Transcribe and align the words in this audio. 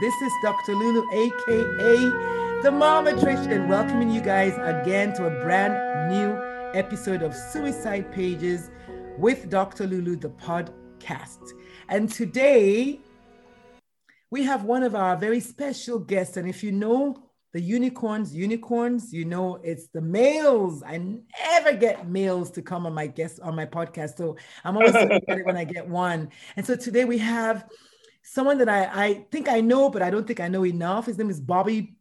This, 0.00 0.14
is 0.20 0.32
Dr. 0.42 0.74
Lulu, 0.74 1.04
aka 1.12 1.96
the 2.62 2.70
Momatrician, 2.70 3.68
welcoming 3.68 4.10
you 4.10 4.20
guys 4.20 4.52
again 4.58 5.14
to 5.14 5.26
a 5.26 5.30
brand 5.42 6.10
new 6.10 6.36
episode 6.78 7.22
of 7.22 7.34
Suicide 7.34 8.12
Pages 8.12 8.70
with 9.18 9.48
Dr. 9.48 9.86
Lulu, 9.86 10.16
the 10.16 10.30
podcast. 10.30 11.52
And 11.88 12.10
today 12.10 13.00
we 14.30 14.42
have 14.42 14.64
one 14.64 14.82
of 14.82 14.94
our 14.94 15.16
very 15.16 15.40
special 15.40 15.98
guests. 15.98 16.36
And 16.36 16.48
if 16.48 16.62
you 16.62 16.72
know 16.72 17.16
the 17.52 17.60
unicorns, 17.60 18.34
unicorns, 18.34 19.12
you 19.12 19.24
know 19.24 19.60
it's 19.62 19.86
the 19.88 20.02
males. 20.02 20.82
I 20.82 20.98
never 20.98 21.72
get 21.72 22.08
males 22.08 22.50
to 22.50 22.62
come 22.62 22.84
on 22.84 22.92
my 22.92 23.06
guest 23.06 23.40
on 23.40 23.54
my 23.54 23.64
podcast. 23.64 24.18
So 24.18 24.36
I'm 24.64 24.76
always 24.76 24.94
excited 24.94 25.46
when 25.46 25.56
I 25.56 25.64
get 25.64 25.88
one. 25.88 26.28
And 26.56 26.66
so 26.66 26.76
today 26.76 27.04
we 27.06 27.16
have 27.18 27.66
someone 28.26 28.58
that 28.58 28.68
I, 28.68 29.04
I 29.04 29.14
think 29.30 29.48
I 29.48 29.60
know, 29.60 29.88
but 29.88 30.02
I 30.02 30.10
don't 30.10 30.26
think 30.26 30.40
I 30.40 30.48
know 30.48 30.66
enough. 30.66 31.06
His 31.06 31.16
name 31.16 31.30
is 31.30 31.40
Bobby 31.40 31.96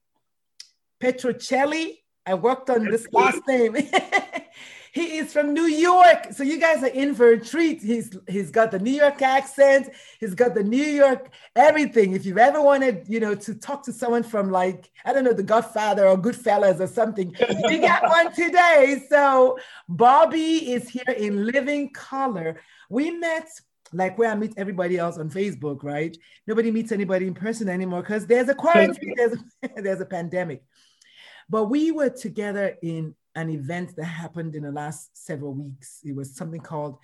Petrocelli. 0.99 1.99
I 2.25 2.33
worked 2.33 2.69
on 2.71 2.85
this 2.85 3.07
last 3.11 3.41
name. 3.47 3.75
he 4.91 5.17
is 5.17 5.31
from 5.31 5.53
New 5.53 5.67
York. 5.67 6.31
So 6.31 6.41
you 6.41 6.59
guys 6.59 6.81
are 6.81 6.87
in 6.87 7.13
for 7.13 7.29
a 7.29 7.39
treat. 7.39 7.83
He's 7.83 8.17
he's 8.27 8.49
got 8.49 8.71
the 8.71 8.79
New 8.79 8.93
York 8.93 9.21
accent, 9.21 9.89
he's 10.19 10.33
got 10.33 10.55
the 10.55 10.63
New 10.63 10.83
York 10.83 11.29
everything. 11.55 12.13
If 12.13 12.25
you've 12.25 12.39
ever 12.39 12.59
wanted, 12.59 13.05
you 13.07 13.19
know, 13.19 13.35
to 13.35 13.53
talk 13.53 13.83
to 13.83 13.93
someone 13.93 14.23
from 14.23 14.49
like, 14.49 14.89
I 15.05 15.13
don't 15.13 15.23
know, 15.23 15.33
the 15.33 15.43
Godfather 15.43 16.07
or 16.07 16.17
Goodfellas 16.17 16.79
or 16.79 16.87
something, 16.87 17.35
you 17.69 17.81
got 17.81 18.03
one 18.09 18.33
today. 18.33 19.05
So 19.07 19.59
Bobby 19.87 20.73
is 20.73 20.89
here 20.89 21.15
in 21.15 21.45
living 21.45 21.93
color. 21.93 22.59
We 22.89 23.11
met 23.11 23.47
like 23.93 24.17
where 24.17 24.31
I 24.31 24.35
meet 24.35 24.53
everybody 24.57 24.97
else 24.97 25.17
on 25.17 25.29
Facebook, 25.29 25.83
right? 25.83 26.15
Nobody 26.47 26.71
meets 26.71 26.91
anybody 26.91 27.27
in 27.27 27.33
person 27.33 27.69
anymore 27.69 28.01
because 28.01 28.25
there's 28.25 28.49
a 28.49 28.55
quarantine, 28.55 29.13
there's 29.15 29.33
a, 29.33 29.81
there's 29.81 30.01
a 30.01 30.05
pandemic. 30.05 30.63
But 31.49 31.65
we 31.65 31.91
were 31.91 32.09
together 32.09 32.75
in 32.81 33.15
an 33.35 33.49
event 33.49 33.95
that 33.95 34.05
happened 34.05 34.55
in 34.55 34.63
the 34.63 34.71
last 34.71 35.25
several 35.25 35.53
weeks. 35.53 35.99
It 36.03 36.15
was 36.15 36.35
something 36.35 36.61
called 36.61 36.97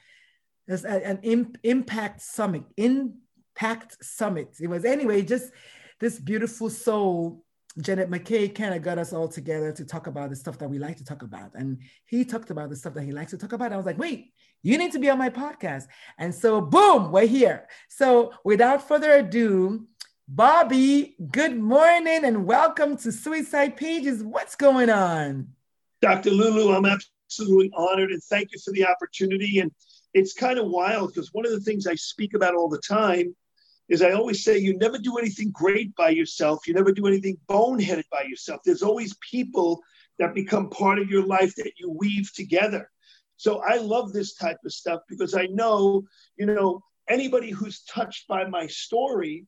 there's 0.67 0.85
an 0.85 1.19
imp, 1.23 1.57
impact 1.63 2.21
summit, 2.21 2.63
impact 2.77 3.97
summit. 4.03 4.55
It 4.61 4.67
was 4.67 4.85
anyway, 4.85 5.21
just 5.21 5.51
this 5.99 6.19
beautiful 6.19 6.69
soul, 6.69 7.43
Janet 7.79 8.09
McKay, 8.09 8.53
kind 8.53 8.73
of 8.73 8.81
got 8.81 8.97
us 8.97 9.11
all 9.11 9.27
together 9.27 9.71
to 9.73 9.85
talk 9.85 10.07
about 10.07 10.29
the 10.29 10.35
stuff 10.35 10.57
that 10.59 10.69
we 10.69 10.79
like 10.79 10.97
to 10.97 11.03
talk 11.03 11.23
about. 11.23 11.51
And 11.55 11.79
he 12.05 12.23
talked 12.23 12.51
about 12.51 12.69
the 12.69 12.75
stuff 12.75 12.93
that 12.93 13.03
he 13.03 13.11
likes 13.11 13.31
to 13.31 13.37
talk 13.37 13.53
about. 13.53 13.73
I 13.73 13.77
was 13.77 13.85
like, 13.85 13.97
wait, 13.97 14.33
you 14.63 14.77
need 14.77 14.91
to 14.91 14.99
be 14.99 15.09
on 15.09 15.17
my 15.17 15.29
podcast. 15.29 15.87
And 16.17 16.33
so, 16.33 16.61
boom, 16.61 17.11
we're 17.11 17.25
here. 17.25 17.67
So, 17.89 18.33
without 18.43 18.87
further 18.87 19.11
ado, 19.11 19.87
Bobby, 20.27 21.15
good 21.31 21.57
morning 21.57 22.23
and 22.23 22.45
welcome 22.45 22.95
to 22.97 23.11
Suicide 23.11 23.75
Pages. 23.75 24.23
What's 24.23 24.55
going 24.55 24.89
on? 24.89 25.49
Dr. 26.01 26.31
Lulu, 26.31 26.73
I'm 26.73 26.85
absolutely 26.85 27.71
honored 27.75 28.11
and 28.11 28.23
thank 28.23 28.51
you 28.51 28.59
for 28.63 28.71
the 28.71 28.85
opportunity. 28.85 29.59
And 29.59 29.71
it's 30.13 30.33
kind 30.33 30.57
of 30.59 30.67
wild 30.67 31.13
because 31.13 31.33
one 31.33 31.45
of 31.45 31.51
the 31.51 31.59
things 31.59 31.87
I 31.87 31.95
speak 31.95 32.33
about 32.33 32.55
all 32.55 32.69
the 32.69 32.81
time 32.87 33.35
is 33.89 34.01
I 34.01 34.11
always 34.11 34.43
say 34.43 34.57
you 34.57 34.77
never 34.77 34.97
do 34.97 35.17
anything 35.17 35.51
great 35.51 35.93
by 35.95 36.09
yourself. 36.09 36.65
You 36.65 36.73
never 36.73 36.93
do 36.93 37.07
anything 37.07 37.37
boneheaded 37.49 38.05
by 38.09 38.23
yourself. 38.23 38.61
There's 38.63 38.83
always 38.83 39.15
people 39.29 39.81
that 40.17 40.33
become 40.33 40.69
part 40.69 40.99
of 40.99 41.09
your 41.09 41.25
life 41.25 41.55
that 41.55 41.73
you 41.77 41.91
weave 41.91 42.31
together. 42.33 42.89
So 43.41 43.59
I 43.63 43.77
love 43.77 44.13
this 44.13 44.35
type 44.35 44.59
of 44.63 44.71
stuff 44.71 45.01
because 45.09 45.33
I 45.33 45.47
know, 45.47 46.03
you 46.37 46.45
know, 46.45 46.83
anybody 47.09 47.49
who's 47.49 47.81
touched 47.85 48.27
by 48.27 48.45
my 48.45 48.67
story, 48.67 49.47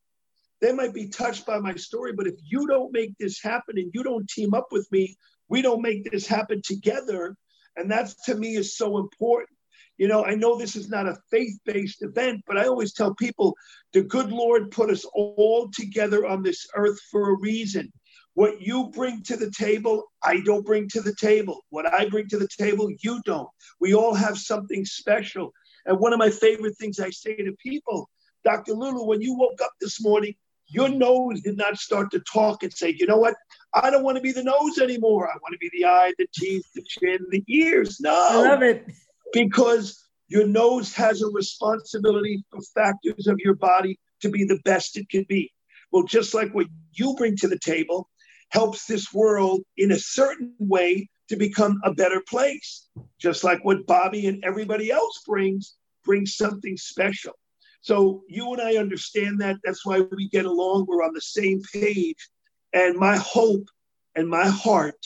they 0.61 0.73
might 0.73 0.95
be 0.95 1.09
touched 1.09 1.45
by 1.45 1.59
my 1.59 1.75
story, 1.75 2.11
but 2.11 2.25
if 2.25 2.33
you 2.43 2.65
don't 2.65 2.91
make 2.91 3.11
this 3.19 3.39
happen 3.39 3.77
and 3.77 3.91
you 3.93 4.01
don't 4.01 4.27
team 4.27 4.55
up 4.55 4.69
with 4.71 4.91
me, 4.91 5.15
we 5.47 5.61
don't 5.61 5.83
make 5.83 6.09
this 6.09 6.25
happen 6.25 6.63
together. 6.65 7.35
And 7.75 7.91
that 7.91 8.11
to 8.25 8.33
me 8.33 8.55
is 8.55 8.75
so 8.75 8.97
important. 8.97 9.55
You 9.99 10.07
know, 10.07 10.25
I 10.25 10.33
know 10.33 10.57
this 10.57 10.75
is 10.75 10.89
not 10.89 11.07
a 11.07 11.19
faith 11.29 11.59
based 11.63 12.01
event, 12.01 12.41
but 12.47 12.57
I 12.57 12.65
always 12.65 12.93
tell 12.93 13.13
people 13.13 13.55
the 13.93 14.01
good 14.01 14.31
Lord 14.31 14.71
put 14.71 14.89
us 14.89 15.05
all 15.13 15.69
together 15.71 16.25
on 16.25 16.41
this 16.41 16.65
earth 16.75 16.99
for 17.11 17.29
a 17.29 17.37
reason. 17.37 17.93
What 18.35 18.61
you 18.61 18.89
bring 18.93 19.21
to 19.23 19.37
the 19.37 19.51
table, 19.51 20.05
I 20.23 20.41
don't 20.41 20.65
bring 20.65 20.89
to 20.89 21.01
the 21.01 21.15
table. 21.15 21.61
What 21.69 21.91
I 21.91 22.09
bring 22.09 22.27
to 22.29 22.39
the 22.39 22.47
table, 22.57 22.89
you 23.01 23.21
don't. 23.25 23.49
We 23.79 23.93
all 23.93 24.15
have 24.15 24.37
something 24.37 24.85
special. 24.85 25.53
And 25.85 25.99
one 25.99 26.13
of 26.13 26.19
my 26.19 26.29
favorite 26.29 26.77
things 26.77 26.99
I 26.99 27.11
say 27.11 27.35
to 27.35 27.55
people, 27.61 28.09
Dr. 28.43 28.73
Lulu, 28.73 29.05
when 29.05 29.21
you 29.21 29.35
woke 29.35 29.61
up 29.63 29.71
this 29.79 30.01
morning, 30.01 30.33
your 30.67 30.89
nose 30.89 31.41
did 31.41 31.57
not 31.57 31.77
start 31.77 32.09
to 32.11 32.21
talk 32.21 32.63
and 32.63 32.73
say, 32.73 32.95
you 32.97 33.05
know 33.05 33.17
what? 33.17 33.35
I 33.73 33.91
don't 33.91 34.03
want 34.03 34.17
to 34.17 34.21
be 34.21 34.31
the 34.31 34.43
nose 34.43 34.79
anymore. 34.79 35.27
I 35.27 35.37
want 35.41 35.53
to 35.53 35.59
be 35.59 35.69
the 35.73 35.85
eye, 35.85 36.13
the 36.17 36.27
teeth, 36.33 36.65
the 36.73 36.83
chin, 36.87 37.19
the 37.29 37.43
ears. 37.47 37.99
No. 37.99 38.13
I 38.13 38.49
love 38.49 38.63
it. 38.63 38.85
Because 39.33 40.03
your 40.27 40.47
nose 40.47 40.93
has 40.93 41.21
a 41.21 41.27
responsibility 41.27 42.43
for 42.49 42.61
factors 42.73 43.27
of 43.27 43.39
your 43.39 43.55
body 43.55 43.99
to 44.21 44.29
be 44.29 44.45
the 44.45 44.59
best 44.65 44.97
it 44.97 45.09
can 45.09 45.25
be. 45.29 45.51
Well, 45.91 46.03
just 46.03 46.33
like 46.33 46.55
what 46.55 46.67
you 46.93 47.13
bring 47.15 47.35
to 47.37 47.47
the 47.47 47.59
table 47.59 48.09
helps 48.53 48.85
this 48.85 49.11
world 49.11 49.63
in 49.77 49.91
a 49.91 49.99
certain 49.99 50.53
way 50.59 51.09
to 51.27 51.35
become 51.35 51.81
a 51.83 51.93
better 51.93 52.21
place. 52.29 52.87
Just 53.19 53.43
like 53.43 53.65
what 53.65 53.87
Bobby 53.87 54.27
and 54.27 54.43
everybody 54.45 54.91
else 54.91 55.23
brings, 55.25 55.75
brings 56.05 56.35
something 56.35 56.77
special. 56.77 57.33
So 57.81 58.21
you 58.29 58.53
and 58.53 58.61
I 58.61 58.75
understand 58.75 59.41
that. 59.41 59.57
That's 59.63 59.83
why 59.85 60.01
we 60.01 60.29
get 60.29 60.45
along. 60.45 60.85
We're 60.87 61.03
on 61.03 61.15
the 61.15 61.21
same 61.21 61.61
page. 61.73 62.29
And 62.73 62.95
my 62.95 63.17
hope 63.17 63.67
and 64.15 64.29
my 64.29 64.47
heart 64.47 65.03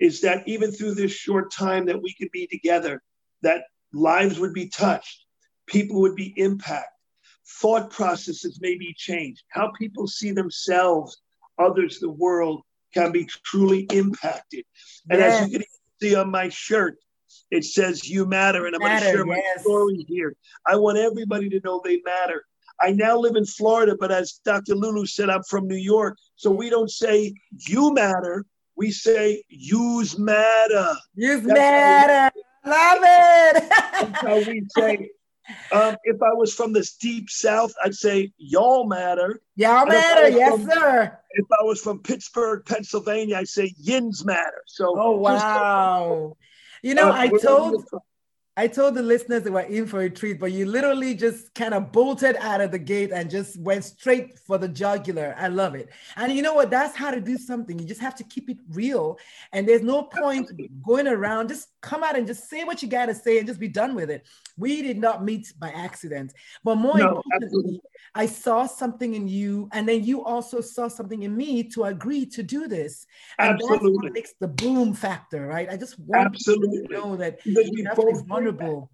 is 0.00 0.20
that 0.22 0.42
even 0.48 0.72
through 0.72 0.94
this 0.94 1.12
short 1.12 1.52
time 1.52 1.86
that 1.86 2.02
we 2.02 2.12
could 2.14 2.30
be 2.32 2.48
together, 2.48 3.00
that 3.42 3.62
lives 3.92 4.40
would 4.40 4.54
be 4.54 4.68
touched, 4.68 5.24
people 5.66 6.00
would 6.00 6.16
be 6.16 6.34
impacted, 6.36 6.90
thought 7.60 7.90
processes 7.90 8.58
may 8.60 8.76
be 8.76 8.92
changed, 8.96 9.44
how 9.48 9.70
people 9.78 10.08
see 10.08 10.32
themselves, 10.32 11.22
others, 11.58 12.00
the 12.00 12.10
world 12.10 12.62
can 12.92 13.12
be 13.12 13.26
truly 13.44 13.86
impacted. 13.92 14.64
And 15.10 15.20
yes. 15.20 15.42
as 15.42 15.50
you 15.50 15.58
can 15.58 15.68
see 16.00 16.14
on 16.14 16.30
my 16.30 16.48
shirt, 16.48 16.96
it 17.50 17.64
says 17.64 18.08
you 18.08 18.26
matter, 18.26 18.66
and 18.66 18.74
I'm 18.74 18.80
going 18.80 18.98
to 18.98 19.04
share 19.04 19.24
my 19.24 19.36
yes. 19.36 19.62
story 19.62 20.04
here. 20.08 20.34
I 20.66 20.76
want 20.76 20.98
everybody 20.98 21.48
to 21.50 21.60
know 21.64 21.80
they 21.84 22.00
matter. 22.04 22.44
I 22.80 22.92
now 22.92 23.16
live 23.16 23.36
in 23.36 23.44
Florida, 23.44 23.96
but 23.98 24.10
as 24.10 24.40
Dr. 24.44 24.74
Lulu 24.74 25.06
said, 25.06 25.30
I'm 25.30 25.42
from 25.44 25.68
New 25.68 25.76
York. 25.76 26.16
So 26.36 26.50
we 26.50 26.70
don't 26.70 26.90
say 26.90 27.34
you 27.68 27.92
matter, 27.92 28.44
we 28.76 28.90
say 28.90 29.42
use 29.48 30.18
matter. 30.18 30.94
Use 31.14 31.42
matter. 31.44 32.34
Love 32.64 32.98
it. 33.02 33.68
that's 33.70 34.20
how 34.20 34.36
we 34.36 34.66
say 34.76 35.10
Um, 35.72 35.96
if 36.04 36.22
I 36.22 36.32
was 36.34 36.54
from 36.54 36.72
this 36.72 36.94
deep 36.96 37.28
south, 37.28 37.72
I'd 37.84 37.94
say 37.94 38.32
y'all 38.38 38.86
matter. 38.86 39.40
Y'all 39.56 39.86
matter, 39.86 40.28
yes, 40.28 40.52
from, 40.52 40.70
sir. 40.70 41.18
If 41.30 41.46
I 41.60 41.64
was 41.64 41.80
from 41.80 42.00
Pittsburgh, 42.00 42.64
Pennsylvania, 42.64 43.36
I'd 43.36 43.48
say 43.48 43.74
yins 43.78 44.24
matter. 44.24 44.62
So, 44.66 44.94
oh 44.96 45.16
wow, 45.16 46.36
you 46.82 46.94
know, 46.94 47.10
uh, 47.10 47.14
I 47.14 47.28
told 47.28 47.84
I 48.54 48.66
told 48.66 48.94
the 48.94 49.02
listeners 49.02 49.44
they 49.44 49.50
were 49.50 49.60
in 49.60 49.86
for 49.86 50.02
a 50.02 50.10
treat, 50.10 50.38
but 50.38 50.52
you 50.52 50.66
literally 50.66 51.14
just 51.14 51.54
kind 51.54 51.72
of 51.72 51.90
bolted 51.90 52.36
out 52.36 52.60
of 52.60 52.70
the 52.70 52.78
gate 52.78 53.10
and 53.10 53.30
just 53.30 53.58
went 53.58 53.82
straight 53.82 54.38
for 54.38 54.58
the 54.58 54.68
jugular. 54.68 55.34
I 55.38 55.48
love 55.48 55.74
it. 55.74 55.88
And 56.16 56.30
you 56.30 56.42
know 56.42 56.52
what? 56.52 56.70
That's 56.70 56.94
how 56.94 57.10
to 57.10 57.20
do 57.20 57.38
something. 57.38 57.78
You 57.78 57.86
just 57.86 58.02
have 58.02 58.14
to 58.16 58.24
keep 58.24 58.50
it 58.50 58.58
real. 58.70 59.18
And 59.54 59.66
there's 59.66 59.80
no 59.80 60.02
point 60.02 60.50
going 60.82 61.08
around. 61.08 61.48
Just 61.48 61.68
come 61.80 62.04
out 62.04 62.16
and 62.16 62.26
just 62.26 62.50
say 62.50 62.62
what 62.64 62.82
you 62.82 62.88
got 62.88 63.06
to 63.06 63.14
say 63.14 63.38
and 63.38 63.46
just 63.46 63.58
be 63.58 63.68
done 63.68 63.94
with 63.94 64.10
it. 64.10 64.26
We 64.58 64.82
did 64.82 64.98
not 64.98 65.24
meet 65.24 65.54
by 65.58 65.70
accident. 65.70 66.34
But 66.62 66.76
more 66.76 66.98
no, 66.98 67.06
importantly, 67.08 67.46
absolutely. 67.46 67.80
I 68.14 68.26
saw 68.26 68.66
something 68.66 69.14
in 69.14 69.26
you, 69.26 69.70
and 69.72 69.88
then 69.88 70.04
you 70.04 70.22
also 70.22 70.60
saw 70.60 70.88
something 70.88 71.22
in 71.22 71.34
me 71.34 71.62
to 71.70 71.84
agree 71.84 72.26
to 72.26 72.42
do 72.42 72.68
this. 72.68 73.06
And 73.38 73.54
absolutely. 73.54 73.78
that's 73.78 74.04
what 74.04 74.12
makes 74.12 74.34
the 74.38 74.48
boom 74.48 74.92
factor, 74.92 75.46
right? 75.46 75.70
I 75.70 75.78
just 75.78 75.98
want 75.98 76.26
absolutely. 76.26 76.86
to 76.88 76.92
know 76.92 77.16
that 77.16 77.40
you 78.42 78.50
have 78.50 78.58
to 78.58 78.64
be 78.64 78.64
vulnerable. 78.64 78.90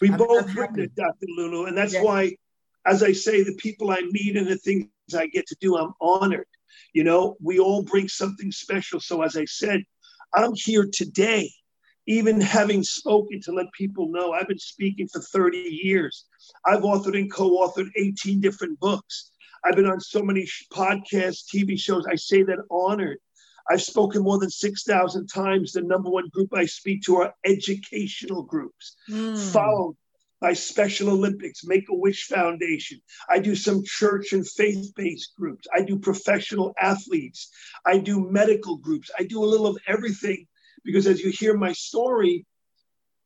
We 0.00 0.10
I'm, 0.10 0.18
both 0.18 0.58
I'm 0.58 0.80
it, 0.80 0.94
Dr. 0.94 1.26
Lulu, 1.36 1.66
and 1.66 1.76
that's 1.76 1.94
yeah. 1.94 2.02
why, 2.02 2.36
as 2.86 3.02
I 3.02 3.12
say, 3.12 3.42
the 3.42 3.54
people 3.54 3.90
I 3.90 4.00
meet 4.10 4.36
and 4.36 4.46
the 4.46 4.56
things 4.56 4.88
I 5.16 5.26
get 5.28 5.46
to 5.46 5.56
do, 5.60 5.76
I'm 5.76 5.92
honored. 6.00 6.46
You 6.92 7.04
know, 7.04 7.36
we 7.40 7.58
all 7.58 7.82
bring 7.82 8.08
something 8.08 8.50
special. 8.50 9.00
So, 9.00 9.22
as 9.22 9.36
I 9.36 9.44
said, 9.44 9.84
I'm 10.34 10.52
here 10.54 10.88
today 10.92 11.50
even 12.06 12.40
having 12.40 12.82
spoken 12.82 13.40
to 13.40 13.52
let 13.52 13.72
people 13.72 14.10
know 14.10 14.32
I've 14.32 14.48
been 14.48 14.58
speaking 14.58 15.08
for 15.08 15.20
30 15.20 15.56
years. 15.56 16.26
I've 16.66 16.82
authored 16.82 17.18
and 17.18 17.32
co 17.32 17.66
authored 17.66 17.88
18 17.96 18.40
different 18.40 18.78
books. 18.80 19.30
I've 19.64 19.76
been 19.76 19.86
on 19.86 20.00
so 20.00 20.22
many 20.22 20.46
podcasts, 20.72 21.44
TV 21.54 21.78
shows. 21.78 22.06
I 22.06 22.16
say 22.16 22.42
that 22.42 22.58
honored. 22.70 23.18
I've 23.70 23.82
spoken 23.82 24.22
more 24.22 24.38
than 24.38 24.50
6,000 24.50 25.26
times. 25.26 25.72
The 25.72 25.82
number 25.82 26.10
one 26.10 26.28
group 26.28 26.50
I 26.54 26.66
speak 26.66 27.02
to 27.02 27.16
are 27.16 27.34
educational 27.44 28.42
groups, 28.42 28.96
mm. 29.08 29.38
followed 29.52 29.96
by 30.40 30.52
Special 30.52 31.08
Olympics, 31.08 31.64
Make 31.64 31.88
a 31.88 31.94
Wish 31.94 32.26
Foundation. 32.26 33.00
I 33.30 33.38
do 33.38 33.54
some 33.54 33.82
church 33.82 34.32
and 34.32 34.46
faith 34.46 34.92
based 34.94 35.34
groups. 35.38 35.66
I 35.74 35.82
do 35.82 35.98
professional 35.98 36.74
athletes. 36.78 37.50
I 37.86 37.98
do 37.98 38.30
medical 38.30 38.76
groups. 38.76 39.10
I 39.18 39.24
do 39.24 39.42
a 39.42 39.46
little 39.46 39.66
of 39.66 39.78
everything 39.86 40.46
because 40.84 41.06
as 41.06 41.20
you 41.20 41.30
hear 41.30 41.56
my 41.56 41.72
story, 41.72 42.44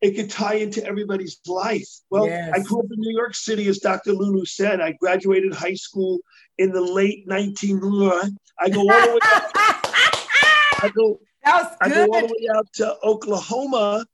it 0.01 0.15
could 0.15 0.29
tie 0.29 0.55
into 0.55 0.85
everybody's 0.85 1.41
life. 1.45 1.89
Well, 2.09 2.27
yes. 2.27 2.53
I 2.53 2.63
grew 2.63 2.79
up 2.79 2.85
in 2.85 2.99
New 2.99 3.17
York 3.17 3.35
City, 3.35 3.67
as 3.67 3.79
Dr. 3.79 4.13
Lulu 4.13 4.45
said. 4.45 4.79
I 4.79 4.93
graduated 4.93 5.53
high 5.53 5.73
school 5.73 6.19
in 6.57 6.71
the 6.71 6.81
late 6.81 7.27
19. 7.27 7.81
I 8.61 8.69
go 8.69 8.79
all 8.79 8.85
the 8.85 9.19
way. 9.21 9.85
I 10.81 10.89
go. 10.89 11.19
I 11.45 11.89
go 11.89 12.07
all 12.13 12.27
the 12.27 12.27
way 12.27 12.47
out 12.55 12.67
to 12.73 12.97
Oklahoma. 13.03 14.05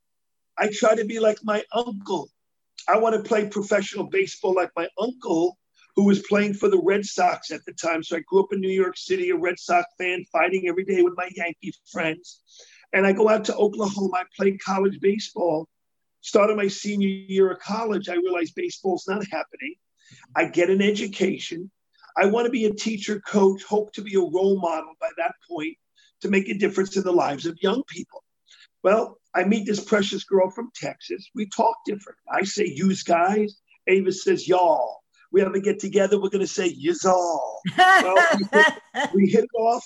I 0.57 0.69
try 0.71 0.95
to 0.95 1.05
be 1.05 1.19
like 1.19 1.39
my 1.43 1.63
uncle. 1.73 2.29
I 2.87 2.97
want 2.99 3.15
to 3.15 3.27
play 3.27 3.47
professional 3.47 4.05
baseball 4.05 4.53
like 4.53 4.69
my 4.75 4.87
uncle, 4.99 5.57
who 5.95 6.05
was 6.05 6.21
playing 6.27 6.53
for 6.53 6.69
the 6.69 6.79
Red 6.79 7.03
Sox 7.03 7.51
at 7.51 7.65
the 7.65 7.73
time. 7.73 8.03
So 8.03 8.17
I 8.17 8.19
grew 8.27 8.43
up 8.43 8.53
in 8.53 8.61
New 8.61 8.69
York 8.69 8.95
City, 8.95 9.31
a 9.31 9.35
Red 9.35 9.59
Sox 9.59 9.85
fan, 9.97 10.23
fighting 10.31 10.67
every 10.67 10.85
day 10.85 11.01
with 11.01 11.13
my 11.17 11.29
Yankee 11.35 11.73
friends. 11.91 12.41
And 12.93 13.05
I 13.05 13.11
go 13.11 13.27
out 13.27 13.45
to 13.45 13.55
Oklahoma. 13.55 14.17
I 14.17 14.23
play 14.37 14.57
college 14.57 14.99
baseball. 15.01 15.67
Started 16.21 16.57
my 16.57 16.67
senior 16.67 17.07
year 17.07 17.51
of 17.51 17.59
college. 17.59 18.07
I 18.07 18.15
realized 18.15 18.53
baseball's 18.55 19.07
not 19.07 19.25
happening. 19.31 19.75
I 20.35 20.45
get 20.45 20.69
an 20.69 20.81
education. 20.81 21.71
I 22.17 22.27
want 22.27 22.45
to 22.45 22.51
be 22.51 22.65
a 22.65 22.73
teacher, 22.73 23.19
coach, 23.19 23.63
hope 23.63 23.91
to 23.93 24.01
be 24.01 24.15
a 24.15 24.19
role 24.19 24.59
model 24.59 24.93
by 25.01 25.09
that 25.17 25.33
point 25.49 25.77
to 26.25 26.31
make 26.31 26.49
a 26.49 26.57
difference 26.57 26.97
in 26.97 27.03
the 27.03 27.11
lives 27.11 27.45
of 27.45 27.61
young 27.61 27.83
people. 27.83 28.23
Well, 28.83 29.19
I 29.35 29.43
meet 29.43 29.67
this 29.67 29.83
precious 29.83 30.23
girl 30.23 30.49
from 30.49 30.71
Texas. 30.75 31.29
We 31.35 31.47
talk 31.47 31.75
different. 31.85 32.17
I 32.31 32.43
say 32.43 32.65
use 32.65 33.03
guys. 33.03 33.57
Ava 33.87 34.11
says 34.11 34.47
y'all. 34.47 35.03
We 35.31 35.41
have 35.41 35.53
a 35.53 35.59
get 35.59 35.79
together. 35.79 36.19
We're 36.19 36.29
going 36.29 36.45
to 36.45 36.47
say 36.47 36.67
y'all. 36.67 37.59
Well, 37.77 38.17
we, 38.33 38.63
we 39.13 39.29
hit 39.29 39.43
it 39.43 39.59
off. 39.59 39.85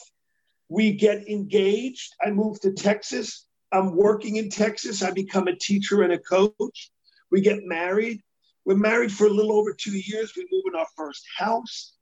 We 0.70 0.94
get 0.94 1.28
engaged. 1.28 2.14
I 2.26 2.32
move 2.32 2.62
to 2.62 2.72
Texas. 2.72 3.46
I'm 3.74 3.98
working 3.98 4.38
in 4.38 4.50
Texas. 4.50 5.04
I 5.04 5.12
become 5.12 5.48
a 5.48 5.56
teacher 5.56 6.04
and 6.04 6.14
a 6.14 6.20
coach. 6.20 6.92
We 7.32 7.42
get 7.42 7.66
married. 7.66 8.22
We're 8.66 8.76
married 8.76 9.12
for 9.12 9.28
a 9.28 9.32
little 9.32 9.54
over 9.54 9.74
two 9.74 9.98
years. 9.98 10.34
We 10.38 10.48
move 10.50 10.64
in 10.72 10.80
our 10.80 10.88
first 10.96 11.26
house. 11.38 11.96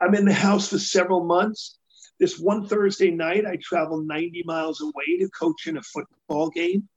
I'm 0.00 0.14
in 0.14 0.24
the 0.24 0.34
house 0.34 0.68
for 0.68 0.78
several 0.78 1.24
months. 1.24 1.78
This 2.20 2.38
one 2.38 2.66
Thursday 2.66 3.10
night, 3.10 3.44
I 3.46 3.58
traveled 3.62 4.06
90 4.06 4.42
miles 4.44 4.80
away 4.80 5.18
to 5.18 5.28
coach 5.30 5.66
in 5.66 5.76
a 5.76 5.82
football 5.82 6.50
game. 6.50 6.88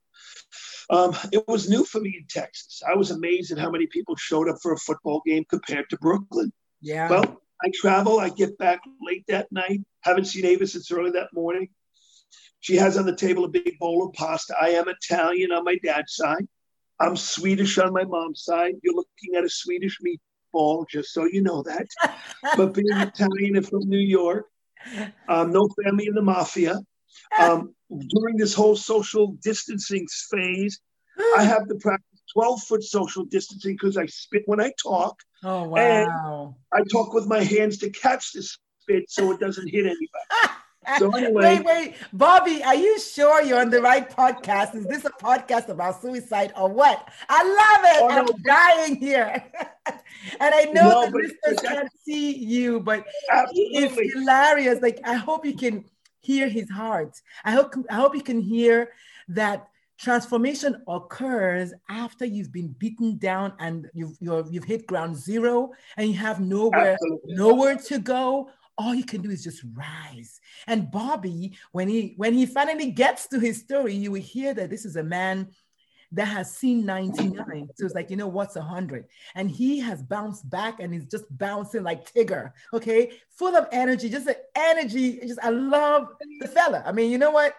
Um, 0.90 1.16
it 1.32 1.44
was 1.48 1.70
new 1.70 1.84
for 1.84 2.00
me 2.00 2.16
in 2.18 2.26
Texas. 2.30 2.82
I 2.88 2.96
was 2.96 3.12
amazed 3.12 3.52
at 3.52 3.58
how 3.58 3.70
many 3.70 3.88
people 3.88 4.16
showed 4.16 4.48
up 4.48 4.58
for 4.62 4.74
a 4.74 4.78
football 4.78 5.22
game 5.26 5.44
compared 5.50 5.90
to 5.90 5.98
Brooklyn. 5.98 6.52
Yeah. 6.82 7.10
Well, 7.10 7.42
I 7.64 7.72
travel. 7.74 8.20
I 8.20 8.30
get 8.30 8.58
back 8.58 8.80
late 9.02 9.26
that 9.28 9.52
night. 9.52 9.82
Haven't 10.02 10.26
seen 10.26 10.46
Ava 10.46 10.68
since 10.68 10.92
early 10.92 11.12
that 11.12 11.34
morning. 11.34 11.70
She 12.60 12.76
has 12.76 12.98
on 12.98 13.06
the 13.06 13.16
table 13.16 13.46
a 13.46 13.50
big 13.50 13.78
bowl 13.80 14.08
of 14.08 14.14
pasta. 14.14 14.56
I 14.60 14.70
am 14.70 14.88
Italian 14.88 15.52
on 15.52 15.64
my 15.64 15.78
dad's 15.84 16.16
side. 16.16 16.48
I'm 17.00 17.16
Swedish 17.16 17.78
on 17.78 17.94
my 17.94 18.04
mom's 18.04 18.44
side. 18.44 18.76
You're 18.84 18.96
looking 18.96 19.36
at 19.36 19.44
a 19.44 19.50
Swedish 19.50 20.00
meatball, 20.02 20.86
just 20.90 21.14
so 21.14 21.26
you 21.26 21.42
know 21.42 21.64
that. 21.64 21.88
but 22.58 22.74
being 22.74 22.88
Italian 22.92 23.58
and 23.58 23.68
from 23.68 23.88
New 23.88 24.00
York, 24.00 24.48
um, 25.28 25.52
no 25.52 25.70
family 25.84 26.08
in 26.08 26.16
the 26.16 26.22
mafia. 26.22 26.80
Um, 27.40 27.74
during 27.90 28.38
this 28.38 28.54
whole 28.54 28.76
social 28.76 29.34
distancing 29.44 30.08
phase, 30.32 30.80
I 31.38 31.44
have 31.44 31.68
to 31.68 31.76
practice 31.76 32.22
12 32.34 32.64
foot 32.64 32.84
social 32.84 33.26
distancing 33.26 33.74
because 33.74 33.98
I 33.98 34.06
spit 34.06 34.44
when 34.46 34.62
I 34.62 34.72
talk. 34.82 35.20
Oh, 35.44 35.64
wow. 35.64 35.78
And 35.78 36.10
I 36.74 36.84
talk 36.92 37.14
with 37.14 37.28
my 37.28 37.44
hands 37.44 37.78
to 37.80 37.90
catch 37.90 38.34
the 38.34 38.44
spit 38.44 39.10
so 39.10 39.32
it 39.32 39.40
doesn't 39.40 39.68
hit 39.68 39.86
anybody. 39.86 40.08
So 40.98 41.12
anyway, 41.16 41.60
wait, 41.60 41.66
wait, 41.66 41.96
Bobby, 42.14 42.64
are 42.64 42.76
you 42.76 43.00
sure 43.00 43.42
you're 43.42 43.60
on 43.60 43.70
the 43.70 43.82
right 43.82 44.10
podcast? 44.10 44.76
Is 44.76 44.86
this 44.86 45.06
a 45.06 45.10
podcast 45.10 45.70
about 45.70 46.02
suicide 46.02 46.54
or 46.56 46.70
what? 46.70 47.10
I 47.30 47.44
love 47.44 47.96
it. 47.96 48.02
Oh, 48.02 48.10
I'm 48.10 48.26
no. 48.26 48.34
dying 48.46 48.96
here, 48.96 49.44
and 49.86 50.02
I 50.40 50.66
know 50.72 50.90
no, 50.90 51.12
the 51.12 51.18
listeners 51.18 51.60
can't 51.62 51.90
see 52.06 52.36
you, 52.36 52.80
but 52.80 53.06
it's 53.54 54.14
hilarious. 54.14 54.82
Like 54.82 55.00
I 55.04 55.16
hope 55.16 55.46
you 55.46 55.56
can 55.56 55.86
hear 56.20 56.48
his 56.48 56.70
heart. 56.70 57.22
I 57.44 57.52
hope 57.52 57.74
I 57.90 57.96
hope 57.96 58.16
you 58.16 58.24
can 58.24 58.42
hear 58.42 58.92
that 59.30 59.68
transformation 59.98 60.82
occurs 60.88 61.74
after 61.90 62.24
you've 62.24 62.52
been 62.52 62.68
beaten 62.78 63.18
down 63.18 63.54
and 63.60 63.90
you've 63.94 64.16
you 64.22 64.32
have 64.32 64.64
hit 64.64 64.86
ground 64.86 65.16
zero 65.16 65.72
and 65.98 66.08
you 66.08 66.16
have 66.16 66.40
nowhere 66.40 66.94
Absolutely. 66.94 67.36
nowhere 67.36 67.76
to 67.76 67.98
go 67.98 68.50
all 68.78 68.94
you 68.94 69.06
can 69.06 69.22
do 69.22 69.30
is 69.30 69.44
just 69.44 69.64
rise. 69.74 70.40
And 70.68 70.92
bobby 70.92 71.58
when 71.72 71.88
he 71.88 72.14
when 72.18 72.34
he 72.34 72.46
finally 72.46 72.92
gets 72.92 73.28
to 73.30 73.40
his 73.40 73.58
story 73.58 73.94
you 73.94 74.12
will 74.12 74.22
hear 74.22 74.54
that 74.54 74.70
this 74.70 74.86
is 74.86 74.96
a 74.96 75.04
man 75.04 75.50
that 76.14 76.26
has 76.26 76.56
seen 76.56 76.86
99 76.86 77.68
so 77.76 77.86
it's 77.86 77.94
like 77.94 78.10
you 78.10 78.16
know 78.16 78.28
what's 78.28 78.56
100 78.56 79.06
and 79.36 79.52
he 79.52 79.80
has 79.80 80.02
bounced 80.02 80.50
back 80.50 80.80
and 80.80 80.94
he's 80.94 81.06
just 81.06 81.26
bouncing 81.38 81.84
like 81.84 82.12
tigger 82.14 82.52
okay? 82.74 83.12
Full 83.32 83.56
of 83.56 83.68
energy 83.72 84.10
just 84.10 84.26
the 84.26 84.38
energy 84.56 85.20
just 85.20 85.40
i 85.44 85.50
love 85.50 86.08
the 86.40 86.48
fella. 86.48 86.84
I 86.86 86.92
mean 86.92 87.12
you 87.12 87.18
know 87.18 87.32
what? 87.32 87.56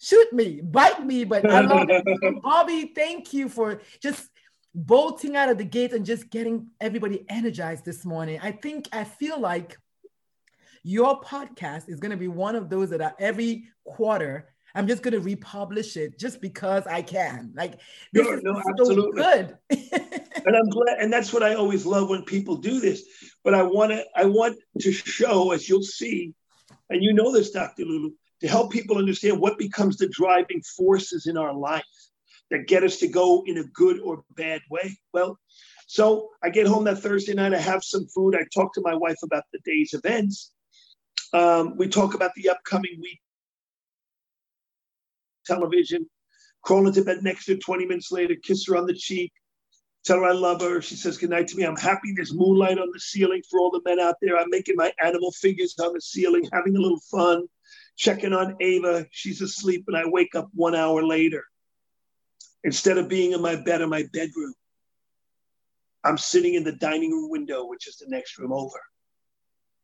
Shoot 0.00 0.32
me, 0.32 0.60
bite 0.60 1.06
me, 1.06 1.22
but 1.22 1.48
I 1.48 1.60
love. 1.60 1.88
Bobby, 2.42 2.92
thank 2.92 3.32
you 3.32 3.48
for 3.48 3.80
just 4.00 4.30
bolting 4.74 5.36
out 5.36 5.48
of 5.48 5.58
the 5.58 5.64
gate 5.64 5.92
and 5.92 6.04
just 6.04 6.28
getting 6.28 6.68
everybody 6.80 7.24
energized 7.28 7.84
this 7.84 8.04
morning. 8.04 8.40
I 8.42 8.50
think 8.50 8.88
I 8.92 9.04
feel 9.04 9.38
like 9.38 9.78
your 10.82 11.20
podcast 11.20 11.88
is 11.88 12.00
going 12.00 12.10
to 12.10 12.16
be 12.16 12.28
one 12.28 12.56
of 12.56 12.68
those 12.68 12.90
that 12.90 13.00
are 13.00 13.14
every 13.18 13.64
quarter. 13.84 14.48
I'm 14.74 14.88
just 14.88 15.02
going 15.02 15.12
to 15.12 15.20
republish 15.20 15.96
it 15.96 16.18
just 16.18 16.40
because 16.40 16.86
I 16.86 17.02
can. 17.02 17.52
Like 17.54 17.80
this 18.12 18.26
is 18.26 18.42
no, 18.42 18.60
so 18.76 19.12
good. 19.12 19.56
and 19.70 20.56
I'm 20.56 20.68
glad, 20.70 20.98
and 20.98 21.12
that's 21.12 21.32
what 21.32 21.42
I 21.42 21.54
always 21.54 21.84
love 21.84 22.08
when 22.08 22.24
people 22.24 22.56
do 22.56 22.80
this. 22.80 23.04
But 23.44 23.54
I 23.54 23.62
want 23.62 23.92
to, 23.92 24.04
I 24.16 24.24
want 24.24 24.58
to 24.80 24.92
show, 24.92 25.52
as 25.52 25.68
you'll 25.68 25.82
see, 25.82 26.34
and 26.88 27.02
you 27.02 27.12
know 27.12 27.32
this, 27.32 27.50
Dr. 27.50 27.84
Lulu, 27.84 28.12
to 28.40 28.48
help 28.48 28.72
people 28.72 28.98
understand 28.98 29.38
what 29.38 29.58
becomes 29.58 29.98
the 29.98 30.08
driving 30.08 30.62
forces 30.76 31.26
in 31.26 31.36
our 31.36 31.54
life 31.54 31.84
that 32.50 32.66
get 32.66 32.82
us 32.82 32.98
to 32.98 33.08
go 33.08 33.42
in 33.46 33.58
a 33.58 33.64
good 33.64 34.00
or 34.00 34.24
bad 34.36 34.60
way. 34.70 34.96
Well, 35.12 35.38
so 35.86 36.30
I 36.42 36.50
get 36.50 36.66
home 36.66 36.84
that 36.84 36.98
Thursday 36.98 37.34
night, 37.34 37.54
I 37.54 37.58
have 37.58 37.84
some 37.84 38.06
food, 38.06 38.34
I 38.34 38.44
talk 38.54 38.72
to 38.74 38.80
my 38.82 38.94
wife 38.94 39.18
about 39.22 39.44
the 39.52 39.58
day's 39.64 39.92
events. 39.92 40.51
Um, 41.32 41.76
we 41.76 41.88
talk 41.88 42.14
about 42.14 42.34
the 42.34 42.50
upcoming 42.50 42.98
week 43.00 43.20
television, 45.46 46.08
crawl 46.62 46.86
into 46.86 47.02
bed 47.02 47.18
next 47.22 47.46
to 47.46 47.54
her 47.54 47.58
20 47.58 47.86
minutes 47.86 48.12
later, 48.12 48.36
kiss 48.40 48.66
her 48.68 48.76
on 48.76 48.86
the 48.86 48.94
cheek, 48.94 49.32
Tell 50.04 50.18
her 50.18 50.24
I 50.24 50.32
love 50.32 50.60
her. 50.62 50.82
She 50.82 50.96
says 50.96 51.16
goodnight 51.16 51.46
to 51.48 51.56
me. 51.56 51.62
I'm 51.62 51.76
happy 51.76 52.12
there's 52.14 52.34
moonlight 52.34 52.78
on 52.78 52.88
the 52.92 52.98
ceiling 52.98 53.42
for 53.48 53.60
all 53.60 53.70
the 53.70 53.80
men 53.84 54.00
out 54.00 54.16
there. 54.20 54.36
I'm 54.36 54.50
making 54.50 54.74
my 54.76 54.92
animal 55.02 55.30
figures 55.30 55.76
on 55.78 55.92
the 55.92 56.00
ceiling, 56.00 56.48
having 56.52 56.76
a 56.76 56.80
little 56.80 57.00
fun, 57.10 57.46
checking 57.96 58.32
on 58.32 58.56
Ava. 58.60 59.06
She's 59.12 59.40
asleep, 59.40 59.84
and 59.86 59.96
I 59.96 60.02
wake 60.06 60.34
up 60.34 60.48
one 60.54 60.74
hour 60.74 61.04
later. 61.04 61.44
Instead 62.64 62.98
of 62.98 63.08
being 63.08 63.32
in 63.32 63.40
my 63.40 63.54
bed 63.54 63.80
in 63.80 63.90
my 63.90 64.04
bedroom, 64.12 64.54
I'm 66.02 66.18
sitting 66.18 66.54
in 66.54 66.64
the 66.64 66.72
dining 66.72 67.12
room 67.12 67.30
window, 67.30 67.66
which 67.66 67.86
is 67.86 67.96
the 67.96 68.06
next 68.08 68.38
room 68.38 68.52
over. 68.52 68.80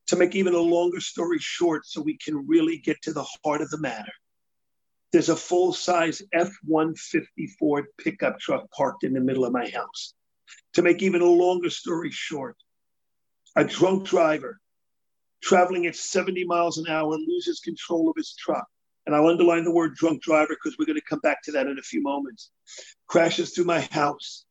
To 0.08 0.16
make 0.16 0.34
even 0.34 0.54
a 0.54 0.58
longer 0.58 1.00
story 1.00 1.38
short, 1.38 1.86
so 1.86 2.00
we 2.00 2.16
can 2.16 2.46
really 2.46 2.78
get 2.78 3.00
to 3.02 3.12
the 3.12 3.26
heart 3.44 3.60
of 3.60 3.70
the 3.70 3.78
matter, 3.78 4.12
there's 5.12 5.28
a 5.28 5.36
full 5.36 5.72
size 5.72 6.22
F 6.32 6.50
150 6.64 7.46
Ford 7.58 7.86
pickup 7.98 8.38
truck 8.38 8.70
parked 8.70 9.04
in 9.04 9.12
the 9.12 9.20
middle 9.20 9.44
of 9.44 9.52
my 9.52 9.68
house. 9.68 10.14
To 10.74 10.82
make 10.82 11.02
even 11.02 11.20
a 11.20 11.26
longer 11.26 11.70
story 11.70 12.10
short, 12.10 12.56
a 13.56 13.64
drunk 13.64 14.06
driver 14.06 14.60
traveling 15.42 15.86
at 15.86 15.96
70 15.96 16.44
miles 16.44 16.78
an 16.78 16.88
hour 16.88 17.16
loses 17.16 17.60
control 17.60 18.08
of 18.08 18.16
his 18.16 18.34
truck. 18.34 18.66
And 19.06 19.14
I'll 19.14 19.26
underline 19.26 19.64
the 19.64 19.72
word 19.72 19.94
drunk 19.94 20.22
driver 20.22 20.54
because 20.54 20.78
we're 20.78 20.86
going 20.86 20.98
to 20.98 21.04
come 21.08 21.20
back 21.20 21.42
to 21.44 21.52
that 21.52 21.66
in 21.66 21.78
a 21.78 21.82
few 21.82 22.02
moments. 22.02 22.50
Crashes 23.06 23.54
through 23.54 23.64
my 23.64 23.80
house, 23.92 24.44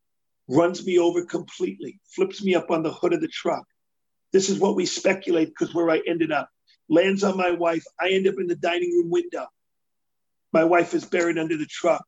runs 0.47 0.85
me 0.85 0.97
over 0.97 1.25
completely, 1.25 1.99
flips 2.15 2.43
me 2.43 2.55
up 2.55 2.71
on 2.71 2.81
the 2.81 2.91
hood 2.91 3.13
of 3.13 3.21
the 3.21 3.27
truck. 3.27 3.63
This 4.33 4.49
is 4.49 4.59
what 4.59 4.75
we 4.75 4.85
speculate 4.85 5.49
because 5.49 5.73
where 5.73 5.89
I 5.89 6.01
ended 6.07 6.31
up. 6.31 6.49
Lands 6.89 7.23
on 7.23 7.37
my 7.37 7.51
wife. 7.51 7.83
I 7.99 8.09
end 8.09 8.27
up 8.27 8.35
in 8.39 8.47
the 8.47 8.55
dining 8.55 8.91
room 8.91 9.09
window. 9.09 9.47
My 10.53 10.63
wife 10.63 10.93
is 10.93 11.05
buried 11.05 11.37
under 11.37 11.57
the 11.57 11.65
truck. 11.65 12.03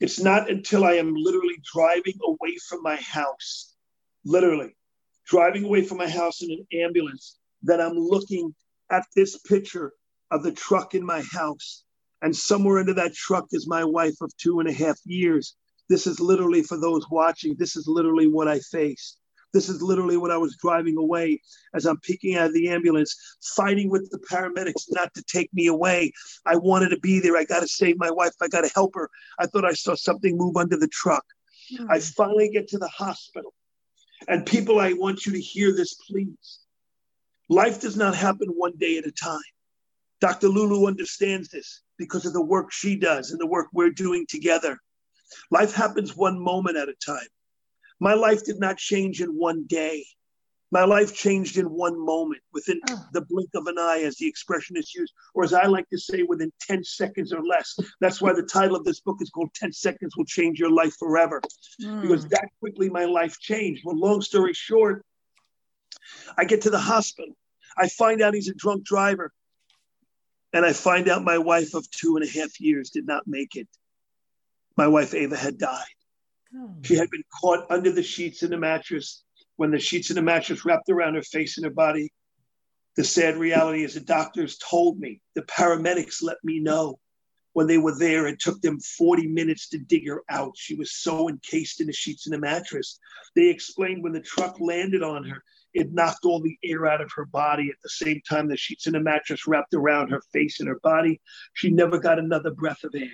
It's 0.00 0.20
not 0.20 0.50
until 0.50 0.84
I 0.84 0.94
am 0.94 1.14
literally 1.14 1.60
driving 1.72 2.18
away 2.24 2.56
from 2.68 2.82
my 2.82 2.96
house, 2.96 3.74
literally 4.24 4.76
driving 5.26 5.64
away 5.64 5.82
from 5.82 5.98
my 5.98 6.08
house 6.08 6.42
in 6.42 6.50
an 6.50 6.66
ambulance, 6.84 7.38
that 7.62 7.80
I'm 7.80 7.94
looking 7.94 8.54
at 8.90 9.04
this 9.16 9.38
picture 9.38 9.92
of 10.30 10.42
the 10.42 10.52
truck 10.52 10.94
in 10.94 11.04
my 11.04 11.22
house. 11.32 11.84
And 12.22 12.34
somewhere 12.34 12.78
under 12.78 12.94
that 12.94 13.14
truck 13.14 13.46
is 13.52 13.66
my 13.66 13.84
wife 13.84 14.14
of 14.20 14.30
two 14.36 14.60
and 14.60 14.68
a 14.68 14.72
half 14.72 14.98
years. 15.04 15.56
This 15.88 16.06
is 16.06 16.20
literally 16.20 16.62
for 16.62 16.78
those 16.78 17.08
watching, 17.10 17.56
this 17.58 17.76
is 17.76 17.86
literally 17.86 18.26
what 18.26 18.48
I 18.48 18.60
faced. 18.60 19.18
This 19.56 19.70
is 19.70 19.80
literally 19.80 20.18
when 20.18 20.30
I 20.30 20.36
was 20.36 20.54
driving 20.58 20.98
away 20.98 21.40
as 21.72 21.86
I'm 21.86 21.98
peeking 22.00 22.34
out 22.34 22.48
of 22.48 22.52
the 22.52 22.68
ambulance, 22.68 23.38
fighting 23.56 23.88
with 23.88 24.10
the 24.10 24.18
paramedics 24.18 24.84
not 24.90 25.14
to 25.14 25.22
take 25.22 25.48
me 25.54 25.68
away. 25.68 26.12
I 26.44 26.56
wanted 26.56 26.90
to 26.90 27.00
be 27.00 27.20
there. 27.20 27.38
I 27.38 27.44
got 27.44 27.60
to 27.60 27.66
save 27.66 27.96
my 27.96 28.10
wife. 28.10 28.34
I 28.42 28.48
got 28.48 28.64
to 28.64 28.70
help 28.74 28.94
her. 28.96 29.08
I 29.38 29.46
thought 29.46 29.64
I 29.64 29.72
saw 29.72 29.94
something 29.94 30.36
move 30.36 30.58
under 30.58 30.76
the 30.76 30.88
truck. 30.88 31.24
Mm. 31.72 31.86
I 31.88 32.00
finally 32.00 32.50
get 32.50 32.68
to 32.68 32.78
the 32.78 32.88
hospital. 32.88 33.54
And 34.28 34.44
people, 34.44 34.78
I 34.78 34.92
want 34.92 35.24
you 35.24 35.32
to 35.32 35.40
hear 35.40 35.74
this, 35.74 35.94
please. 35.94 36.58
Life 37.48 37.80
does 37.80 37.96
not 37.96 38.14
happen 38.14 38.48
one 38.48 38.76
day 38.76 38.98
at 38.98 39.06
a 39.06 39.10
time. 39.10 39.40
Dr. 40.20 40.48
Lulu 40.48 40.86
understands 40.86 41.48
this 41.48 41.80
because 41.96 42.26
of 42.26 42.34
the 42.34 42.44
work 42.44 42.72
she 42.72 42.94
does 42.94 43.30
and 43.30 43.40
the 43.40 43.46
work 43.46 43.68
we're 43.72 43.88
doing 43.88 44.26
together. 44.28 44.76
Life 45.50 45.72
happens 45.72 46.14
one 46.14 46.38
moment 46.38 46.76
at 46.76 46.90
a 46.90 46.94
time. 46.94 47.28
My 48.00 48.14
life 48.14 48.44
did 48.44 48.60
not 48.60 48.76
change 48.76 49.20
in 49.20 49.30
one 49.30 49.64
day. 49.66 50.04
My 50.72 50.84
life 50.84 51.14
changed 51.14 51.58
in 51.58 51.70
one 51.70 51.98
moment, 51.98 52.42
within 52.52 52.80
oh. 52.90 53.06
the 53.12 53.20
blink 53.20 53.50
of 53.54 53.66
an 53.66 53.78
eye, 53.78 54.02
as 54.04 54.16
the 54.16 54.26
expression 54.26 54.76
is 54.76 54.92
used, 54.94 55.12
or 55.32 55.44
as 55.44 55.52
I 55.52 55.66
like 55.66 55.88
to 55.90 55.98
say, 55.98 56.24
within 56.24 56.52
10 56.60 56.82
seconds 56.82 57.32
or 57.32 57.44
less. 57.44 57.78
That's 58.00 58.20
why 58.20 58.32
the 58.32 58.42
title 58.42 58.76
of 58.76 58.84
this 58.84 59.00
book 59.00 59.18
is 59.20 59.30
called 59.30 59.54
10 59.54 59.72
Seconds 59.72 60.16
Will 60.16 60.24
Change 60.24 60.58
Your 60.58 60.72
Life 60.72 60.96
Forever, 60.98 61.40
mm. 61.80 62.02
because 62.02 62.26
that 62.28 62.48
quickly 62.58 62.90
my 62.90 63.04
life 63.04 63.38
changed. 63.38 63.82
Well, 63.84 63.96
long 63.96 64.20
story 64.22 64.54
short, 64.54 65.04
I 66.36 66.44
get 66.44 66.62
to 66.62 66.70
the 66.70 66.80
hospital. 66.80 67.36
I 67.78 67.88
find 67.88 68.20
out 68.20 68.34
he's 68.34 68.48
a 68.48 68.54
drunk 68.54 68.84
driver. 68.84 69.32
And 70.52 70.64
I 70.64 70.72
find 70.72 71.08
out 71.08 71.22
my 71.22 71.38
wife 71.38 71.74
of 71.74 71.90
two 71.90 72.16
and 72.16 72.24
a 72.24 72.28
half 72.28 72.60
years 72.60 72.90
did 72.90 73.06
not 73.06 73.24
make 73.26 73.56
it. 73.56 73.68
My 74.76 74.88
wife, 74.88 75.12
Ava, 75.12 75.36
had 75.36 75.58
died. 75.58 75.84
She 76.82 76.94
had 76.94 77.10
been 77.10 77.24
caught 77.40 77.70
under 77.70 77.92
the 77.92 78.02
sheets 78.02 78.42
in 78.42 78.50
the 78.50 78.56
mattress 78.56 79.24
when 79.56 79.70
the 79.70 79.78
sheets 79.78 80.10
in 80.10 80.16
the 80.16 80.22
mattress 80.22 80.64
wrapped 80.64 80.88
around 80.88 81.14
her 81.14 81.22
face 81.22 81.56
and 81.58 81.64
her 81.64 81.72
body. 81.72 82.12
The 82.96 83.04
sad 83.04 83.36
reality 83.36 83.84
is 83.84 83.94
the 83.94 84.00
doctors 84.00 84.58
told 84.58 84.98
me, 84.98 85.20
the 85.34 85.42
paramedics 85.42 86.22
let 86.22 86.38
me 86.42 86.60
know 86.60 86.98
when 87.52 87.66
they 87.66 87.78
were 87.78 87.98
there. 87.98 88.26
It 88.26 88.38
took 88.38 88.60
them 88.60 88.80
40 88.80 89.28
minutes 89.28 89.68
to 89.70 89.78
dig 89.78 90.06
her 90.08 90.22
out. 90.30 90.52
She 90.56 90.74
was 90.74 90.92
so 90.92 91.28
encased 91.28 91.80
in 91.80 91.86
the 91.86 91.92
sheets 91.92 92.26
in 92.26 92.32
the 92.32 92.38
mattress. 92.38 92.98
They 93.34 93.48
explained 93.48 94.02
when 94.02 94.12
the 94.12 94.20
truck 94.20 94.60
landed 94.60 95.02
on 95.02 95.24
her, 95.24 95.42
it 95.74 95.92
knocked 95.92 96.24
all 96.24 96.40
the 96.40 96.56
air 96.64 96.86
out 96.86 97.02
of 97.02 97.10
her 97.16 97.26
body. 97.26 97.68
At 97.68 97.76
the 97.82 97.90
same 97.90 98.22
time, 98.26 98.48
the 98.48 98.56
sheets 98.56 98.86
in 98.86 98.94
the 98.94 99.00
mattress 99.00 99.46
wrapped 99.46 99.74
around 99.74 100.08
her 100.08 100.22
face 100.32 100.60
and 100.60 100.68
her 100.68 100.80
body. 100.82 101.20
She 101.52 101.70
never 101.70 101.98
got 101.98 102.18
another 102.18 102.50
breath 102.50 102.82
of 102.82 102.94
air. 102.94 103.10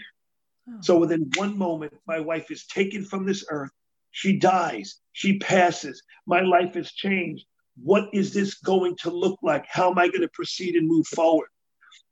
Oh. 0.73 0.79
So 0.81 0.99
within 0.99 1.31
one 1.37 1.57
moment, 1.57 1.93
my 2.07 2.21
wife 2.21 2.51
is 2.51 2.67
taken 2.67 3.05
from 3.05 3.27
this 3.27 3.45
earth. 3.51 3.71
She 4.11 4.39
dies. 4.39 4.97
She 5.13 5.39
passes. 5.39 6.03
My 6.27 6.41
life 6.41 6.75
has 6.75 6.93
changed. 6.93 7.45
What 7.83 8.09
is 8.13 8.35
this 8.35 8.55
going 8.61 8.97
to 9.03 9.11
look 9.11 9.39
like? 9.43 9.65
How 9.69 9.91
am 9.91 9.99
I 9.99 10.09
going 10.09 10.21
to 10.21 10.29
proceed 10.29 10.77
and 10.77 10.87
move 10.87 11.07
forward? 11.07 11.49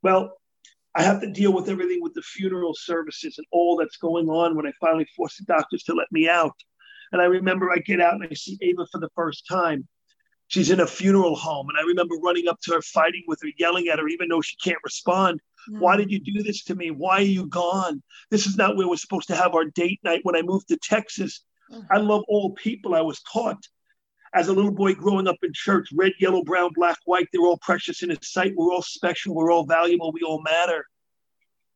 Well, 0.02 0.32
I 0.94 1.02
have 1.02 1.20
to 1.20 1.30
deal 1.30 1.52
with 1.52 1.68
everything 1.68 2.02
with 2.02 2.14
the 2.14 2.22
funeral 2.22 2.74
services 2.74 3.36
and 3.38 3.46
all 3.52 3.76
that's 3.76 3.98
going 3.98 4.28
on 4.28 4.56
when 4.56 4.66
I 4.66 4.72
finally 4.80 5.06
force 5.16 5.36
the 5.36 5.44
doctors 5.44 5.84
to 5.84 5.94
let 5.94 6.10
me 6.10 6.28
out. 6.28 6.56
And 7.12 7.20
I 7.20 7.26
remember 7.26 7.70
I 7.70 7.78
get 7.78 8.00
out 8.00 8.14
and 8.14 8.24
I 8.28 8.34
see 8.34 8.58
Ava 8.60 8.86
for 8.90 8.98
the 8.98 9.10
first 9.14 9.46
time. 9.46 9.86
She's 10.50 10.70
in 10.70 10.80
a 10.80 10.86
funeral 10.86 11.36
home. 11.36 11.68
And 11.68 11.78
I 11.78 11.82
remember 11.82 12.16
running 12.16 12.48
up 12.48 12.60
to 12.62 12.72
her, 12.72 12.82
fighting 12.82 13.22
with 13.28 13.40
her, 13.42 13.50
yelling 13.56 13.86
at 13.86 14.00
her, 14.00 14.08
even 14.08 14.28
though 14.28 14.40
she 14.40 14.56
can't 14.56 14.80
respond. 14.82 15.40
Why 15.68 15.96
did 15.96 16.10
you 16.10 16.20
mm. 16.20 16.24
do 16.24 16.42
this 16.42 16.64
to 16.64 16.74
me? 16.74 16.90
Why 16.90 17.18
are 17.18 17.22
you 17.22 17.46
gone? 17.46 18.02
This 18.32 18.46
is 18.46 18.56
not 18.56 18.76
where 18.76 18.88
we're 18.88 18.96
supposed 18.96 19.28
to 19.28 19.36
have 19.36 19.54
our 19.54 19.66
date 19.66 20.00
night. 20.02 20.20
When 20.24 20.34
I 20.34 20.42
moved 20.42 20.66
to 20.68 20.76
Texas, 20.76 21.44
I 21.88 21.98
mm. 21.98 22.08
love 22.08 22.24
all 22.26 22.50
people. 22.54 22.96
I 22.96 23.00
was 23.00 23.22
taught 23.22 23.64
as 24.34 24.48
a 24.48 24.52
little 24.52 24.72
boy 24.72 24.94
growing 24.94 25.28
up 25.28 25.36
in 25.44 25.52
church 25.52 25.88
red, 25.94 26.12
yellow, 26.18 26.42
brown, 26.42 26.70
black, 26.74 26.98
white, 27.04 27.28
they're 27.32 27.42
all 27.42 27.58
precious 27.58 28.02
in 28.02 28.10
His 28.10 28.18
sight. 28.22 28.54
We're 28.56 28.72
all 28.72 28.82
special. 28.82 29.36
We're 29.36 29.52
all 29.52 29.66
valuable. 29.66 30.10
We 30.10 30.22
all 30.22 30.42
matter. 30.42 30.84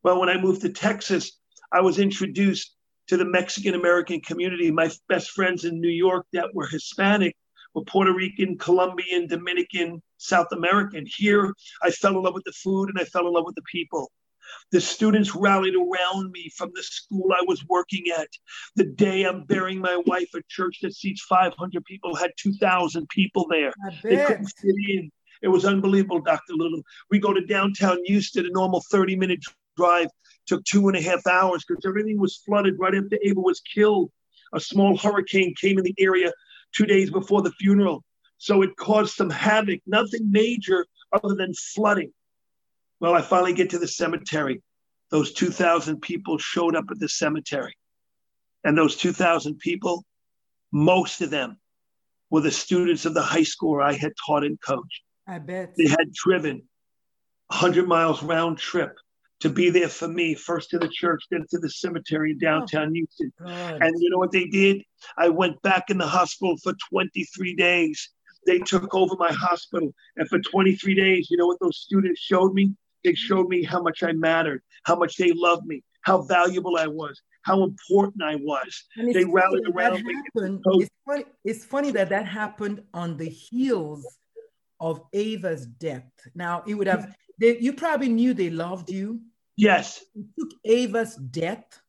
Well, 0.03 0.19
when 0.19 0.29
I 0.29 0.41
moved 0.41 0.63
to 0.63 0.71
Texas, 0.71 1.39
I 1.73 1.81
was 1.81 2.01
introduced 2.01 2.75
to 3.07 3.17
the 3.17 3.25
Mexican 3.25 3.75
American 3.75 4.21
community. 4.21 4.73
My 4.73 4.91
best 5.09 5.31
friends 5.31 5.65
in 5.65 5.81
New 5.81 5.89
York 5.89 6.27
that 6.33 6.53
were 6.55 6.67
Hispanic 6.67 7.37
were 7.75 7.85
Puerto 7.85 8.13
Rican, 8.13 8.59
Colombian, 8.59 9.27
Dominican, 9.27 10.03
South 10.19 10.49
American. 10.53 11.05
Here, 11.07 11.53
I 11.83 11.91
fell 11.91 12.17
in 12.17 12.23
love 12.23 12.35
with 12.35 12.45
the 12.45 12.53
food 12.53 12.89
and 12.89 12.99
I 12.99 13.05
fell 13.05 13.27
in 13.27 13.33
love 13.33 13.45
with 13.47 13.57
the 13.57 13.63
people. 13.71 14.11
The 14.73 14.81
students 14.81 15.35
rallied 15.35 15.75
around 15.75 16.31
me 16.31 16.51
from 16.57 16.71
the 16.75 16.83
school 16.83 17.33
I 17.33 17.43
was 17.47 17.65
working 17.69 18.05
at. 18.17 18.29
The 18.77 18.85
day 18.85 19.25
I'm 19.25 19.45
burying 19.45 19.81
my 19.81 20.01
wife, 20.07 20.29
a 20.35 20.41
church 20.49 20.79
that 20.83 20.95
seats 20.95 21.23
500 21.23 21.85
people 21.85 22.15
had 22.15 22.31
2,000 22.37 23.09
people 23.09 23.47
there. 23.49 23.73
They 24.03 24.17
couldn't 24.25 24.47
fit 24.47 24.75
in. 24.89 25.11
It 25.43 25.49
was 25.49 25.65
unbelievable, 25.65 26.21
Dr. 26.21 26.55
Little. 26.55 26.83
We 27.11 27.19
go 27.19 27.33
to 27.33 27.45
downtown 27.45 27.99
Houston, 28.05 28.47
a 28.47 28.51
normal 28.51 28.83
30 28.91 29.17
minute 29.17 29.41
drive 29.77 30.09
took 30.47 30.65
two 30.65 30.89
and 30.89 30.97
a 30.97 31.03
half 31.03 31.27
hours 31.27 31.65
because 31.67 31.85
everything 31.87 32.19
was 32.19 32.37
flooded 32.37 32.75
right 32.79 32.95
after 32.95 33.19
Ava 33.23 33.41
was 33.41 33.61
killed. 33.61 34.11
A 34.53 34.61
small 34.61 34.97
hurricane 34.97 35.55
came 35.61 35.79
in 35.79 35.85
the 35.85 35.95
area 35.99 36.33
two 36.75 36.87
days 36.87 37.11
before 37.11 37.43
the 37.43 37.53
funeral. 37.53 38.05
So 38.39 38.63
it 38.63 38.77
caused 38.77 39.15
some 39.15 39.31
havoc, 39.31 39.81
nothing 39.87 40.31
major 40.31 40.87
other 41.13 41.35
than 41.35 41.55
flooding. 41.75 42.13
Well, 43.01 43.15
I 43.15 43.23
finally 43.23 43.55
get 43.55 43.71
to 43.71 43.79
the 43.79 43.89
cemetery. 43.89 44.63
Those 45.11 45.33
2,000 45.33 46.01
people 46.01 46.39
showed 46.39 46.75
up 46.75 46.87
at 46.91 46.99
the 46.99 47.09
cemetery. 47.09 47.75
And 48.65 48.77
those 48.77 48.97
2,000 48.97 49.59
people, 49.59 50.05
most 50.73 51.21
of 51.21 51.31
them 51.31 51.59
were 52.31 52.41
the 52.41 52.51
students 52.51 53.05
of 53.05 53.15
the 53.15 53.23
high 53.23 53.43
school 53.43 53.81
I 53.81 53.93
had 53.93 54.13
taught 54.27 54.45
and 54.45 54.61
coached. 54.61 55.03
I 55.27 55.39
bet. 55.39 55.75
They 55.77 55.87
had 55.87 56.13
driven 56.13 56.63
100 57.49 57.87
miles 57.87 58.23
round 58.23 58.59
trip 58.59 58.97
to 59.45 59.51
be 59.51 59.69
there 59.69 59.91
for 59.91 60.09
me, 60.09 60.35
first 60.35 60.71
to 60.71 60.79
the 60.79 60.89
church, 60.89 61.23
then 61.31 61.45
to 61.51 61.59
the 61.59 61.69
cemetery 61.69 62.31
in 62.31 62.39
oh, 62.39 62.41
downtown 62.41 62.89
oh, 62.89 62.93
Houston. 62.95 63.31
God. 63.39 63.83
And 63.83 64.03
you 64.03 64.09
know 64.09 64.17
what 64.17 64.33
they 64.33 64.47
did? 64.47 64.83
I 65.19 65.29
went 65.29 65.61
back 65.61 65.91
in 65.91 65.99
the 65.99 66.07
hospital 66.07 66.57
for 66.63 66.73
23 66.89 67.55
days. 67.55 68.09
They 68.47 68.59
took 68.61 68.95
over 68.95 69.15
my 69.19 69.31
hospital. 69.33 69.93
And 70.17 70.27
for 70.31 70.39
23 70.39 70.95
days, 70.95 71.29
you 71.31 71.37
know 71.37 71.47
what 71.47 71.61
those 71.61 71.77
students 71.77 72.23
showed 72.23 72.55
me? 72.55 72.73
They 73.05 73.13
showed 73.13 73.51
me 73.51 73.63
how 73.63 73.83
much 73.83 74.03
I 74.03 74.13
mattered, 74.13 74.63
how 74.85 74.97
much 74.97 75.19
they 75.19 75.31
loved 75.35 75.67
me, 75.67 75.85
how 76.01 76.23
valuable 76.23 76.79
I 76.79 76.87
was, 76.87 77.21
how 77.43 77.65
important 77.65 78.23
I 78.23 78.37
was. 78.37 78.85
They 78.97 79.27
rallied 79.27 79.69
around 79.69 80.03
me. 80.05 80.15
Oh. 80.67 80.81
It's 80.81 80.91
funny, 81.07 81.25
it's 81.45 81.65
funny 81.67 81.91
that 81.91 82.09
that 82.09 82.25
happened 82.25 82.83
on 82.95 83.19
the 83.19 83.29
heels 83.29 84.07
of 84.81 85.03
Ava's 85.13 85.67
death. 85.67 86.11
Now, 86.35 86.63
it 86.67 86.77
would 86.77 86.87
have, 86.87 87.15
they, 87.39 87.59
you 87.59 87.75
probably 87.75 88.09
knew 88.09 88.33
they 88.33 88.49
loved 88.49 88.89
you. 88.89 89.21
Yes. 89.57 90.05
It 90.15 90.27
took 90.39 90.51
Ava's 90.65 91.17
death 91.17 91.81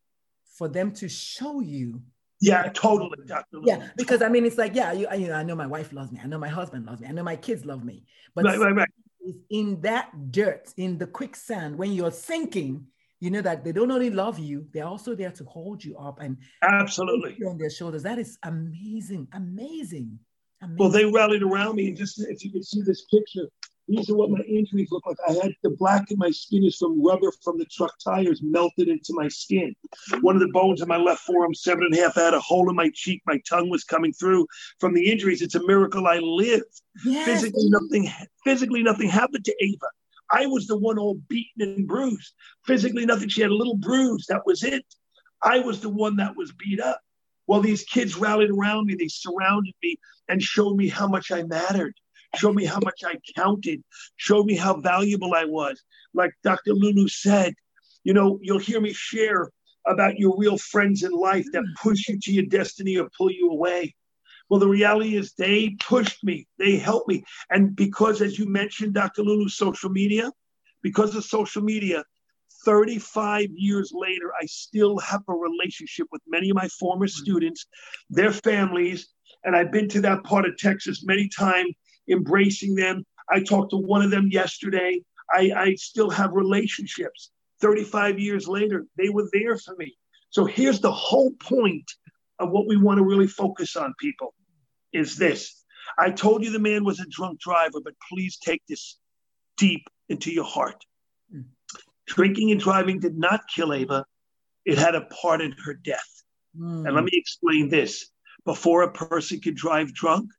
for 0.58 0.68
them 0.68 0.92
to 0.94 1.10
show 1.10 1.60
you 1.60 2.02
Yeah, 2.42 2.70
totally, 2.74 3.18
Dr. 3.26 3.60
Yeah, 3.64 3.88
because 3.98 4.22
I 4.22 4.30
mean, 4.30 4.46
it's 4.46 4.58
like, 4.58 4.76
yeah, 4.76 4.92
you, 4.92 5.08
you 5.18 5.28
know, 5.28 5.36
I 5.36 5.44
know 5.44 5.56
my 5.56 5.68
wife 5.68 5.94
loves 5.94 6.12
me. 6.12 6.20
I 6.24 6.28
know 6.28 6.38
my 6.38 6.50
husband 6.50 6.86
loves 6.86 7.02
me. 7.02 7.08
I 7.08 7.12
know 7.12 7.24
my 7.24 7.36
kids 7.36 7.66
love 7.66 7.84
me. 7.84 8.06
But 8.34 8.46
right, 8.46 8.60
right, 8.60 8.76
right. 8.76 8.90
in 9.50 9.82
that 9.82 10.32
dirt, 10.32 10.74
in 10.78 10.98
the 10.98 11.08
quicksand, 11.08 11.78
when 11.78 11.94
you're 11.94 12.12
sinking, 12.12 12.88
you 13.20 13.32
know 13.32 13.42
that 13.42 13.64
they 13.64 13.72
don't 13.72 13.92
only 13.92 14.10
love 14.10 14.38
you, 14.38 14.68
they're 14.74 14.86
also 14.86 15.16
there 15.16 15.32
to 15.32 15.44
hold 15.46 15.84
you 15.84 15.98
up 15.98 16.20
and 16.22 16.38
absolutely 16.62 17.38
on 17.48 17.58
their 17.58 17.70
shoulders. 17.70 18.04
That 18.04 18.20
is 18.20 18.38
amazing, 18.44 19.28
amazing, 19.34 20.20
amazing. 20.62 20.78
Well, 20.78 20.90
they 20.90 21.06
rallied 21.06 21.42
around 21.42 21.78
me, 21.78 21.88
and 21.88 21.98
just 21.98 22.20
if 22.20 22.44
you 22.44 22.52
could 22.52 22.66
see 22.66 22.82
this 22.82 23.06
picture, 23.06 23.48
these 23.88 24.10
are 24.10 24.16
what 24.16 24.32
my 24.32 24.40
injuries 24.42 24.90
look 24.92 25.06
like. 25.06 25.18
I 25.28 25.34
had 25.34 25.54
the 25.64 25.70
black 25.70 26.10
in 26.10 26.18
my 26.18 26.32
skin 26.32 26.64
is 26.64 26.78
from 26.78 27.04
rubber 27.04 27.32
from 27.44 27.58
the 27.60 27.66
truck 27.66 27.94
tires 28.04 28.42
melted 28.42 28.88
into 28.88 29.14
my 29.14 29.28
skin. 29.28 29.76
One 30.22 30.36
of 30.36 30.42
the 30.42 30.50
bones 30.50 30.82
in 30.82 30.88
my 30.88 30.98
left 30.98 31.22
forearm, 31.22 31.54
seven 31.54 31.84
and 31.86 31.94
a 31.94 32.02
half, 32.02 32.18
I 32.18 32.24
had 32.26 32.34
a 32.34 32.40
hole 32.40 32.70
in 32.70 32.76
my 32.76 32.90
cheek. 32.94 33.22
My 33.26 33.40
tongue 33.48 33.70
was 33.70 33.84
coming 33.84 34.14
through 34.14 34.48
from 34.80 34.94
the 34.94 35.12
injuries. 35.12 35.42
It's 35.42 35.56
a 35.56 35.66
miracle 35.68 36.08
I 36.08 36.18
lived. 36.18 36.82
Yes. 37.06 37.26
Physically, 37.26 37.70
nothing. 37.70 38.12
Physically, 38.44 38.82
nothing 38.82 39.10
happened 39.10 39.46
to 39.46 39.56
Ava. 39.62 39.88
I 40.32 40.48
was 40.48 40.66
the 40.66 40.78
one 40.78 40.98
all 40.98 41.22
beaten 41.28 41.62
and 41.62 41.88
bruised. 41.88 42.34
Physically, 42.66 43.06
nothing. 43.06 43.30
She 43.30 43.42
had 43.42 43.52
a 43.52 43.56
little 43.56 43.78
bruise. 43.78 44.26
That 44.30 44.42
was 44.46 44.64
it. 44.64 44.84
I 45.44 45.60
was 45.60 45.82
the 45.82 45.90
one 45.90 46.16
that 46.16 46.36
was 46.36 46.52
beat 46.54 46.80
up. 46.80 47.00
Well, 47.46 47.62
these 47.62 47.84
kids 47.84 48.18
rallied 48.18 48.50
around 48.50 48.88
me. 48.88 48.96
They 48.96 49.08
surrounded 49.08 49.76
me 49.84 50.00
and 50.28 50.42
showed 50.42 50.76
me 50.76 50.88
how 50.88 51.08
much 51.08 51.32
I 51.32 51.44
mattered 51.44 51.94
showed 52.38 52.56
me 52.56 52.66
how 52.66 52.80
much 52.84 53.04
I 53.04 53.16
counted, 53.36 53.84
Show 54.18 54.44
me 54.44 54.56
how 54.56 54.80
valuable 54.80 55.34
I 55.34 55.46
was. 55.46 55.82
Like 56.14 56.32
Dr. 56.44 56.74
Lulu 56.74 57.08
said, 57.08 57.54
you 58.04 58.14
know, 58.14 58.40
you'll 58.42 58.60
hear 58.60 58.80
me 58.80 58.94
share 58.94 59.50
about 59.88 60.18
your 60.18 60.38
real 60.38 60.58
friends 60.58 61.04
in 61.04 61.12
life 61.12 61.46
that 61.52 61.64
mm. 61.64 61.76
push 61.82 62.08
you 62.08 62.20
to 62.20 62.32
your 62.32 62.46
destiny 62.46 62.98
or 62.98 63.10
pull 63.18 63.32
you 63.32 63.50
away. 63.50 63.94
Well, 64.50 64.60
the 64.60 64.68
reality 64.68 65.16
is 65.16 65.34
they 65.34 65.76
pushed 65.80 66.24
me, 66.24 66.48
they 66.60 66.78
helped 66.78 67.08
me. 67.08 67.24
And 67.50 67.76
because, 67.76 68.22
as 68.22 68.38
you 68.38 68.48
mentioned, 68.48 68.94
Dr. 68.94 69.24
Lulu, 69.24 69.50
social 69.50 69.90
media, 69.90 70.32
because 70.84 71.16
of 71.16 71.24
social 71.24 71.64
media, 71.64 72.04
35 72.64 73.50
years 73.54 73.92
later, 73.94 74.32
I 74.40 74.46
still 74.46 74.98
have 75.00 75.22
a 75.28 75.34
relationship 75.34 76.08
with 76.12 76.22
many 76.28 76.50
of 76.50 76.56
my 76.56 76.68
former 76.68 77.08
mm. 77.08 77.12
students, 77.12 77.66
their 78.10 78.32
families, 78.32 79.10
and 79.44 79.56
I've 79.56 79.72
been 79.72 79.90
to 79.90 80.02
that 80.02 80.24
part 80.24 80.46
of 80.46 80.58
Texas 80.58 81.04
many 81.06 81.28
times 81.28 81.74
embracing 82.10 82.76
them. 82.76 83.06
I 83.30 83.42
talked 83.42 83.72
to 83.72 83.78
one 83.78 84.02
of 84.02 84.12
them 84.12 84.28
yesterday. 84.32 85.02
I, 85.34 85.52
I 85.56 85.76
still 85.76 86.10
have 86.10 86.32
relationships. 86.34 87.32
35 87.62 88.20
years 88.20 88.48
later, 88.48 88.86
they 88.98 89.10
were 89.10 89.28
there 89.34 89.58
for 89.58 89.76
me. 89.78 89.96
So 90.30 90.46
here's 90.46 90.80
the 90.80 90.92
whole 90.92 91.32
point 91.42 91.90
of 92.40 92.52
what 92.52 92.68
we 92.68 92.78
want 92.78 92.98
to 92.98 93.04
really 93.04 93.28
focus 93.28 93.76
on, 93.76 93.94
people, 94.00 94.34
is 94.94 95.18
this. 95.18 95.64
I 95.98 96.12
told 96.12 96.44
you 96.44 96.52
the 96.52 96.60
man 96.60 96.84
was 96.84 97.00
a 97.00 97.06
drunk 97.10 97.40
driver, 97.40 97.80
but 97.84 97.94
please 98.12 98.38
take 98.38 98.62
this 98.68 98.98
deep 99.58 99.88
into 100.10 100.32
your 100.32 100.44
heart. 100.44 100.84
Drinking 102.08 102.52
and 102.52 102.60
driving 102.60 103.00
did 103.00 103.18
not 103.18 103.42
kill 103.54 103.74
Ava, 103.74 104.06
it 104.66 104.78
had 104.78 104.96
a 104.96 105.02
part 105.02 105.42
in 105.42 105.54
her 105.54 105.74
death. 105.74 106.24
Mm. 106.60 106.86
And 106.86 106.96
let 106.96 107.04
me 107.04 107.12
explain 107.14 107.70
this. 107.70 108.10
Before 108.46 108.84
a 108.84 108.92
person 108.92 109.40
could 109.40 109.56
drive 109.56 109.94
drunk, 109.94 110.30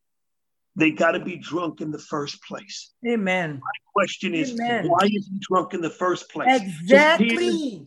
they 0.76 0.90
got 0.90 1.12
to 1.12 1.20
be 1.20 1.36
drunk 1.36 1.80
in 1.80 1.90
the 1.90 1.98
first 1.98 2.42
place. 2.42 2.92
Amen. 3.06 3.54
My 3.54 3.92
question 3.94 4.34
is, 4.34 4.52
Amen. 4.52 4.88
why 4.88 5.06
is 5.06 5.28
he 5.28 5.38
drunk 5.40 5.74
in 5.74 5.80
the 5.80 5.90
first 5.90 6.30
place? 6.30 6.60
Exactly. 6.60 7.86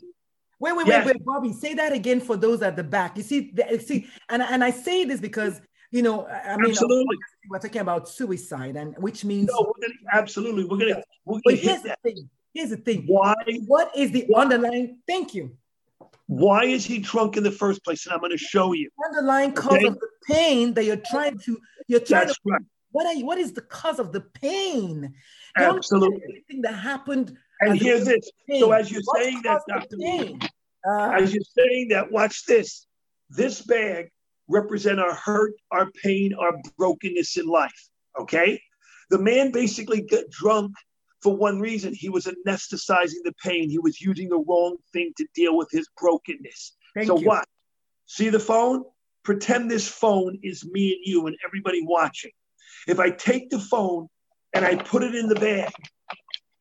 Wait, 0.62 0.76
wait, 0.76 0.88
yes. 0.88 1.06
wait, 1.06 1.16
wait, 1.16 1.26
Bobby. 1.26 1.54
Say 1.54 1.76
that 1.76 1.94
again 1.94 2.20
for 2.20 2.36
those 2.36 2.62
at 2.62 2.76
the 2.76 2.84
back. 2.84 3.16
You 3.16 3.24
see, 3.24 3.54
see, 3.80 4.08
and 4.28 4.42
and 4.42 4.64
I 4.64 4.72
say 4.72 5.06
this 5.06 5.22
because 5.22 5.62
you 5.92 6.02
know, 6.02 6.28
I 6.28 6.58
mean, 6.58 6.72
absolutely. 6.72 7.18
we're 7.50 7.60
talking 7.60 7.82
about 7.82 8.10
suicide, 8.10 8.76
and 8.76 8.96
which 8.98 9.24
means 9.24 9.50
no, 9.52 9.62
we're 9.62 9.88
gonna, 9.88 10.00
absolutely, 10.12 10.66
we're 10.66 10.78
gonna, 10.78 11.02
we're 11.26 11.40
gonna 11.46 11.56
here's 11.56 11.82
the 11.82 11.96
thing. 12.04 12.30
Here's 12.54 12.72
the 12.72 12.78
thing. 12.78 13.06
Why? 13.08 13.36
What 13.68 13.96
is 13.96 14.12
the 14.12 14.26
why? 14.28 14.42
underlying? 14.42 14.98
Thank 15.08 15.34
you. 15.34 15.56
Why 16.26 16.66
is 16.66 16.86
he 16.86 17.00
drunk 17.00 17.38
in 17.38 17.44
the 17.44 17.52
first 17.52 17.84
place? 17.84 18.06
And 18.06 18.14
I'm 18.14 18.20
going 18.20 18.32
to 18.32 18.38
show 18.38 18.74
you. 18.74 18.90
Underlying 19.04 19.52
cause 19.54 19.74
okay? 19.74 19.88
of 19.88 20.00
the 20.00 20.08
pain 20.28 20.74
that 20.76 20.86
you're 20.86 21.02
trying 21.10 21.40
to 21.40 21.58
you're 21.88 22.00
trying 22.00 22.28
That's 22.28 22.38
to 22.38 22.52
right. 22.52 22.62
What 22.92 23.06
are 23.06 23.14
you, 23.14 23.26
what 23.26 23.38
is 23.38 23.54
the 23.54 23.62
cause 23.62 24.00
of 24.00 24.12
the 24.12 24.22
pain? 24.22 25.14
Absolutely. 25.58 26.22
Everything 26.24 26.62
that 26.64 26.74
happened. 26.74 27.38
And 27.62 27.80
here's 27.80 28.06
this. 28.06 28.30
So 28.60 28.72
as 28.72 28.92
you're 28.92 29.02
What's 29.04 29.24
saying 29.24 29.42
that, 29.44 29.62
Dr. 29.68 29.98
Uh, 30.90 31.12
as 31.12 31.34
you're 31.34 31.44
saying 31.58 31.90
that, 31.90 32.12
watch 32.12 32.46
this. 32.46 32.88
This 33.30 33.62
bag 33.62 34.10
represent 34.48 35.00
our 35.00 35.14
hurt, 35.14 35.54
our 35.72 35.92
pain, 36.04 36.34
our 36.34 36.54
brokenness 36.78 37.38
in 37.38 37.46
life. 37.46 37.90
Okay. 38.20 38.62
The 39.10 39.20
man 39.20 39.52
basically 39.52 40.02
got 40.02 40.30
drunk 40.30 40.74
for 41.22 41.36
one 41.36 41.60
reason. 41.60 41.94
He 41.94 42.10
was 42.10 42.26
anesthetizing 42.26 43.24
the 43.24 43.34
pain. 43.44 43.70
He 43.70 43.80
was 43.80 44.02
using 44.02 44.30
the 44.30 44.40
wrong 44.40 44.78
thing 44.94 45.12
to 45.18 45.28
deal 45.36 45.58
with 45.58 45.70
his 45.72 45.88
brokenness. 45.98 46.76
Thank 46.96 47.08
so 47.08 47.20
you. 47.20 47.28
what? 47.28 47.46
See 48.06 48.30
the 48.30 48.40
phone? 48.40 48.84
Pretend 49.24 49.70
this 49.70 49.88
phone 49.88 50.40
is 50.42 50.66
me 50.66 50.94
and 50.94 51.02
you 51.04 51.28
and 51.28 51.36
everybody 51.46 51.82
watching. 51.84 52.32
If 52.88 53.00
I 53.00 53.12
take 53.12 53.50
the 53.50 53.60
phone 53.60 54.08
and 54.54 54.66
I 54.66 54.76
put 54.76 55.04
it 55.04 55.16
in 55.16 55.28
the 55.28 55.36
bag, 55.36 55.72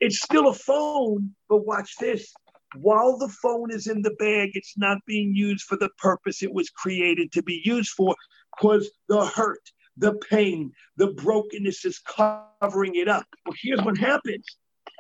it's 0.01 0.21
still 0.21 0.49
a 0.49 0.55
phone, 0.55 1.35
but 1.49 1.67
watch 1.67 1.97
this. 1.99 2.33
While 2.77 3.17
the 3.19 3.29
phone 3.29 3.73
is 3.73 3.87
in 3.87 4.03
the 4.03 4.15
bag, 4.19 4.51
it's 4.55 4.77
not 4.77 4.99
being 5.07 5.35
used 5.35 5.65
for 5.65 5.77
the 5.77 5.89
purpose 5.99 6.43
it 6.43 6.53
was 6.53 6.69
created 6.71 7.33
to 7.33 7.43
be 7.43 7.63
used 7.65 7.91
for 7.91 8.15
because 8.55 8.91
the 9.09 9.25
hurt, 9.25 9.63
the 9.97 10.15
pain, 10.31 10.73
the 10.97 11.09
brokenness 11.09 11.85
is 11.85 11.99
covering 11.99 12.95
it 12.97 13.09
up. 13.09 13.25
Well, 13.47 13.57
here's 13.61 13.81
what 13.81 13.97
happens. 13.97 14.45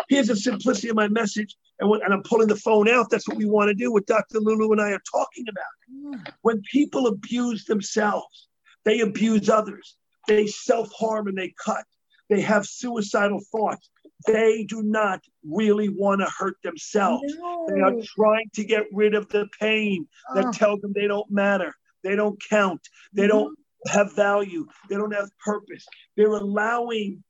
Here's 0.08 0.28
the 0.28 0.36
simplicity 0.36 0.88
of 0.88 0.96
my 0.96 1.08
message. 1.08 1.54
And, 1.80 1.88
when, 1.88 2.02
and 2.02 2.12
I'm 2.12 2.22
pulling 2.22 2.48
the 2.48 2.56
phone 2.56 2.88
out. 2.88 3.10
That's 3.10 3.28
what 3.28 3.36
we 3.36 3.44
want 3.44 3.68
to 3.68 3.74
do, 3.74 3.92
what 3.92 4.06
Dr. 4.06 4.40
Lulu 4.40 4.72
and 4.72 4.80
I 4.80 4.90
are 4.92 5.02
talking 5.10 5.44
about. 5.48 6.20
When 6.42 6.62
people 6.72 7.06
abuse 7.06 7.64
themselves, 7.66 8.48
they 8.84 9.00
abuse 9.00 9.48
others 9.48 9.96
they 10.28 10.46
self 10.46 10.90
harm 10.92 11.26
and 11.26 11.36
they 11.36 11.52
cut. 11.62 11.84
They 12.28 12.40
have 12.42 12.66
suicidal 12.66 13.40
thoughts. 13.50 13.90
They 14.26 14.64
do 14.64 14.82
not 14.82 15.20
really 15.44 15.88
want 15.88 16.20
to 16.20 16.26
hurt 16.26 16.56
themselves. 16.62 17.34
No. 17.38 17.66
They 17.68 17.80
are 17.80 17.94
trying 18.16 18.50
to 18.54 18.64
get 18.64 18.84
rid 18.92 19.14
of 19.14 19.28
the 19.28 19.48
pain 19.60 20.06
that 20.34 20.46
oh. 20.46 20.52
tells 20.52 20.80
them 20.80 20.92
they 20.94 21.06
don't 21.06 21.30
matter. 21.30 21.74
They 22.04 22.16
don't 22.16 22.40
count. 22.50 22.80
They 23.12 23.22
mm-hmm. 23.22 23.30
don't 23.30 23.58
have 23.86 24.14
value. 24.14 24.66
They 24.88 24.96
don't 24.96 25.14
have 25.14 25.30
purpose. 25.44 25.86
They're 26.16 26.32
allowing 26.32 27.22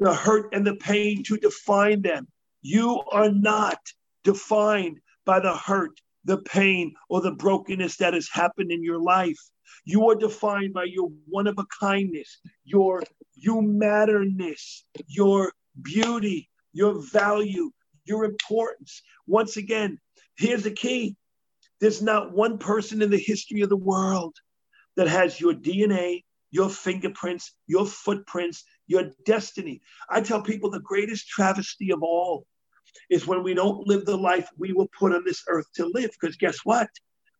the 0.00 0.14
hurt 0.14 0.52
and 0.52 0.66
the 0.66 0.76
pain 0.76 1.22
to 1.24 1.36
define 1.36 2.02
them. 2.02 2.26
You 2.62 3.02
are 3.12 3.30
not 3.30 3.78
defined 4.24 4.98
by 5.24 5.40
the 5.40 5.54
hurt, 5.56 6.00
the 6.24 6.38
pain, 6.38 6.94
or 7.08 7.20
the 7.20 7.32
brokenness 7.32 7.98
that 7.98 8.14
has 8.14 8.28
happened 8.32 8.72
in 8.72 8.82
your 8.82 8.98
life. 8.98 9.38
You 9.84 10.08
are 10.10 10.14
defined 10.14 10.74
by 10.74 10.84
your 10.84 11.10
one 11.26 11.46
of 11.46 11.58
a 11.58 11.66
kindness, 11.80 12.38
your 12.64 13.02
you 13.34 13.60
matterness, 13.62 14.84
your 15.06 15.52
beauty, 15.82 16.48
your 16.72 17.00
value, 17.00 17.70
your 18.04 18.24
importance. 18.24 19.02
Once 19.26 19.56
again, 19.56 19.98
here's 20.36 20.62
the 20.62 20.70
key 20.70 21.16
there's 21.80 22.02
not 22.02 22.32
one 22.32 22.58
person 22.58 23.02
in 23.02 23.10
the 23.10 23.18
history 23.18 23.60
of 23.62 23.68
the 23.68 23.76
world 23.76 24.36
that 24.96 25.08
has 25.08 25.40
your 25.40 25.52
DNA, 25.52 26.24
your 26.50 26.70
fingerprints, 26.70 27.54
your 27.66 27.84
footprints, 27.84 28.64
your 28.86 29.10
destiny. 29.26 29.82
I 30.08 30.20
tell 30.20 30.40
people 30.40 30.70
the 30.70 30.80
greatest 30.80 31.28
travesty 31.28 31.92
of 31.92 32.02
all 32.02 32.46
is 33.10 33.26
when 33.26 33.42
we 33.42 33.54
don't 33.54 33.86
live 33.86 34.04
the 34.04 34.16
life 34.16 34.48
we 34.56 34.72
were 34.72 34.86
put 34.98 35.12
on 35.12 35.24
this 35.24 35.42
earth 35.48 35.66
to 35.74 35.90
live. 35.92 36.10
Because 36.18 36.36
guess 36.36 36.58
what? 36.64 36.88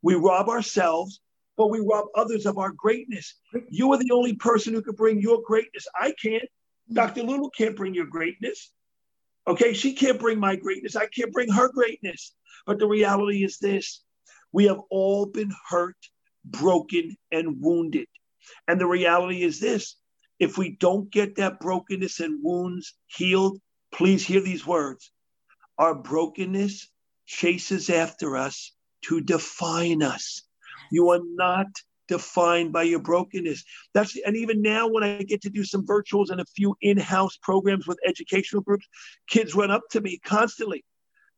We 0.02 0.14
rob 0.14 0.48
ourselves 0.48 1.20
but 1.56 1.68
we 1.68 1.80
rob 1.80 2.06
others 2.14 2.46
of 2.46 2.58
our 2.58 2.70
greatness. 2.70 3.34
You 3.68 3.92
are 3.92 3.98
the 3.98 4.10
only 4.12 4.34
person 4.34 4.74
who 4.74 4.82
can 4.82 4.94
bring 4.94 5.20
your 5.20 5.40
greatness. 5.46 5.86
I 5.98 6.12
can't. 6.20 6.48
Dr. 6.92 7.22
Lulu 7.22 7.50
can't 7.56 7.76
bring 7.76 7.94
your 7.94 8.06
greatness. 8.06 8.72
Okay, 9.46 9.72
she 9.72 9.94
can't 9.94 10.18
bring 10.18 10.38
my 10.38 10.56
greatness. 10.56 10.96
I 10.96 11.06
can't 11.06 11.32
bring 11.32 11.50
her 11.50 11.70
greatness. 11.70 12.34
But 12.66 12.78
the 12.78 12.86
reality 12.86 13.44
is 13.44 13.58
this 13.58 14.02
we 14.52 14.64
have 14.66 14.80
all 14.90 15.26
been 15.26 15.52
hurt, 15.68 15.96
broken, 16.44 17.16
and 17.30 17.60
wounded. 17.60 18.06
And 18.68 18.80
the 18.80 18.86
reality 18.86 19.42
is 19.42 19.60
this 19.60 19.96
if 20.38 20.58
we 20.58 20.76
don't 20.76 21.10
get 21.10 21.36
that 21.36 21.60
brokenness 21.60 22.20
and 22.20 22.42
wounds 22.42 22.94
healed, 23.06 23.60
please 23.92 24.26
hear 24.26 24.40
these 24.40 24.66
words. 24.66 25.10
Our 25.78 25.94
brokenness 25.94 26.88
chases 27.26 27.90
after 27.90 28.36
us 28.36 28.72
to 29.06 29.20
define 29.20 30.02
us. 30.02 30.42
You 30.90 31.10
are 31.10 31.20
not 31.22 31.66
defined 32.08 32.72
by 32.72 32.82
your 32.82 33.00
brokenness. 33.00 33.64
That's 33.94 34.16
and 34.24 34.36
even 34.36 34.62
now 34.62 34.88
when 34.88 35.02
I 35.02 35.22
get 35.22 35.42
to 35.42 35.50
do 35.50 35.64
some 35.64 35.86
virtuals 35.86 36.30
and 36.30 36.40
a 36.40 36.44
few 36.56 36.76
in-house 36.80 37.38
programs 37.42 37.86
with 37.86 37.98
educational 38.06 38.62
groups, 38.62 38.86
kids 39.28 39.54
run 39.54 39.70
up 39.70 39.82
to 39.92 40.00
me 40.00 40.18
constantly. 40.24 40.84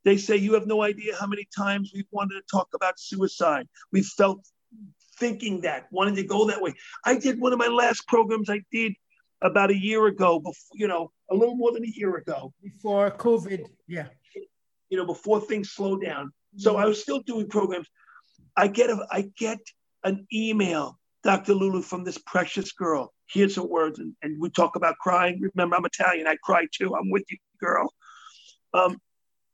They 0.04 0.16
say, 0.16 0.36
You 0.36 0.54
have 0.54 0.66
no 0.66 0.82
idea 0.82 1.16
how 1.18 1.26
many 1.26 1.46
times 1.56 1.92
we've 1.94 2.06
wanted 2.10 2.34
to 2.34 2.42
talk 2.50 2.68
about 2.74 2.98
suicide. 2.98 3.66
We've 3.92 4.06
felt 4.06 4.46
thinking 5.18 5.62
that, 5.62 5.86
wanting 5.90 6.16
to 6.16 6.22
go 6.22 6.46
that 6.46 6.60
way. 6.60 6.74
I 7.04 7.16
did 7.16 7.40
one 7.40 7.52
of 7.52 7.58
my 7.58 7.68
last 7.68 8.06
programs 8.06 8.50
I 8.50 8.62
did 8.70 8.94
about 9.42 9.70
a 9.70 9.76
year 9.76 10.06
ago, 10.06 10.38
before, 10.38 10.74
you 10.74 10.88
know, 10.88 11.10
a 11.30 11.34
little 11.34 11.56
more 11.56 11.72
than 11.72 11.84
a 11.84 11.88
year 11.88 12.16
ago. 12.16 12.52
Before 12.62 13.10
COVID, 13.10 13.66
yeah. 13.88 14.06
You 14.88 14.98
know, 14.98 15.06
before 15.06 15.40
things 15.40 15.70
slowed 15.70 16.02
down. 16.02 16.32
So 16.56 16.72
mm-hmm. 16.72 16.82
I 16.82 16.86
was 16.86 17.02
still 17.02 17.20
doing 17.20 17.48
programs. 17.48 17.88
I 18.56 18.68
get 18.68 18.90
a, 18.90 19.06
I 19.10 19.30
get 19.36 19.58
an 20.04 20.26
email, 20.32 20.98
Dr. 21.22 21.54
Lulu, 21.54 21.82
from 21.82 22.04
this 22.04 22.18
precious 22.18 22.72
girl. 22.72 23.12
Here's 23.28 23.56
her 23.56 23.62
words, 23.62 23.98
and, 23.98 24.14
and 24.22 24.40
we 24.40 24.50
talk 24.50 24.76
about 24.76 24.96
crying. 24.98 25.40
Remember, 25.54 25.76
I'm 25.76 25.84
Italian. 25.84 26.26
I 26.26 26.36
cry 26.42 26.66
too. 26.72 26.94
I'm 26.94 27.10
with 27.10 27.24
you, 27.30 27.38
girl. 27.60 27.92
Um, 28.72 29.00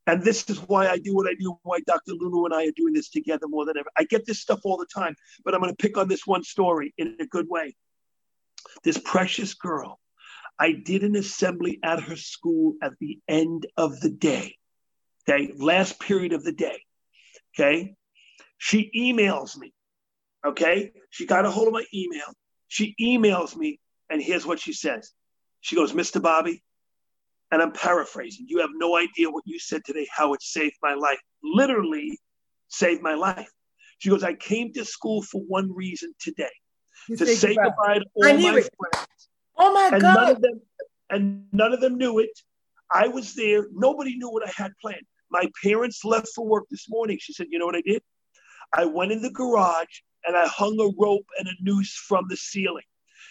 and 0.05 0.23
this 0.23 0.49
is 0.49 0.59
why 0.59 0.89
I 0.89 0.97
do 0.97 1.15
what 1.15 1.27
I 1.27 1.33
do, 1.39 1.57
why 1.63 1.79
Dr. 1.87 2.13
Lulu 2.13 2.45
and 2.45 2.53
I 2.53 2.67
are 2.67 2.73
doing 2.75 2.93
this 2.93 3.09
together 3.09 3.47
more 3.47 3.65
than 3.65 3.77
ever. 3.77 3.89
I 3.97 4.03
get 4.03 4.25
this 4.25 4.39
stuff 4.39 4.59
all 4.63 4.77
the 4.77 4.87
time, 4.93 5.15
but 5.45 5.53
I'm 5.53 5.61
going 5.61 5.71
to 5.71 5.81
pick 5.81 5.97
on 5.97 6.07
this 6.07 6.27
one 6.27 6.43
story 6.43 6.93
in 6.97 7.15
a 7.19 7.25
good 7.25 7.47
way. 7.49 7.75
This 8.83 8.97
precious 8.97 9.53
girl, 9.53 9.99
I 10.59 10.73
did 10.73 11.03
an 11.03 11.15
assembly 11.15 11.79
at 11.83 12.01
her 12.01 12.17
school 12.17 12.75
at 12.81 12.93
the 12.99 13.19
end 13.27 13.65
of 13.77 13.99
the 14.01 14.09
day. 14.09 14.57
Okay, 15.27 15.53
last 15.57 15.99
period 15.99 16.33
of 16.33 16.43
the 16.43 16.51
day. 16.51 16.81
Okay, 17.55 17.95
she 18.63 18.89
emails 18.95 19.57
me. 19.57 19.73
Okay, 20.45 20.93
she 21.09 21.25
got 21.25 21.43
a 21.43 21.51
hold 21.51 21.67
of 21.67 21.73
my 21.73 21.83
email. 21.93 22.33
She 22.69 22.95
emails 22.99 23.57
me, 23.57 23.77
and 24.09 24.21
here's 24.21 24.45
what 24.45 24.57
she 24.57 24.71
says. 24.71 25.11
She 25.59 25.75
goes, 25.75 25.91
Mr. 25.91 26.21
Bobby, 26.21 26.63
and 27.51 27.61
I'm 27.61 27.73
paraphrasing. 27.73 28.45
You 28.47 28.59
have 28.59 28.69
no 28.73 28.95
idea 28.97 29.29
what 29.29 29.43
you 29.45 29.59
said 29.59 29.81
today, 29.83 30.07
how 30.09 30.33
it 30.33 30.41
saved 30.41 30.77
my 30.81 30.93
life. 30.93 31.19
Literally 31.43 32.17
saved 32.69 33.01
my 33.01 33.15
life. 33.15 33.49
She 33.97 34.09
goes, 34.09 34.23
I 34.23 34.33
came 34.33 34.71
to 34.73 34.85
school 34.85 35.23
for 35.23 35.41
one 35.41 35.69
reason 35.75 36.15
today 36.21 36.47
you 37.09 37.17
to 37.17 37.25
say 37.25 37.55
goodbye. 37.55 37.63
goodbye 37.65 37.99
to 37.99 38.05
all 38.15 38.37
my 38.37 38.59
it. 38.59 38.69
friends. 38.79 39.29
Oh 39.57 39.73
my 39.73 39.89
and 39.91 40.01
God. 40.01 40.15
None 40.15 40.29
of 40.29 40.41
them, 40.41 40.61
and 41.09 41.45
none 41.51 41.73
of 41.73 41.81
them 41.81 41.97
knew 41.97 42.19
it. 42.19 42.31
I 42.93 43.09
was 43.09 43.35
there. 43.35 43.65
Nobody 43.73 44.15
knew 44.15 44.29
what 44.29 44.47
I 44.47 44.51
had 44.55 44.71
planned. 44.81 45.05
My 45.29 45.49
parents 45.61 46.05
left 46.05 46.29
for 46.33 46.45
work 46.47 46.63
this 46.71 46.85
morning. 46.89 47.17
She 47.19 47.33
said, 47.33 47.47
You 47.49 47.59
know 47.59 47.65
what 47.65 47.75
I 47.75 47.81
did? 47.81 48.01
I 48.73 48.85
went 48.85 49.11
in 49.11 49.21
the 49.21 49.29
garage 49.29 50.01
and 50.25 50.35
I 50.35 50.47
hung 50.47 50.79
a 50.79 50.91
rope 50.99 51.27
and 51.37 51.47
a 51.47 51.51
noose 51.61 51.93
from 51.95 52.25
the 52.27 52.37
ceiling. 52.37 52.83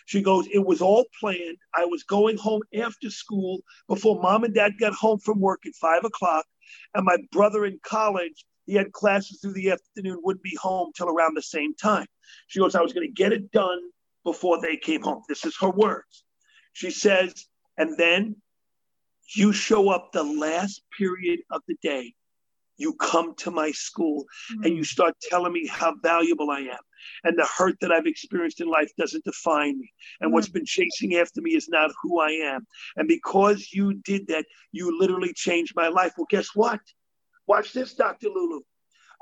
She 0.06 0.22
goes, 0.22 0.46
It 0.52 0.64
was 0.64 0.80
all 0.80 1.06
planned. 1.18 1.58
I 1.74 1.84
was 1.84 2.02
going 2.04 2.36
home 2.36 2.62
after 2.74 3.10
school 3.10 3.60
before 3.88 4.20
mom 4.20 4.44
and 4.44 4.54
dad 4.54 4.72
got 4.78 4.92
home 4.92 5.18
from 5.18 5.40
work 5.40 5.66
at 5.66 5.74
five 5.74 6.04
o'clock. 6.04 6.46
And 6.94 7.04
my 7.04 7.16
brother 7.30 7.64
in 7.64 7.78
college, 7.82 8.44
he 8.66 8.74
had 8.74 8.92
classes 8.92 9.40
through 9.40 9.54
the 9.54 9.70
afternoon, 9.70 10.20
wouldn't 10.22 10.42
be 10.42 10.56
home 10.60 10.92
till 10.96 11.08
around 11.08 11.36
the 11.36 11.42
same 11.42 11.74
time. 11.74 12.06
She 12.46 12.60
goes, 12.60 12.74
I 12.74 12.82
was 12.82 12.92
going 12.92 13.06
to 13.06 13.12
get 13.12 13.32
it 13.32 13.50
done 13.50 13.80
before 14.24 14.60
they 14.60 14.76
came 14.76 15.02
home. 15.02 15.22
This 15.28 15.44
is 15.44 15.56
her 15.60 15.70
words. 15.70 16.24
She 16.72 16.90
says, 16.90 17.46
And 17.76 17.96
then 17.98 18.36
you 19.34 19.52
show 19.52 19.88
up 19.88 20.12
the 20.12 20.22
last 20.22 20.82
period 20.96 21.40
of 21.50 21.62
the 21.66 21.76
day 21.82 22.14
you 22.76 22.94
come 22.94 23.34
to 23.36 23.50
my 23.50 23.70
school 23.70 24.24
mm-hmm. 24.24 24.64
and 24.64 24.76
you 24.76 24.84
start 24.84 25.14
telling 25.22 25.52
me 25.52 25.66
how 25.66 25.94
valuable 26.02 26.50
I 26.50 26.60
am. 26.60 26.78
And 27.24 27.38
the 27.38 27.46
hurt 27.56 27.76
that 27.80 27.92
I've 27.92 28.06
experienced 28.06 28.60
in 28.60 28.68
life 28.68 28.90
doesn't 28.98 29.24
define 29.24 29.78
me. 29.78 29.92
And 30.20 30.28
mm-hmm. 30.28 30.34
what's 30.34 30.48
been 30.48 30.64
chasing 30.64 31.16
after 31.16 31.40
me 31.40 31.52
is 31.52 31.68
not 31.68 31.90
who 32.02 32.20
I 32.20 32.30
am. 32.30 32.66
And 32.96 33.08
because 33.08 33.68
you 33.72 33.94
did 33.94 34.26
that, 34.28 34.44
you 34.72 34.98
literally 34.98 35.32
changed 35.32 35.74
my 35.76 35.88
life. 35.88 36.12
Well, 36.16 36.26
guess 36.30 36.48
what? 36.54 36.80
Watch 37.46 37.72
this, 37.72 37.94
Dr. 37.94 38.28
Lulu. 38.28 38.60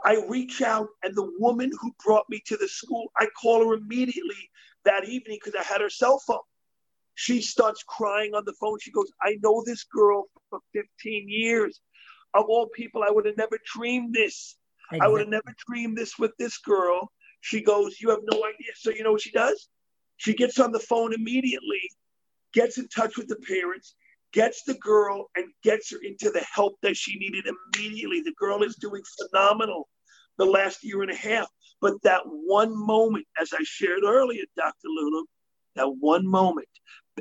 I 0.05 0.25
reach 0.29 0.63
out, 0.63 0.89
and 1.03 1.15
the 1.15 1.31
woman 1.39 1.71
who 1.79 1.93
brought 2.03 2.25
me 2.31 2.41
to 2.47 2.57
the 2.57 2.69
school, 2.69 3.11
I 3.19 3.27
call 3.41 3.67
her 3.67 3.75
immediately 3.75 4.51
that 4.85 5.05
evening 5.05 5.39
because 5.43 5.59
I 5.59 5.63
had 5.63 5.83
her 5.83 5.91
cell 5.91 6.19
phone. 6.27 6.39
She 7.15 7.43
starts 7.43 7.83
crying 7.83 8.35
on 8.35 8.45
the 8.47 8.55
phone. 8.59 8.79
She 8.81 8.93
goes, 8.93 9.13
I 9.23 9.37
know 9.43 9.63
this 9.67 9.85
girl 9.85 10.25
for 10.49 10.61
15 10.73 11.29
years 11.29 11.81
of 12.35 12.47
all 12.49 12.69
people, 12.69 13.03
I 13.03 13.11
would 13.11 13.27
have 13.27 13.37
never 13.37 13.59
dreamed 13.75 14.15
this. 14.15 14.57
Exactly. 14.93 15.07
I 15.07 15.09
would 15.09 15.21
have 15.21 15.29
never 15.29 15.55
dreamed 15.67 15.97
this 15.97 16.19
with 16.19 16.33
this 16.39 16.59
girl. 16.59 17.11
She 17.41 17.63
goes, 17.63 18.01
You 18.01 18.11
have 18.11 18.21
no 18.31 18.39
idea. 18.45 18.73
So, 18.77 18.91
you 18.91 19.03
know 19.03 19.13
what 19.13 19.23
she 19.23 19.31
does? 19.31 19.69
She 20.17 20.35
gets 20.35 20.59
on 20.59 20.73
the 20.73 20.81
phone 20.81 21.15
immediately, 21.15 21.81
gets 22.53 22.79
in 22.79 22.89
touch 22.89 23.17
with 23.17 23.29
the 23.29 23.37
parents, 23.37 23.95
gets 24.33 24.63
the 24.65 24.75
girl, 24.75 25.31
and 25.37 25.47
gets 25.63 25.91
her 25.91 25.99
into 26.03 26.31
the 26.31 26.45
help 26.53 26.75
that 26.83 26.97
she 26.97 27.19
needed 27.19 27.47
immediately. 27.47 28.21
The 28.21 28.35
girl 28.39 28.63
is 28.63 28.77
doing 28.77 29.03
phenomenal 29.19 29.89
the 30.39 30.45
last 30.45 30.85
year 30.85 31.03
and 31.03 31.11
a 31.11 31.17
half. 31.17 31.49
But 31.81 31.95
that 32.03 32.23
one 32.25 32.77
moment, 32.77 33.27
as 33.41 33.53
I 33.55 33.63
shared 33.63 34.03
earlier, 34.05 34.43
Dr. 34.57 34.89
Lulu, 34.89 35.25
that 35.77 35.89
one 36.01 36.27
moment, 36.27 36.69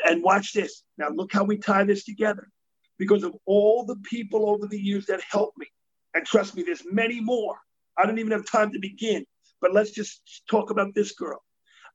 and 0.06 0.22
watch 0.22 0.54
this. 0.54 0.84
Now, 0.98 1.10
look 1.10 1.32
how 1.32 1.44
we 1.44 1.58
tie 1.58 1.86
this 1.86 2.04
together 2.04 2.50
because 3.00 3.24
of 3.24 3.36
all 3.46 3.86
the 3.86 3.96
people 4.04 4.50
over 4.50 4.68
the 4.68 4.80
years 4.80 5.06
that 5.08 5.22
helped 5.28 5.58
me. 5.58 5.66
And 6.14 6.26
trust 6.26 6.56
me, 6.56 6.64
there's 6.64 6.84
many 6.92 7.22
more. 7.22 7.56
I 7.98 8.06
don't 8.06 8.20
even 8.20 8.32
have 8.32 8.46
time 8.46 8.72
to 8.74 8.80
begin, 8.80 9.26
but 9.62 9.74
let's 9.74 9.92
just 9.92 10.44
talk 10.50 10.70
about 10.70 10.94
this 10.94 11.14
girl. 11.14 11.42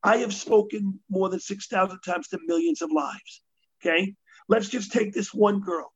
I 0.02 0.16
have 0.18 0.34
spoken 0.34 0.98
more 1.08 1.28
than 1.28 1.40
6,000 1.40 2.00
times 2.00 2.28
to 2.28 2.38
millions 2.46 2.82
of 2.82 2.90
lives. 2.92 3.42
Okay. 3.80 4.14
Let's 4.48 4.68
just 4.68 4.92
take 4.92 5.12
this 5.12 5.32
one 5.32 5.60
girl. 5.60 5.92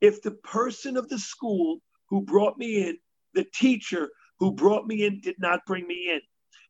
If 0.00 0.22
the 0.22 0.32
person 0.32 0.96
of 0.96 1.08
the 1.08 1.18
school 1.18 1.80
who 2.08 2.22
brought 2.22 2.58
me 2.58 2.88
in, 2.88 2.98
the 3.34 3.46
teacher 3.54 4.10
who 4.38 4.52
brought 4.52 4.86
me 4.86 5.04
in 5.04 5.20
did 5.20 5.36
not 5.38 5.66
bring 5.66 5.86
me 5.86 6.10
in, 6.12 6.20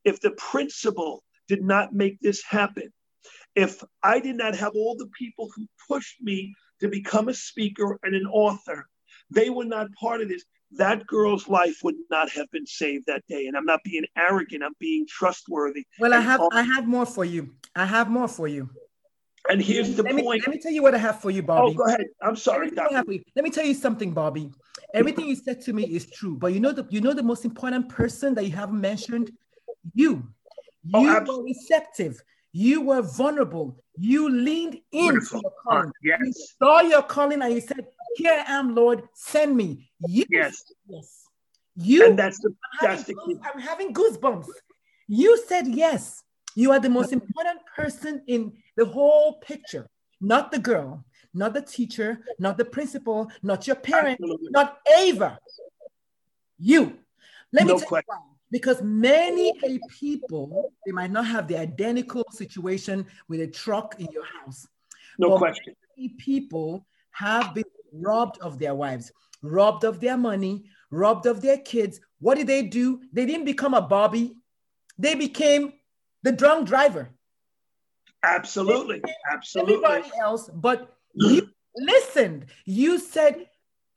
if 0.05 0.21
the 0.21 0.31
principal 0.33 1.23
did 1.49 1.63
not 1.63 1.93
make 1.93 2.19
this 2.21 2.43
happen, 2.45 2.93
if 3.55 3.83
I 4.03 4.21
did 4.21 4.37
not 4.37 4.55
have 4.55 4.73
all 4.75 4.97
the 4.97 5.11
people 5.19 5.51
who 5.55 5.67
pushed 5.89 6.21
me 6.21 6.55
to 6.81 6.89
become 6.89 7.29
a 7.29 7.35
speaker 7.35 7.99
and 8.03 8.15
an 8.15 8.27
author, 8.27 8.89
they 9.31 9.51
were 9.51 9.65
not 9.65 9.93
part 9.93 10.21
of 10.21 10.29
this. 10.29 10.45
That 10.73 11.07
girl's 11.07 11.49
life 11.49 11.79
would 11.83 11.95
not 12.11 12.31
have 12.31 12.51
been 12.51 12.67
saved 12.67 13.07
that 13.07 13.23
day. 13.27 13.47
And 13.47 13.57
I'm 13.57 13.65
not 13.65 13.81
being 13.85 14.05
arrogant, 14.17 14.63
I'm 14.63 14.75
being 14.79 15.07
trustworthy. 15.09 15.87
Well, 15.99 16.13
I 16.13 16.21
have 16.21 16.43
I 16.53 16.63
have 16.63 16.87
more 16.87 17.07
for 17.07 17.25
you. 17.25 17.55
I 17.75 17.87
have 17.87 18.11
more 18.11 18.29
for 18.29 18.49
you. 18.49 18.69
And 19.49 19.63
here's 19.63 19.97
the 19.97 20.03
let 20.03 20.23
point. 20.23 20.43
Let 20.47 20.55
me 20.55 20.61
tell 20.61 20.73
you 20.73 20.83
what 20.83 20.95
I 20.95 20.99
have 20.99 21.21
for 21.23 21.31
you, 21.31 21.43
Bobby. 21.43 21.73
Oh, 21.73 21.75
go 21.75 21.85
ahead. 21.87 22.05
I'm 22.21 22.37
sorry, 22.37 22.71
Let 22.71 23.07
me 23.07 23.51
tell 23.51 23.65
you 23.65 23.75
something, 23.75 24.13
Bobby. 24.13 24.51
Everything 24.93 25.27
you 25.27 25.37
said 25.37 25.61
to 25.63 25.73
me 25.73 25.85
is 25.85 26.11
true, 26.11 26.37
but 26.37 26.53
you 26.53 26.61
know 26.61 26.73
the 26.73 26.87
you 26.91 27.01
know 27.01 27.13
the 27.13 27.23
most 27.23 27.45
important 27.45 27.89
person 27.89 28.35
that 28.35 28.45
you 28.45 28.53
haven't 28.53 28.81
mentioned? 28.81 29.31
You. 29.95 30.29
Oh, 30.95 31.03
you 31.03 31.17
oh, 31.17 31.39
were 31.39 31.45
receptive. 31.45 32.23
You 32.53 32.81
were 32.83 33.03
vulnerable. 33.03 33.83
You 34.01 34.29
leaned 34.29 34.81
into 34.93 35.41
your 35.43 35.53
calling. 35.63 35.93
Yes. 36.03 36.21
You 36.23 36.33
saw 36.59 36.81
your 36.83 37.03
calling 37.03 37.43
and 37.43 37.53
you 37.53 37.61
said, 37.61 37.85
Here 38.17 38.45
I 38.47 38.53
am, 38.53 38.75
Lord, 38.75 39.03
send 39.15 39.57
me. 39.57 39.91
You, 40.01 40.25
yes. 40.31 40.65
Yes. 40.89 41.25
You 41.75 42.07
and 42.07 42.19
that's 42.19 42.39
the 42.41 42.55
that's 42.81 43.05
the 43.05 43.15
key. 43.15 43.37
I'm 43.43 43.61
having 43.61 43.93
goosebumps. 43.93 44.47
You 45.09 45.43
said 45.47 45.67
yes. 45.67 46.23
You 46.55 46.73
are 46.73 46.81
the 46.81 46.91
most 46.91 47.13
important 47.13 47.61
person 47.77 48.23
in 48.27 48.53
the 48.77 48.85
whole 48.85 49.35
picture, 49.35 49.89
not 50.21 50.51
the 50.51 50.59
girl, 50.59 51.05
not 51.35 51.55
the 51.55 51.63
teacher, 51.63 52.21
not 52.39 52.57
the 52.59 52.65
principal, 52.65 53.31
not 53.43 53.67
your 53.67 53.77
parent, 53.77 54.19
Absolutely. 54.21 54.49
not 54.51 54.79
Ava. 54.97 55.39
You. 56.59 56.99
Let 57.53 57.67
no 57.67 57.75
me 57.75 57.79
tell 57.81 57.89
question. 57.89 58.05
you 58.09 58.17
why 58.17 58.38
because 58.51 58.83
many 58.83 59.53
a 59.65 59.79
people 59.91 60.73
they 60.87 60.93
might 60.93 61.11
not 61.11 61.27
have 61.27 61.49
the 61.49 61.59
identical 61.59 62.25
situation 62.31 63.07
with 63.29 63.41
a 63.41 63.47
truck 63.47 63.97
in 63.99 64.09
your 64.13 64.25
house. 64.25 64.67
No 65.19 65.31
but 65.31 65.39
question. 65.39 65.75
many 65.97 66.11
people 66.11 66.87
have 67.11 67.55
been 67.55 67.65
robbed 67.93 68.39
of 68.41 68.59
their 68.59 68.75
wives 68.75 69.13
robbed 69.43 69.85
of 69.85 70.01
their 70.01 70.17
money 70.17 70.65
robbed 70.91 71.27
of 71.27 71.41
their 71.43 71.59
kids. 71.59 72.01
What 72.21 72.37
did 72.37 72.47
they 72.47 72.63
do? 72.63 73.03
They 73.13 73.27
didn't 73.27 73.45
become 73.45 73.75
a 73.75 73.83
bobby. 73.83 74.37
They 74.99 75.15
became 75.15 75.75
the 76.23 76.33
drunk 76.33 76.67
driver. 76.67 77.11
Absolutely. 78.23 79.03
Absolutely. 79.31 79.75
everybody 79.75 80.11
else 80.21 80.51
but 80.53 80.97
you 81.15 81.49
listened. 81.77 82.47
You 82.65 82.99
said 82.99 83.47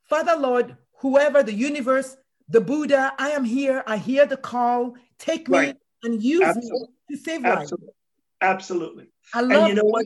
father 0.04 0.36
lord 0.36 0.76
whoever 0.98 1.42
the 1.42 1.52
universe 1.52 2.16
the 2.52 2.60
Buddha, 2.60 3.14
I 3.18 3.30
am 3.30 3.44
here. 3.44 3.82
I 3.86 3.96
hear 3.96 4.26
the 4.26 4.36
call. 4.36 4.94
Take 5.18 5.48
me 5.48 5.58
right. 5.58 5.76
and 6.02 6.22
use 6.22 6.42
Absolutely. 6.42 6.88
me 7.08 7.16
to 7.16 7.22
save 7.22 7.42
lives. 7.42 7.72
Absolutely. 8.42 9.06
I 9.32 9.40
love 9.40 9.52
and 9.52 9.68
you 9.68 9.74
know 9.74 9.88
what? 9.88 10.04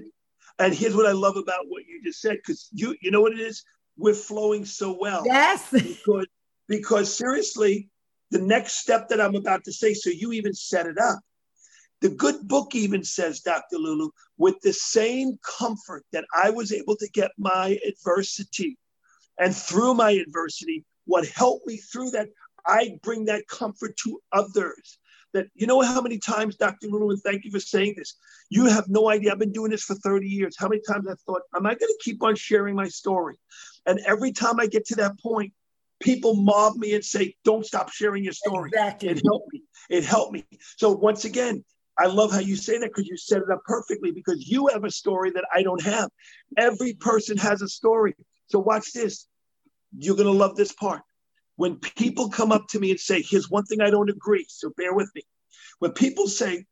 And 0.58 0.72
here's 0.72 0.94
what 0.94 1.06
I 1.06 1.12
love 1.12 1.36
about 1.36 1.64
what 1.66 1.86
you 1.86 2.00
just 2.04 2.20
said, 2.20 2.36
because 2.36 2.68
you 2.72 2.94
you 3.02 3.10
know 3.10 3.20
what 3.20 3.32
it 3.32 3.40
is? 3.40 3.64
We're 3.98 4.14
flowing 4.14 4.64
so 4.64 4.96
well. 4.98 5.22
Yes. 5.26 5.72
Because, 6.06 6.26
because 6.68 7.16
seriously, 7.16 7.88
the 8.30 8.40
next 8.40 8.78
step 8.78 9.08
that 9.08 9.20
I'm 9.20 9.34
about 9.34 9.64
to 9.64 9.72
say, 9.72 9.94
so 9.94 10.10
you 10.10 10.32
even 10.32 10.52
set 10.54 10.86
it 10.86 10.98
up. 10.98 11.18
The 12.00 12.10
good 12.10 12.46
book 12.46 12.74
even 12.74 13.04
says, 13.04 13.40
Dr. 13.40 13.78
Lulu, 13.78 14.10
with 14.36 14.56
the 14.62 14.72
same 14.72 15.38
comfort 15.58 16.04
that 16.12 16.24
I 16.34 16.50
was 16.50 16.72
able 16.72 16.96
to 16.96 17.08
get 17.10 17.30
my 17.38 17.78
adversity, 17.86 18.76
and 19.38 19.54
through 19.54 19.94
my 19.94 20.10
adversity, 20.10 20.84
what 21.06 21.26
helped 21.28 21.66
me 21.66 21.78
through 21.78 22.10
that, 22.10 22.28
I 22.66 22.98
bring 23.02 23.24
that 23.26 23.48
comfort 23.48 23.96
to 24.04 24.20
others. 24.32 24.98
that 25.32 25.46
you 25.54 25.66
know 25.66 25.80
how 25.82 26.00
many 26.00 26.18
times, 26.18 26.56
Dr. 26.56 26.88
Lulu, 26.88 27.10
and 27.10 27.22
thank 27.22 27.44
you 27.44 27.50
for 27.50 27.60
saying 27.60 27.94
this. 27.96 28.14
You 28.50 28.66
have 28.66 28.88
no 28.88 29.10
idea. 29.10 29.32
I've 29.32 29.38
been 29.38 29.52
doing 29.52 29.70
this 29.70 29.84
for 29.84 29.94
30 29.94 30.26
years. 30.26 30.56
How 30.58 30.68
many 30.68 30.82
times 30.88 31.06
I've 31.08 31.20
thought, 31.20 31.42
am 31.54 31.66
I 31.66 31.74
going 31.74 31.80
to 31.80 31.98
keep 32.00 32.22
on 32.22 32.34
sharing 32.36 32.74
my 32.74 32.88
story? 32.88 33.36
And 33.86 34.00
every 34.06 34.32
time 34.32 34.58
I 34.58 34.66
get 34.66 34.86
to 34.86 34.96
that 34.96 35.18
point, 35.20 35.52
people 36.00 36.34
mob 36.34 36.76
me 36.76 36.94
and 36.94 37.04
say, 37.04 37.34
don't 37.44 37.64
stop 37.64 37.90
sharing 37.90 38.24
your 38.24 38.32
story. 38.32 38.70
Exactly. 38.72 39.10
It 39.10 39.22
helped 39.24 39.52
me. 39.52 39.62
It 39.90 40.04
helped 40.04 40.32
me. 40.32 40.44
So 40.76 40.92
once 40.92 41.24
again, 41.24 41.64
I 41.98 42.06
love 42.06 42.30
how 42.30 42.40
you 42.40 42.56
say 42.56 42.78
that 42.78 42.88
because 42.88 43.06
you 43.06 43.16
set 43.16 43.38
it 43.38 43.50
up 43.50 43.62
perfectly 43.64 44.10
because 44.10 44.46
you 44.46 44.68
have 44.68 44.84
a 44.84 44.90
story 44.90 45.30
that 45.30 45.44
I 45.54 45.62
don't 45.62 45.82
have. 45.82 46.10
Every 46.58 46.92
person 46.94 47.38
has 47.38 47.62
a 47.62 47.68
story. 47.68 48.14
So 48.48 48.58
watch 48.58 48.92
this. 48.92 49.26
You're 49.98 50.16
going 50.16 50.26
to 50.26 50.32
love 50.32 50.56
this 50.56 50.72
part. 50.72 51.02
When 51.56 51.76
people 51.76 52.28
come 52.28 52.52
up 52.52 52.68
to 52.68 52.78
me 52.78 52.90
and 52.90 53.00
say, 53.00 53.22
here's 53.22 53.50
one 53.50 53.64
thing 53.64 53.80
I 53.80 53.90
don't 53.90 54.10
agree, 54.10 54.46
so 54.48 54.70
bear 54.76 54.94
with 54.94 55.10
me. 55.14 55.22
When 55.78 55.92
people 55.92 56.26
say, 56.26 56.66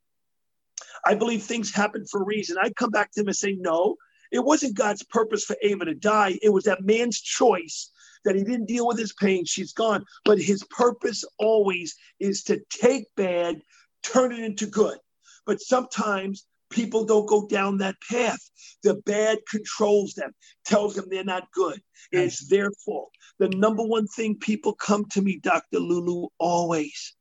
I 1.05 1.15
believe 1.15 1.43
things 1.43 1.73
happen 1.73 2.05
for 2.05 2.21
a 2.21 2.25
reason, 2.25 2.57
I 2.61 2.69
come 2.71 2.91
back 2.91 3.11
to 3.11 3.21
them 3.21 3.27
and 3.27 3.35
say, 3.35 3.55
no, 3.59 3.95
it 4.31 4.43
wasn't 4.43 4.77
God's 4.77 5.03
purpose 5.03 5.43
for 5.43 5.55
Ava 5.61 5.85
to 5.85 5.95
die. 5.95 6.37
It 6.41 6.49
was 6.49 6.65
that 6.65 6.83
man's 6.83 7.19
choice 7.19 7.91
that 8.25 8.35
he 8.35 8.43
didn't 8.43 8.65
deal 8.65 8.87
with 8.87 8.97
his 8.97 9.13
pain. 9.13 9.45
She's 9.45 9.73
gone. 9.73 10.03
But 10.23 10.39
his 10.39 10.63
purpose 10.65 11.23
always 11.39 11.95
is 12.19 12.43
to 12.43 12.61
take 12.69 13.05
bad, 13.15 13.61
turn 14.03 14.33
it 14.33 14.39
into 14.39 14.65
good. 14.65 14.97
But 15.45 15.61
sometimes 15.61 16.45
people 16.75 17.05
don't 17.05 17.27
go 17.27 17.47
down 17.47 17.79
that 17.79 17.95
path. 18.09 18.39
The 18.83 18.95
bad 19.05 19.39
controls 19.49 20.13
them, 20.13 20.31
tells 20.65 20.95
them 20.95 21.05
they're 21.09 21.23
not 21.23 21.51
good. 21.51 21.81
It's 22.11 22.47
their 22.47 22.69
fault. 22.85 23.11
The 23.39 23.49
number 23.49 23.83
one 23.83 24.07
thing 24.07 24.35
people 24.35 24.73
come 24.73 25.05
to 25.11 25.21
me, 25.21 25.39
Dr. 25.41 25.79
Lulu, 25.79 26.27
always 26.37 27.15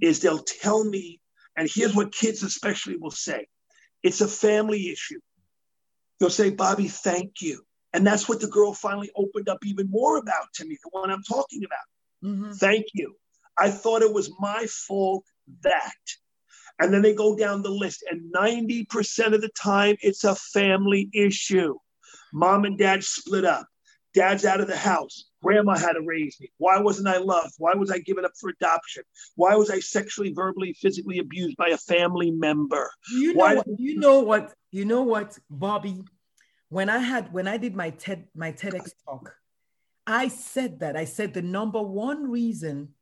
is 0.00 0.20
they'll 0.20 0.42
tell 0.42 0.82
me, 0.82 1.20
and 1.56 1.68
here's 1.72 1.94
what 1.94 2.12
kids 2.12 2.42
especially 2.42 2.96
will 2.96 3.10
say 3.10 3.46
it's 4.02 4.20
a 4.20 4.28
family 4.28 4.90
issue. 4.90 5.20
They'll 6.18 6.30
say, 6.30 6.50
Bobby, 6.50 6.88
thank 6.88 7.40
you. 7.40 7.62
And 7.92 8.06
that's 8.06 8.28
what 8.28 8.40
the 8.40 8.46
girl 8.46 8.72
finally 8.72 9.10
opened 9.16 9.48
up 9.48 9.58
even 9.64 9.90
more 9.90 10.16
about 10.16 10.46
to 10.54 10.64
me, 10.64 10.78
the 10.82 10.90
one 10.92 11.10
I'm 11.10 11.22
talking 11.22 11.62
about. 11.64 12.30
Mm-hmm. 12.30 12.52
Thank 12.52 12.86
you. 12.94 13.14
I 13.58 13.70
thought 13.70 14.02
it 14.02 14.12
was 14.12 14.30
my 14.38 14.66
fault 14.66 15.24
that. 15.62 15.92
And 16.80 16.92
then 16.92 17.02
they 17.02 17.14
go 17.14 17.36
down 17.36 17.62
the 17.62 17.70
list, 17.70 18.04
and 18.10 18.32
90% 18.34 19.34
of 19.34 19.42
the 19.42 19.50
time, 19.50 19.96
it's 20.00 20.24
a 20.24 20.34
family 20.34 21.10
issue. 21.12 21.74
Mom 22.32 22.64
and 22.64 22.78
dad 22.78 23.04
split 23.04 23.44
up. 23.44 23.66
Dad's 24.14 24.44
out 24.44 24.60
of 24.60 24.66
the 24.66 24.76
house. 24.76 25.26
Grandma 25.42 25.76
had 25.76 25.92
to 25.92 26.02
raise 26.02 26.36
me. 26.40 26.50
Why 26.58 26.80
wasn't 26.80 27.08
I 27.08 27.18
loved? 27.18 27.54
Why 27.58 27.74
was 27.74 27.90
I 27.90 27.98
given 27.98 28.24
up 28.24 28.32
for 28.40 28.50
adoption? 28.50 29.04
Why 29.36 29.54
was 29.54 29.70
I 29.70 29.78
sexually, 29.80 30.32
verbally, 30.32 30.72
physically 30.72 31.18
abused 31.18 31.56
by 31.56 31.68
a 31.68 31.76
family 31.76 32.30
member? 32.30 32.90
You 33.12 33.34
know, 33.34 33.38
Why- 33.38 33.54
what, 33.56 33.66
you 33.78 33.98
know 33.98 34.20
what, 34.20 34.54
you 34.70 34.84
know 34.84 35.02
what, 35.02 35.38
Bobby. 35.48 36.02
When 36.70 36.88
I 36.88 36.98
had 36.98 37.32
when 37.32 37.48
I 37.48 37.56
did 37.56 37.74
my 37.74 37.90
TED 37.90 38.28
my 38.34 38.52
TEDx 38.52 38.92
talk, 39.04 39.34
I 40.06 40.28
said 40.28 40.80
that 40.80 40.96
I 40.96 41.04
said 41.04 41.34
the 41.34 41.42
number 41.42 41.82
one 41.82 42.30
reason 42.30 42.94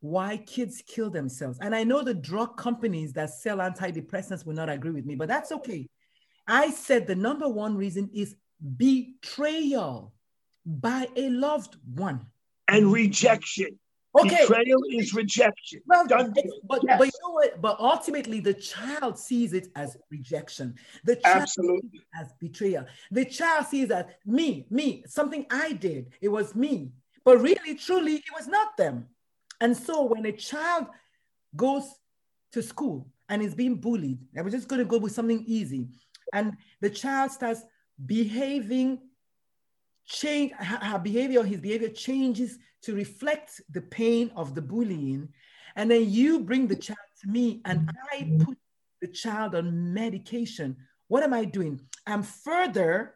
why 0.00 0.38
kids 0.38 0.82
kill 0.86 1.10
themselves, 1.10 1.58
and 1.60 1.74
I 1.74 1.84
know 1.84 2.02
the 2.02 2.14
drug 2.14 2.56
companies 2.56 3.12
that 3.14 3.30
sell 3.30 3.58
antidepressants 3.58 4.44
will 4.46 4.54
not 4.54 4.68
agree 4.70 4.92
with 4.92 5.04
me, 5.06 5.14
but 5.14 5.28
that's 5.28 5.52
okay. 5.52 5.88
I 6.46 6.70
said 6.70 7.06
the 7.06 7.14
number 7.14 7.48
one 7.48 7.76
reason 7.76 8.10
is 8.14 8.34
betrayal 8.76 10.12
by 10.66 11.08
a 11.16 11.28
loved 11.30 11.76
one. 11.94 12.26
and 12.68 12.92
rejection. 12.92 13.78
Okay. 14.18 14.46
Betrayal 14.46 14.80
is 14.90 15.14
rejection. 15.14 15.80
Well, 15.86 16.06
Done 16.06 16.32
but 16.64 16.80
Yes. 16.84 16.98
but 16.98 17.06
you 17.06 17.12
know 17.22 17.32
what? 17.34 17.60
But 17.60 17.78
ultimately, 17.78 18.40
the 18.40 18.54
child 18.54 19.18
sees 19.18 19.52
it 19.52 19.68
as 19.76 19.96
rejection. 20.10 20.74
The 21.04 21.16
child 21.16 21.42
Absolutely. 21.42 21.90
sees 21.92 22.00
it 22.00 22.06
as 22.20 22.32
betrayal. 22.40 22.86
The 23.12 23.24
child 23.24 23.66
sees 23.66 23.88
that 23.88 24.18
me, 24.26 24.66
me, 24.70 25.04
something 25.06 25.46
I 25.50 25.72
did. 25.72 26.10
It 26.20 26.28
was 26.28 26.54
me. 26.56 26.90
But 27.24 27.38
really, 27.40 27.74
truly, 27.76 28.14
it 28.16 28.32
was 28.36 28.48
not 28.48 28.76
them. 28.76 29.06
And 29.60 29.76
so 29.76 30.04
when 30.04 30.24
a 30.26 30.32
child 30.32 30.86
goes 31.54 31.84
to 32.52 32.62
school 32.62 33.08
and 33.28 33.42
is 33.42 33.54
being 33.54 33.76
bullied, 33.76 34.18
and 34.34 34.44
we're 34.44 34.50
just 34.50 34.68
going 34.68 34.80
to 34.80 34.84
go 34.88 34.98
with 34.98 35.12
something 35.12 35.44
easy, 35.46 35.88
and 36.32 36.56
the 36.80 36.90
child 36.90 37.30
starts 37.30 37.62
behaving 38.06 39.00
change 40.06 40.52
her 40.52 40.98
behavior 40.98 41.44
his 41.44 41.60
behavior 41.60 41.88
changes 41.88 42.58
to 42.82 42.94
reflect 42.94 43.60
the 43.70 43.80
pain 43.80 44.30
of 44.34 44.54
the 44.54 44.62
bullying 44.62 45.28
and 45.76 45.90
then 45.90 46.10
you 46.10 46.40
bring 46.40 46.66
the 46.66 46.74
child 46.74 46.98
to 47.20 47.28
me 47.28 47.60
and 47.66 47.88
i 48.10 48.28
put 48.42 48.56
the 49.00 49.08
child 49.08 49.54
on 49.54 49.92
medication. 49.92 50.76
What 51.08 51.22
am 51.22 51.32
i 51.32 51.44
doing? 51.44 51.80
I'm 52.06 52.22
further 52.22 53.14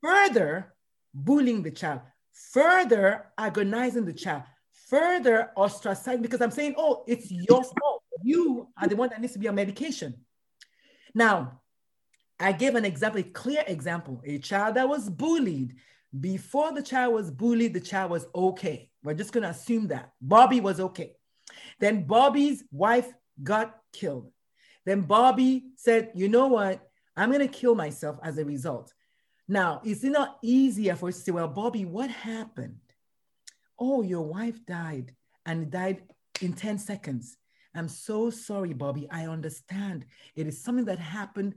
further 0.00 0.74
bullying 1.12 1.62
the 1.62 1.70
child 1.70 2.00
further 2.32 3.26
agonizing 3.36 4.04
the 4.06 4.12
child 4.12 4.42
further 4.90 5.50
ostracizing 5.56 6.20
because 6.20 6.40
i'm 6.42 6.50
saying 6.50 6.74
oh 6.76 7.04
it's 7.06 7.30
your 7.30 7.62
fault 7.62 8.02
you 8.22 8.68
are 8.76 8.88
the 8.88 8.96
one 8.96 9.08
that 9.08 9.20
needs 9.20 9.32
to 9.32 9.38
be 9.38 9.48
on 9.48 9.54
medication 9.54 10.14
now 11.14 11.60
I 12.40 12.52
gave 12.52 12.74
an 12.74 12.86
example, 12.86 13.20
a 13.20 13.24
clear 13.24 13.62
example. 13.66 14.22
A 14.24 14.38
child 14.38 14.76
that 14.76 14.88
was 14.88 15.10
bullied. 15.10 15.76
Before 16.18 16.72
the 16.72 16.82
child 16.82 17.14
was 17.14 17.30
bullied, 17.30 17.74
the 17.74 17.80
child 17.80 18.10
was 18.10 18.26
okay. 18.34 18.90
We're 19.04 19.14
just 19.14 19.32
going 19.32 19.42
to 19.42 19.50
assume 19.50 19.88
that. 19.88 20.12
Bobby 20.20 20.60
was 20.60 20.80
okay. 20.80 21.12
Then 21.78 22.04
Bobby's 22.04 22.64
wife 22.72 23.12
got 23.42 23.76
killed. 23.92 24.32
Then 24.86 25.02
Bobby 25.02 25.66
said, 25.76 26.12
You 26.14 26.28
know 26.28 26.48
what? 26.48 26.80
I'm 27.16 27.30
going 27.30 27.46
to 27.46 27.48
kill 27.48 27.74
myself 27.74 28.16
as 28.22 28.38
a 28.38 28.44
result. 28.44 28.92
Now, 29.46 29.82
is 29.84 30.02
it 30.02 30.10
not 30.10 30.38
easier 30.42 30.96
for 30.96 31.10
us 31.10 31.16
to 31.16 31.20
say, 31.20 31.32
Well, 31.32 31.48
Bobby, 31.48 31.84
what 31.84 32.10
happened? 32.10 32.78
Oh, 33.80 34.02
your 34.02 34.22
wife 34.22 34.64
died 34.66 35.14
and 35.46 35.70
died 35.70 36.02
in 36.42 36.52
10 36.52 36.78
seconds. 36.78 37.36
I'm 37.74 37.88
so 37.88 38.30
sorry, 38.30 38.74
Bobby. 38.74 39.08
I 39.10 39.26
understand. 39.26 40.04
It 40.36 40.46
is 40.46 40.62
something 40.62 40.84
that 40.84 40.98
happened 40.98 41.54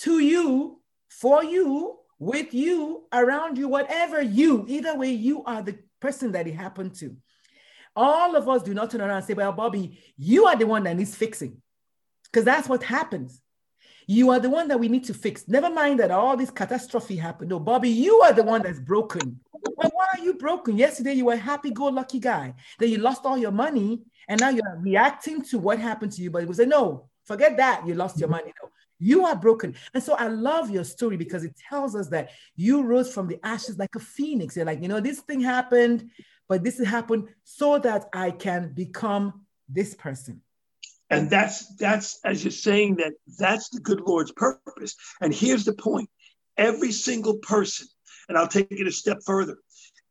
to 0.00 0.20
you, 0.20 0.80
for 1.08 1.42
you, 1.42 1.98
with 2.18 2.54
you, 2.54 3.06
around 3.12 3.58
you, 3.58 3.66
whatever 3.66 4.22
you, 4.22 4.64
either 4.68 4.96
way, 4.96 5.10
you 5.10 5.42
are 5.44 5.62
the 5.62 5.78
person 6.00 6.32
that 6.32 6.46
it 6.46 6.54
happened 6.54 6.94
to. 6.96 7.16
All 7.96 8.36
of 8.36 8.48
us 8.48 8.62
do 8.62 8.72
not 8.72 8.90
turn 8.90 9.00
around 9.00 9.16
and 9.16 9.24
say, 9.24 9.34
Well, 9.34 9.52
Bobby, 9.52 9.98
you 10.16 10.46
are 10.46 10.56
the 10.56 10.66
one 10.66 10.84
that 10.84 10.96
needs 10.96 11.14
fixing. 11.14 11.60
Because 12.24 12.44
that's 12.44 12.68
what 12.68 12.82
happens. 12.84 13.40
You 14.12 14.30
are 14.30 14.40
the 14.40 14.50
one 14.50 14.66
that 14.66 14.80
we 14.80 14.88
need 14.88 15.04
to 15.04 15.14
fix. 15.14 15.46
Never 15.46 15.70
mind 15.70 16.00
that 16.00 16.10
all 16.10 16.36
this 16.36 16.50
catastrophe 16.50 17.14
happened. 17.14 17.50
No, 17.50 17.60
Bobby, 17.60 17.90
you 17.90 18.22
are 18.22 18.32
the 18.32 18.42
one 18.42 18.60
that's 18.60 18.80
broken. 18.80 19.38
Well, 19.52 19.90
why 19.94 20.06
are 20.14 20.24
you 20.24 20.34
broken? 20.34 20.76
Yesterday 20.76 21.12
you 21.12 21.26
were 21.26 21.34
a 21.34 21.36
happy-go-lucky 21.36 22.18
guy. 22.18 22.54
Then 22.80 22.88
you 22.88 22.98
lost 22.98 23.24
all 23.24 23.38
your 23.38 23.52
money, 23.52 24.02
and 24.28 24.40
now 24.40 24.48
you're 24.48 24.78
reacting 24.80 25.42
to 25.42 25.60
what 25.60 25.78
happened 25.78 26.10
to 26.14 26.22
you. 26.22 26.30
But 26.32 26.42
it 26.42 26.48
was 26.48 26.58
a 26.58 26.66
no, 26.66 27.08
forget 27.22 27.56
that. 27.58 27.86
You 27.86 27.94
lost 27.94 28.18
your 28.18 28.28
money. 28.28 28.52
No, 28.60 28.70
you 28.98 29.26
are 29.26 29.36
broken. 29.36 29.76
And 29.94 30.02
so 30.02 30.14
I 30.14 30.26
love 30.26 30.70
your 30.70 30.82
story 30.82 31.16
because 31.16 31.44
it 31.44 31.54
tells 31.68 31.94
us 31.94 32.08
that 32.08 32.30
you 32.56 32.82
rose 32.82 33.14
from 33.14 33.28
the 33.28 33.38
ashes 33.44 33.78
like 33.78 33.94
a 33.94 34.00
phoenix. 34.00 34.56
You're 34.56 34.66
like, 34.66 34.82
you 34.82 34.88
know, 34.88 34.98
this 34.98 35.20
thing 35.20 35.40
happened, 35.40 36.10
but 36.48 36.64
this 36.64 36.80
happened 36.84 37.28
so 37.44 37.78
that 37.78 38.08
I 38.12 38.32
can 38.32 38.72
become 38.72 39.46
this 39.68 39.94
person. 39.94 40.42
And 41.10 41.28
that's 41.28 41.74
that's 41.76 42.20
as 42.24 42.44
you're 42.44 42.52
saying 42.52 42.96
that 42.96 43.14
that's 43.38 43.68
the 43.70 43.80
good 43.80 44.00
Lord's 44.00 44.32
purpose. 44.32 44.94
And 45.20 45.34
here's 45.34 45.64
the 45.64 45.72
point: 45.72 46.08
every 46.56 46.92
single 46.92 47.38
person, 47.38 47.88
and 48.28 48.38
I'll 48.38 48.48
take 48.48 48.68
it 48.70 48.86
a 48.86 48.92
step 48.92 49.18
further, 49.26 49.58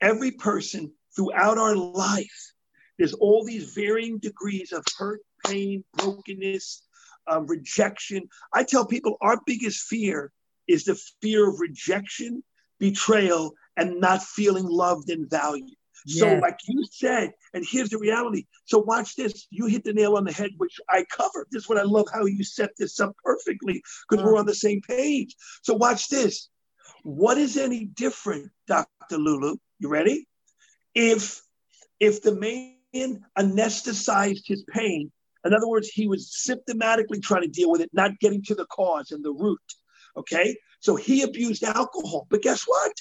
every 0.01 0.31
person 0.31 0.91
throughout 1.15 1.57
our 1.57 1.75
life, 1.75 2.51
there's 2.97 3.13
all 3.13 3.45
these 3.45 3.73
varying 3.73 4.19
degrees 4.19 4.73
of 4.73 4.83
hurt, 4.97 5.21
pain, 5.45 5.85
brokenness, 5.95 6.83
um, 7.27 7.47
rejection. 7.47 8.27
I 8.53 8.63
tell 8.63 8.85
people 8.85 9.17
our 9.21 9.39
biggest 9.45 9.87
fear 9.87 10.31
is 10.67 10.83
the 10.83 10.99
fear 11.21 11.49
of 11.49 11.61
rejection, 11.61 12.43
betrayal, 12.77 13.53
and 13.77 14.01
not 14.01 14.21
feeling 14.21 14.67
loved 14.67 15.09
and 15.09 15.29
valued. 15.29 15.78
So, 16.07 16.35
like 16.35 16.57
you 16.67 16.85
said, 16.91 17.31
and 17.53 17.65
here's 17.67 17.89
the 17.89 17.97
reality. 17.97 18.45
So, 18.65 18.79
watch 18.79 19.15
this. 19.15 19.47
You 19.49 19.65
hit 19.65 19.83
the 19.83 19.93
nail 19.93 20.15
on 20.15 20.23
the 20.23 20.31
head, 20.31 20.51
which 20.57 20.79
I 20.89 21.05
covered. 21.11 21.47
This 21.51 21.63
is 21.63 21.69
what 21.69 21.77
I 21.77 21.83
love 21.83 22.07
how 22.13 22.25
you 22.25 22.43
set 22.43 22.71
this 22.77 22.99
up 22.99 23.15
perfectly 23.23 23.81
because 24.09 24.23
we're 24.23 24.33
mm. 24.33 24.39
on 24.39 24.45
the 24.45 24.55
same 24.55 24.81
page. 24.81 25.35
So, 25.63 25.73
watch 25.73 26.09
this. 26.09 26.49
What 27.03 27.37
is 27.37 27.57
any 27.57 27.85
different, 27.85 28.51
Dr. 28.67 29.17
Lulu? 29.17 29.57
You 29.79 29.89
ready? 29.89 30.27
If 30.95 31.41
if 31.99 32.21
the 32.21 32.35
man 32.35 33.23
anesthetized 33.37 34.43
his 34.45 34.63
pain, 34.69 35.11
in 35.45 35.53
other 35.53 35.67
words, 35.67 35.89
he 35.89 36.07
was 36.07 36.35
symptomatically 36.47 37.21
trying 37.21 37.43
to 37.43 37.47
deal 37.47 37.71
with 37.71 37.81
it, 37.81 37.89
not 37.93 38.19
getting 38.19 38.43
to 38.43 38.55
the 38.55 38.65
cause 38.65 39.11
and 39.11 39.23
the 39.23 39.31
root. 39.31 39.59
Okay, 40.17 40.57
so 40.79 40.95
he 40.95 41.21
abused 41.21 41.63
alcohol. 41.63 42.27
But 42.29 42.41
guess 42.41 42.63
what? 42.63 42.91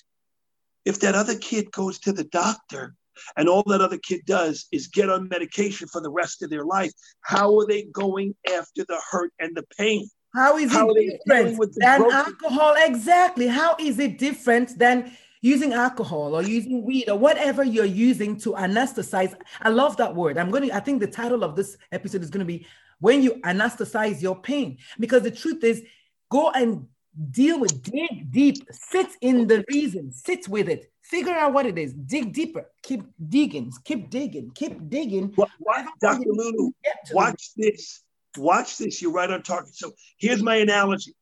If 0.84 1.00
that 1.00 1.14
other 1.14 1.36
kid 1.36 1.70
goes 1.72 1.98
to 2.00 2.12
the 2.12 2.24
doctor 2.24 2.94
and 3.36 3.48
all 3.48 3.62
that 3.66 3.80
other 3.80 3.98
kid 3.98 4.22
does 4.26 4.66
is 4.72 4.86
get 4.86 5.10
on 5.10 5.28
medication 5.28 5.88
for 5.88 6.00
the 6.00 6.10
rest 6.10 6.42
of 6.42 6.50
their 6.50 6.64
life, 6.64 6.92
how 7.22 7.58
are 7.58 7.66
they 7.66 7.82
going 7.84 8.34
after 8.48 8.84
the 8.86 9.00
hurt 9.10 9.32
and 9.38 9.56
the 9.56 9.64
pain? 9.76 10.08
How 10.34 10.56
is 10.58 10.72
how 10.72 10.88
it 10.90 11.20
different 11.26 11.74
than 11.76 12.00
broken- 12.00 12.16
alcohol? 12.16 12.74
Exactly. 12.78 13.46
How 13.48 13.76
is 13.78 13.98
it 13.98 14.18
different 14.18 14.78
than 14.78 15.12
using 15.40 15.72
alcohol 15.72 16.34
or 16.34 16.42
using 16.42 16.84
weed 16.84 17.08
or 17.08 17.18
whatever 17.18 17.64
you're 17.64 17.84
using 17.84 18.38
to 18.40 18.52
anesthetize? 18.52 19.34
I 19.62 19.70
love 19.70 19.96
that 19.96 20.14
word. 20.14 20.38
I'm 20.38 20.50
going 20.50 20.68
to, 20.68 20.76
I 20.76 20.80
think 20.80 21.00
the 21.00 21.06
title 21.06 21.44
of 21.44 21.56
this 21.56 21.76
episode 21.92 22.22
is 22.22 22.30
going 22.30 22.46
to 22.46 22.52
be 22.52 22.66
When 23.00 23.22
You 23.22 23.40
Anesthetize 23.44 24.20
Your 24.20 24.40
Pain. 24.40 24.78
Because 25.00 25.22
the 25.22 25.30
truth 25.30 25.64
is, 25.64 25.82
go 26.30 26.50
and 26.50 26.86
deal 27.31 27.61
with, 27.61 27.83
dig 27.83 28.31
deep, 28.31 28.57
sit 28.70 29.09
in 29.20 29.46
the 29.46 29.64
reason, 29.68 30.12
sit 30.12 30.48
with 30.48 30.68
it, 30.68 30.90
figure 31.02 31.33
out 31.33 31.52
what 31.52 31.66
it 31.66 31.78
is, 31.78 31.92
dig 31.92 32.33
deeper, 32.33 32.66
keep 32.83 33.02
digging, 33.28 33.72
keep 33.85 34.11
digging, 34.11 34.50
keep 34.54 34.88
digging. 34.88 35.33
What, 35.35 35.87
Dr. 36.00 36.31
Lulu, 36.31 36.70
watch 37.12 37.50
this 37.57 38.02
Watch 38.38 38.78
this, 38.78 39.00
you're 39.00 39.12
right 39.12 39.31
on 39.31 39.42
target. 39.42 39.74
So 39.74 39.92
here's 40.18 40.42
my 40.42 40.57
analogy 40.57 41.14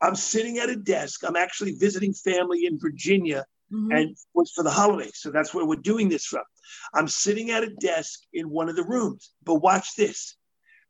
I'm 0.00 0.16
sitting 0.16 0.58
at 0.58 0.68
a 0.68 0.76
desk, 0.76 1.22
I'm 1.24 1.36
actually 1.36 1.72
visiting 1.72 2.12
family 2.12 2.66
in 2.66 2.78
Virginia. 2.78 3.44
Mm-hmm. 3.72 3.92
And 3.92 4.16
was 4.34 4.52
for 4.52 4.62
the 4.62 4.70
holidays. 4.70 5.14
So 5.14 5.30
that's 5.30 5.54
where 5.54 5.64
we're 5.64 5.76
doing 5.76 6.10
this 6.10 6.26
from. 6.26 6.42
I'm 6.92 7.08
sitting 7.08 7.52
at 7.52 7.62
a 7.62 7.70
desk 7.70 8.20
in 8.34 8.50
one 8.50 8.68
of 8.68 8.76
the 8.76 8.84
rooms. 8.84 9.30
But 9.42 9.62
watch 9.62 9.96
this. 9.96 10.36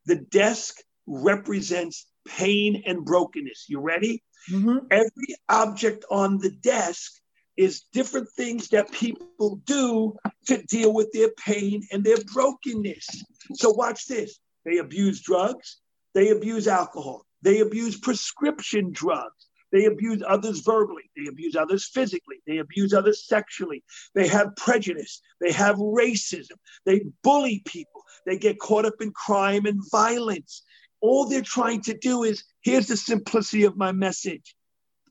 The 0.07 0.17
desk 0.17 0.79
represents 1.07 2.07
pain 2.27 2.83
and 2.87 3.05
brokenness. 3.05 3.67
You 3.69 3.81
ready? 3.81 4.23
Mm-hmm. 4.51 4.87
Every 4.91 5.37
object 5.49 6.05
on 6.11 6.39
the 6.39 6.51
desk 6.51 7.13
is 7.57 7.83
different 7.93 8.29
things 8.31 8.69
that 8.69 8.91
people 8.93 9.61
do 9.65 10.17
to 10.47 10.63
deal 10.63 10.93
with 10.93 11.13
their 11.13 11.31
pain 11.33 11.87
and 11.93 12.03
their 12.03 12.23
brokenness. 12.33 13.25
So 13.55 13.71
watch 13.71 14.07
this. 14.07 14.39
They 14.65 14.79
abuse 14.79 15.21
drugs. 15.21 15.79
They 16.15 16.31
abuse 16.31 16.67
alcohol. 16.67 17.27
They 17.43 17.61
abuse 17.61 17.99
prescription 17.99 18.93
drugs. 18.93 19.49
They 19.73 19.87
abuse 19.87 20.23
others 20.27 20.61
verbally. 20.61 21.11
They 21.17 21.29
abuse 21.29 21.57
others 21.57 21.89
physically. 21.93 22.37
They 22.47 22.59
abuse 22.59 22.93
others 22.93 23.27
sexually. 23.27 23.83
They 24.15 24.29
have 24.29 24.55
prejudice. 24.57 25.23
They 25.41 25.53
have 25.53 25.77
racism. 25.77 26.59
They 26.85 27.07
bully 27.23 27.63
people. 27.65 28.03
They 28.27 28.37
get 28.37 28.61
caught 28.61 28.85
up 28.85 29.01
in 29.01 29.13
crime 29.13 29.65
and 29.65 29.81
violence. 29.91 30.63
All 31.03 31.29
they're 31.29 31.43
trying 31.43 31.83
to 31.83 31.99
do 31.99 32.23
is 32.23 32.45
here's 32.63 32.87
the 32.87 32.97
simplicity 32.97 33.65
of 33.65 33.77
my 33.77 33.93
message. 33.93 34.55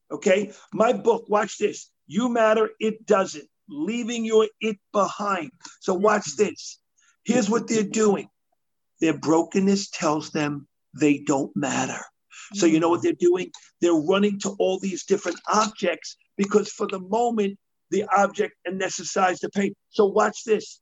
Okay. 0.09 0.51
My 0.73 0.93
book, 0.93 1.25
watch 1.29 1.59
this. 1.59 1.91
You 2.07 2.29
matter, 2.29 2.71
it 2.79 3.05
doesn't. 3.05 3.47
Leaving 3.69 4.25
your 4.25 4.47
it 4.59 4.77
behind. 4.91 5.51
So 5.81 5.93
watch 5.93 6.35
this. 6.35 6.79
Here's 7.23 7.49
what 7.49 7.67
they're 7.67 7.83
doing 7.83 8.27
their 8.99 9.17
brokenness 9.17 9.89
tells 9.89 10.29
them 10.31 10.67
they 10.99 11.19
don't 11.19 11.55
matter. 11.55 12.01
So, 12.53 12.65
you 12.65 12.79
know 12.79 12.89
what 12.89 13.01
they're 13.01 13.13
doing? 13.13 13.49
They're 13.79 13.93
running 13.93 14.39
to 14.41 14.49
all 14.59 14.77
these 14.79 15.05
different 15.05 15.39
objects 15.51 16.17
because 16.37 16.69
for 16.69 16.87
the 16.87 16.99
moment, 16.99 17.57
the 17.91 18.05
object 18.15 18.55
anesthetize 18.67 19.39
the 19.39 19.49
pain. 19.49 19.73
So, 19.89 20.05
watch 20.05 20.43
this. 20.45 20.80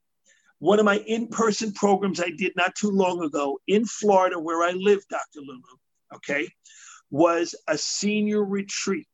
One 0.59 0.79
of 0.79 0.85
my 0.85 0.97
in 1.07 1.27
person 1.27 1.71
programs 1.71 2.19
I 2.19 2.31
did 2.31 2.53
not 2.55 2.75
too 2.75 2.91
long 2.91 3.23
ago 3.23 3.59
in 3.67 3.85
Florida, 3.85 4.39
where 4.39 4.63
I 4.63 4.71
live, 4.71 4.99
Dr. 5.09 5.41
Lulu, 5.41 5.61
okay, 6.15 6.47
was 7.11 7.55
a 7.67 7.77
senior 7.77 8.43
retreat. 8.43 9.07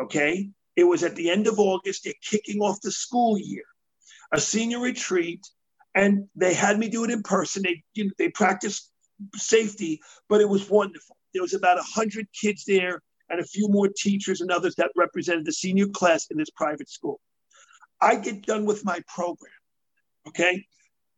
Okay. 0.00 0.50
It 0.76 0.84
was 0.84 1.02
at 1.02 1.16
the 1.16 1.28
end 1.28 1.46
of 1.46 1.58
August. 1.58 2.04
They're 2.04 2.14
kicking 2.22 2.60
off 2.60 2.80
the 2.80 2.92
school 2.92 3.36
year. 3.36 3.64
A 4.32 4.40
senior 4.40 4.80
retreat 4.80 5.44
and 5.94 6.28
they 6.36 6.54
had 6.54 6.78
me 6.78 6.88
do 6.88 7.04
it 7.04 7.10
in 7.10 7.22
person. 7.22 7.62
They 7.64 7.82
you 7.94 8.04
know, 8.04 8.10
they 8.18 8.28
practiced 8.30 8.90
safety, 9.34 10.00
but 10.28 10.40
it 10.40 10.48
was 10.48 10.70
wonderful. 10.70 11.16
There 11.34 11.42
was 11.42 11.54
about 11.54 11.78
a 11.78 11.82
hundred 11.82 12.28
kids 12.38 12.64
there, 12.64 13.02
and 13.30 13.40
a 13.40 13.44
few 13.44 13.68
more 13.68 13.88
teachers 13.88 14.40
and 14.40 14.50
others 14.50 14.74
that 14.76 14.90
represented 14.96 15.44
the 15.44 15.52
senior 15.52 15.88
class 15.88 16.26
in 16.30 16.38
this 16.38 16.50
private 16.50 16.88
school. 16.88 17.20
I 18.00 18.14
get 18.16 18.46
done 18.46 18.64
with 18.64 18.84
my 18.84 19.00
program, 19.08 19.52
okay. 20.28 20.64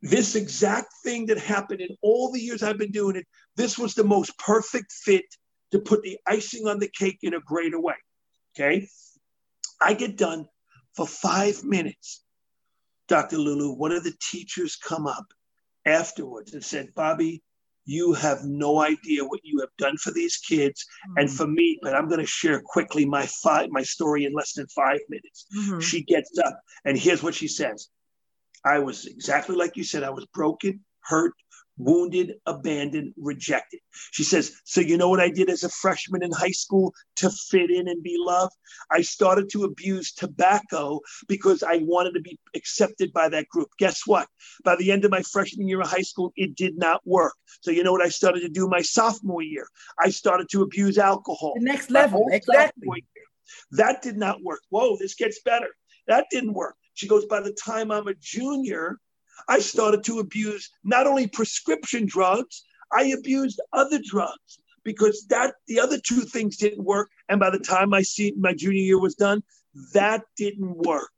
This 0.01 0.35
exact 0.35 0.93
thing 1.03 1.27
that 1.27 1.37
happened 1.37 1.81
in 1.81 1.95
all 2.01 2.31
the 2.31 2.39
years 2.39 2.63
I've 2.63 2.77
been 2.77 2.91
doing 2.91 3.15
it, 3.15 3.25
this 3.55 3.77
was 3.77 3.93
the 3.93 4.03
most 4.03 4.37
perfect 4.39 4.91
fit 4.91 5.25
to 5.71 5.79
put 5.79 6.01
the 6.01 6.17
icing 6.27 6.67
on 6.67 6.79
the 6.79 6.89
cake 6.89 7.19
in 7.21 7.33
a 7.33 7.39
greater 7.39 7.79
way. 7.79 7.95
Okay. 8.55 8.87
I 9.79 9.93
get 9.93 10.17
done 10.17 10.47
for 10.95 11.07
five 11.07 11.63
minutes. 11.63 12.23
Dr. 13.07 13.37
Lulu, 13.37 13.73
one 13.73 13.91
of 13.91 14.03
the 14.03 14.13
teachers 14.21 14.75
come 14.75 15.07
up 15.07 15.25
afterwards 15.85 16.53
and 16.53 16.63
said, 16.63 16.93
Bobby, 16.95 17.43
you 17.85 18.13
have 18.13 18.43
no 18.43 18.79
idea 18.79 19.23
what 19.23 19.41
you 19.43 19.59
have 19.59 19.69
done 19.77 19.97
for 19.97 20.11
these 20.11 20.37
kids 20.37 20.85
mm-hmm. 21.07 21.17
and 21.17 21.31
for 21.31 21.47
me 21.47 21.79
but 21.81 21.95
i'm 21.95 22.07
going 22.07 22.19
to 22.19 22.25
share 22.25 22.61
quickly 22.63 23.05
my 23.05 23.25
five 23.25 23.69
my 23.71 23.81
story 23.81 24.25
in 24.25 24.33
less 24.33 24.53
than 24.53 24.67
five 24.67 24.99
minutes 25.09 25.47
mm-hmm. 25.55 25.79
she 25.79 26.03
gets 26.03 26.37
up 26.45 26.59
and 26.85 26.97
here's 26.97 27.23
what 27.23 27.33
she 27.33 27.47
says 27.47 27.89
i 28.65 28.79
was 28.79 29.05
exactly 29.05 29.55
like 29.55 29.75
you 29.75 29.83
said 29.83 30.03
i 30.03 30.09
was 30.09 30.25
broken 30.33 30.79
hurt 31.01 31.33
wounded, 31.81 32.35
abandoned, 32.45 33.13
rejected. 33.17 33.79
She 34.11 34.23
says, 34.23 34.53
So, 34.65 34.81
you 34.81 34.97
know 34.97 35.09
what 35.09 35.19
I 35.19 35.29
did 35.29 35.49
as 35.49 35.63
a 35.63 35.69
freshman 35.69 36.23
in 36.23 36.31
high 36.31 36.51
school 36.51 36.93
to 37.17 37.29
fit 37.29 37.71
in 37.71 37.87
and 37.87 38.03
be 38.03 38.15
loved? 38.17 38.53
I 38.91 39.01
started 39.01 39.49
to 39.51 39.63
abuse 39.63 40.13
tobacco 40.13 40.99
because 41.27 41.63
I 41.63 41.77
wanted 41.83 42.13
to 42.13 42.21
be 42.21 42.37
accepted 42.55 43.11
by 43.13 43.29
that 43.29 43.47
group. 43.49 43.69
Guess 43.79 44.01
what? 44.05 44.27
By 44.63 44.75
the 44.75 44.91
end 44.91 45.05
of 45.05 45.11
my 45.11 45.21
freshman 45.23 45.67
year 45.67 45.81
of 45.81 45.87
high 45.87 46.01
school, 46.01 46.31
it 46.35 46.55
did 46.55 46.77
not 46.77 47.01
work. 47.05 47.33
So, 47.61 47.71
you 47.71 47.83
know 47.83 47.91
what 47.91 48.05
I 48.05 48.09
started 48.09 48.41
to 48.41 48.49
do 48.49 48.67
my 48.67 48.81
sophomore 48.81 49.41
year? 49.41 49.67
I 49.99 50.09
started 50.09 50.47
to 50.51 50.61
abuse 50.61 50.97
alcohol. 50.97 51.53
The 51.55 51.65
next 51.65 51.89
level, 51.89 52.27
exactly. 52.31 53.05
That 53.71 54.01
did 54.01 54.17
not 54.17 54.41
work. 54.43 54.61
Whoa, 54.69 54.97
this 54.97 55.15
gets 55.15 55.41
better. 55.43 55.67
That 56.07 56.27
didn't 56.31 56.53
work. 56.53 56.75
She 57.01 57.07
goes, 57.07 57.25
By 57.25 57.41
the 57.41 57.53
time 57.53 57.89
I'm 57.89 58.07
a 58.07 58.13
junior, 58.13 58.99
I 59.49 59.57
started 59.57 60.03
to 60.03 60.19
abuse 60.19 60.69
not 60.83 61.07
only 61.07 61.25
prescription 61.25 62.05
drugs, 62.05 62.63
I 62.93 63.05
abused 63.05 63.59
other 63.73 63.99
drugs 64.05 64.59
because 64.83 65.25
that 65.29 65.55
the 65.67 65.79
other 65.79 65.97
two 65.97 66.21
things 66.21 66.57
didn't 66.57 66.83
work. 66.83 67.09
And 67.27 67.39
by 67.39 67.49
the 67.49 67.57
time 67.57 67.89
my 67.89 68.03
see, 68.03 68.35
my 68.37 68.53
junior 68.53 68.83
year 68.83 68.99
was 68.99 69.15
done, 69.15 69.41
that 69.95 70.21
didn't 70.37 70.77
work. 70.77 71.09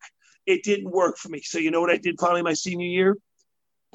It 0.45 0.63
didn't 0.63 0.89
work 0.89 1.17
for 1.17 1.27
me. 1.27 1.41
So 1.41 1.59
you 1.59 1.69
know 1.69 1.81
what 1.81 1.91
I 1.91 1.97
did 1.97 2.17
finally 2.17 2.43
my 2.43 2.53
senior 2.53 2.87
year? 2.87 3.17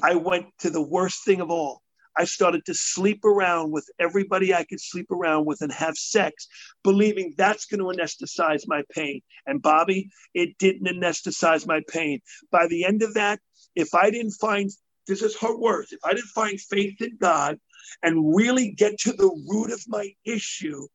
I 0.03 0.17
went 0.17 0.45
to 0.59 0.69
the 0.69 0.83
worst 0.83 1.25
thing 1.25 1.41
of 1.41 1.51
all. 1.51 1.81
I 2.19 2.25
started 2.25 2.65
to 2.67 2.75
sleep 2.75 3.25
around 3.25 3.71
with 3.71 3.89
everybody 4.01 4.53
I 4.53 4.65
could 4.65 4.81
sleep 4.81 5.11
around 5.13 5.47
with 5.47 5.61
and 5.61 5.73
have 5.73 5.97
sex, 5.97 6.49
believing 6.83 7.35
that's 7.39 7.67
going 7.67 7.79
to 7.79 8.03
anesthetize 8.03 8.65
my 8.67 8.83
pain. 8.91 9.21
And 9.47 9.63
Bobby, 9.63 10.11
it 10.35 10.59
didn't 10.59 10.89
anesthetize 10.89 11.67
my 11.67 11.81
pain. 11.89 12.21
By 12.51 12.67
the 12.67 12.85
end 12.85 13.03
of 13.03 13.15
that, 13.15 13.39
if 13.77 13.95
I 13.95 14.11
didn't 14.11 14.33
find, 14.33 14.69
this 15.07 15.23
is 15.23 15.39
her 15.39 15.57
words, 15.57 15.93
if 15.93 16.01
I 16.05 16.13
didn't 16.13 16.27
find 16.27 16.61
faith 16.61 17.01
in 17.01 17.17
God 17.21 17.59
and 18.03 18.35
really 18.35 18.73
get 18.73 18.99
to 19.01 19.13
the 19.13 19.31
root 19.49 19.71
of 19.71 19.85
my 19.87 20.11
issue, 20.25 20.89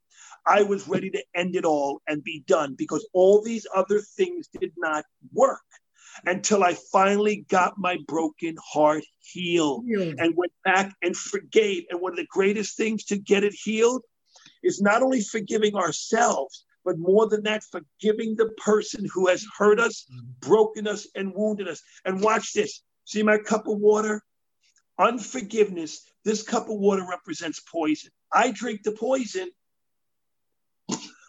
I 0.46 0.64
was 0.64 0.90
ready 0.90 1.10
to 1.12 1.24
end 1.34 1.56
it 1.56 1.64
all 1.64 2.02
and 2.06 2.22
be 2.22 2.44
done 2.48 2.76
because 2.78 3.08
all 3.14 3.42
these 3.42 3.66
other 3.74 4.02
things 4.02 4.50
did 4.60 4.74
not 4.76 5.06
work 5.32 5.62
until 6.26 6.63
I 6.63 6.76
finally 6.91 7.45
got 7.49 7.78
my 7.78 7.97
broken 8.08 8.56
heart 8.63 9.04
healed 9.19 9.86
and 9.86 10.36
went 10.36 10.54
back 10.63 10.95
and 11.02 11.15
forgave. 11.15 11.86
And 11.89 12.02
one 12.02 12.13
of 12.13 12.17
the 12.17 12.28
greatest 12.30 12.78
things 12.78 13.06
to 13.06 13.17
get 13.17 13.43
it 13.43 13.54
healed 13.54 14.04
is 14.63 14.82
not 14.82 15.02
only 15.02 15.21
forgiving 15.21 15.76
ourselves, 15.76 16.65
but 16.86 16.97
more 16.97 17.30
than 17.30 17.43
that, 17.43 17.63
forgiving 17.63 18.36
the 18.36 18.49
person 18.58 19.06
who 19.13 19.28
has 19.28 19.45
hurt 19.58 19.80
us, 19.80 20.06
broken 20.39 20.88
us, 20.88 21.08
and 21.15 21.34
wounded 21.34 21.67
us. 21.67 21.82
And 22.06 22.21
watch 22.21 22.54
this. 22.54 22.82
See 23.06 23.23
my 23.23 23.38
cup 23.38 23.67
of 23.67 23.80
water? 23.80 24.21
Unforgiveness. 24.99 26.06
This 26.23 26.43
cup 26.43 26.69
of 26.69 26.78
water 26.78 27.06
represents 27.10 27.62
poison. 27.62 28.12
I 28.32 28.52
drink 28.52 28.84
the 28.84 28.91
poison 28.91 29.49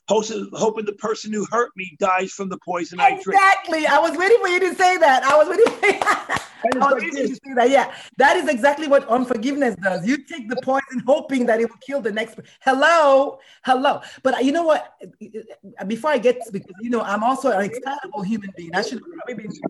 hoping 0.09 0.85
the 0.85 0.97
person 0.99 1.33
who 1.33 1.47
hurt 1.51 1.71
me 1.77 1.97
dies 1.99 2.33
from 2.33 2.49
the 2.49 2.59
poison 2.59 3.01
exactly. 3.01 3.17
I 3.17 3.23
drink. 3.23 3.41
Exactly. 3.41 3.87
I 3.87 3.99
was 3.99 4.19
waiting 4.19 4.39
for 4.41 4.49
you 4.49 4.61
to 4.61 4.75
say 4.75 4.97
that. 4.99 5.25
I 5.25 5.37
was 5.37 5.49
waiting. 5.49 5.65
I 6.83 6.93
was 6.93 6.95
waiting 6.95 7.11
for 7.11 7.19
you 7.19 7.29
to 7.29 7.35
say 7.35 7.55
that. 7.55 7.71
Yeah, 7.71 7.95
that 8.19 8.37
is 8.37 8.49
exactly 8.49 8.87
what 8.87 9.09
unforgiveness 9.09 9.77
does. 9.77 10.07
You 10.07 10.19
take 10.25 10.49
the 10.49 10.57
poison, 10.63 11.03
hoping 11.07 11.47
that 11.47 11.61
it 11.61 11.69
will 11.71 11.79
kill 11.87 12.01
the 12.01 12.13
next. 12.13 12.39
Hello, 12.61 13.39
hello. 13.65 14.03
But 14.23 14.35
uh, 14.35 14.39
you 14.39 14.53
know 14.53 14.65
what? 14.65 14.95
Uh, 15.03 15.85
before 15.85 16.11
I 16.11 16.19
get, 16.19 16.41
because 16.53 16.75
you 16.81 16.91
know, 16.91 17.01
I'm 17.01 17.23
also 17.23 17.51
an 17.51 17.65
excitable 17.65 18.23
human 18.23 18.51
being. 18.57 18.75
I 18.75 18.83
should 18.83 19.01
probably 19.01 19.49
be. 19.49 19.61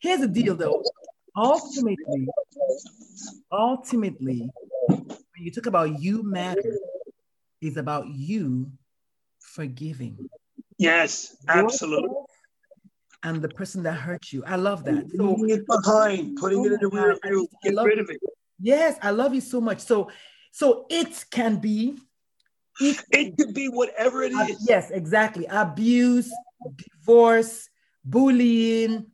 Here's 0.00 0.20
the 0.20 0.28
deal, 0.28 0.56
though. 0.56 0.82
Ultimately, 1.36 2.28
ultimately, 3.50 4.50
when 4.88 5.18
you 5.36 5.50
talk 5.50 5.66
about 5.66 6.00
you 6.00 6.22
matter, 6.22 6.78
is 7.60 7.76
about 7.76 8.06
you 8.08 8.70
forgiving. 9.54 10.18
Yes, 10.78 11.36
absolutely. 11.48 12.10
and 13.22 13.40
the 13.40 13.48
person 13.48 13.84
that 13.84 13.94
hurt 13.94 14.32
you. 14.32 14.44
I 14.44 14.56
love 14.56 14.84
that. 14.84 15.06
So, 15.16 15.24
Leaving 15.24 15.50
it 15.50 15.66
behind, 15.66 16.36
putting 16.36 16.58
oh 16.58 16.64
it 16.64 16.72
in 16.72 16.78
the 16.80 16.88
rear 16.88 17.16
view, 17.24 17.48
get 17.62 17.74
rid 17.76 17.98
of 18.00 18.10
it. 18.10 18.20
Yes, 18.60 18.98
I 19.00 19.10
love 19.10 19.34
you 19.34 19.40
so 19.40 19.60
much. 19.60 19.80
So, 19.80 20.10
so 20.52 20.86
it 20.90 21.24
can 21.30 21.56
be. 21.56 21.96
It, 22.80 23.00
it 23.10 23.36
could 23.38 23.54
be 23.54 23.68
whatever 23.68 24.22
it 24.22 24.34
uh, 24.34 24.46
is. 24.48 24.66
yes, 24.68 24.90
exactly. 24.90 25.46
Abuse, 25.46 26.30
divorce, 26.76 27.68
bullying, 28.04 29.06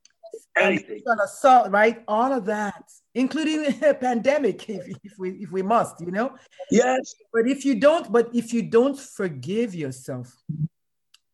anything, 0.60 1.02
assault, 1.22 1.70
right? 1.70 2.02
All 2.08 2.32
of 2.32 2.44
that, 2.46 2.84
including 3.14 3.82
a 3.82 3.94
pandemic, 3.94 4.68
if, 4.68 4.86
if 5.02 5.12
we 5.18 5.30
if 5.44 5.50
we 5.50 5.62
must, 5.62 6.00
you 6.00 6.10
know. 6.10 6.34
Yes. 6.70 7.14
But 7.32 7.48
if 7.48 7.64
you 7.64 7.74
don't, 7.76 8.10
but 8.10 8.34
if 8.34 8.52
you 8.52 8.62
don't 8.62 8.98
forgive 8.98 9.74
yourself, 9.74 10.34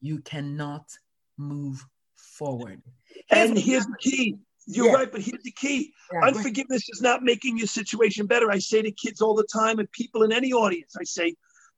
you 0.01 0.21
cannot 0.21 0.91
move 1.37 1.85
forward. 2.17 2.83
Here's 3.29 3.51
and 3.51 3.59
here's 3.59 3.87
the 3.87 3.97
key. 4.01 4.37
You're 4.67 4.87
yeah. 4.87 4.95
right, 4.95 5.13
but 5.13 5.21
here's 5.23 5.43
the 5.45 5.53
key. 5.53 5.93
Yeah, 6.13 6.27
Unforgiveness 6.27 6.89
is 6.89 7.01
not 7.01 7.23
making 7.23 7.57
your 7.57 7.69
situation 7.69 8.27
better. 8.27 8.51
I 8.51 8.59
say 8.59 8.83
to 8.83 8.91
kids 8.91 9.21
all 9.21 9.35
the 9.35 9.47
time 9.53 9.79
and 9.79 9.91
people 9.93 10.25
in 10.25 10.33
any 10.33 10.53
audience, 10.53 10.97
I 10.99 11.05
say, 11.05 11.37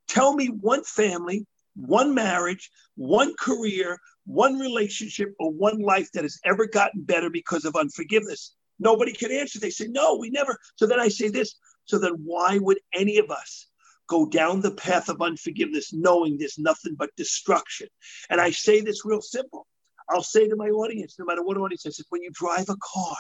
tell 0.09 0.35
me 0.35 0.47
one 0.47 0.83
family, 0.85 1.47
one 1.77 2.15
marriage, 2.15 2.71
one 2.97 3.35
career, 3.39 3.99
one 4.29 4.59
relationship, 4.59 5.35
or 5.41 5.51
one 5.51 5.81
life 5.81 6.13
that 6.13 6.23
has 6.23 6.39
ever 6.45 6.67
gotten 6.67 7.03
better 7.03 7.31
because 7.31 7.65
of 7.65 7.75
unforgiveness. 7.75 8.55
Nobody 8.79 9.13
can 9.13 9.33
answer. 9.33 9.59
They 9.59 9.71
say, 9.71 9.87
no, 9.89 10.17
we 10.17 10.29
never. 10.29 10.57
So 10.77 10.87
then 10.87 11.01
I 11.01 11.09
say 11.09 11.29
this. 11.29 11.57
So 11.87 11.99
then 11.99 12.13
why 12.23 12.59
would 12.59 12.79
any 12.95 13.17
of 13.19 13.31
us 13.31 13.69
go 14.07 14.27
down 14.27 14.61
the 14.61 14.73
path 14.73 15.09
of 15.09 15.23
unforgiveness 15.23 15.93
knowing 15.95 16.37
there's 16.37 16.59
nothing 16.59 16.95
but 16.97 17.09
destruction? 17.17 17.89
And 18.29 18.39
I 18.41 18.51
say 18.51 18.83
this 18.83 19.05
real 19.07 19.23
simple. 19.23 19.67
I'll 20.11 20.23
say 20.23 20.47
to 20.47 20.57
my 20.57 20.69
audience, 20.69 21.17
no 21.19 21.25
matter 21.25 21.43
what 21.43 21.57
audience, 21.57 21.87
I 21.87 21.91
said, 21.91 22.05
when 22.11 22.23
you 22.23 22.31
drive 22.33 22.69
a 22.69 22.77
car, 22.83 23.17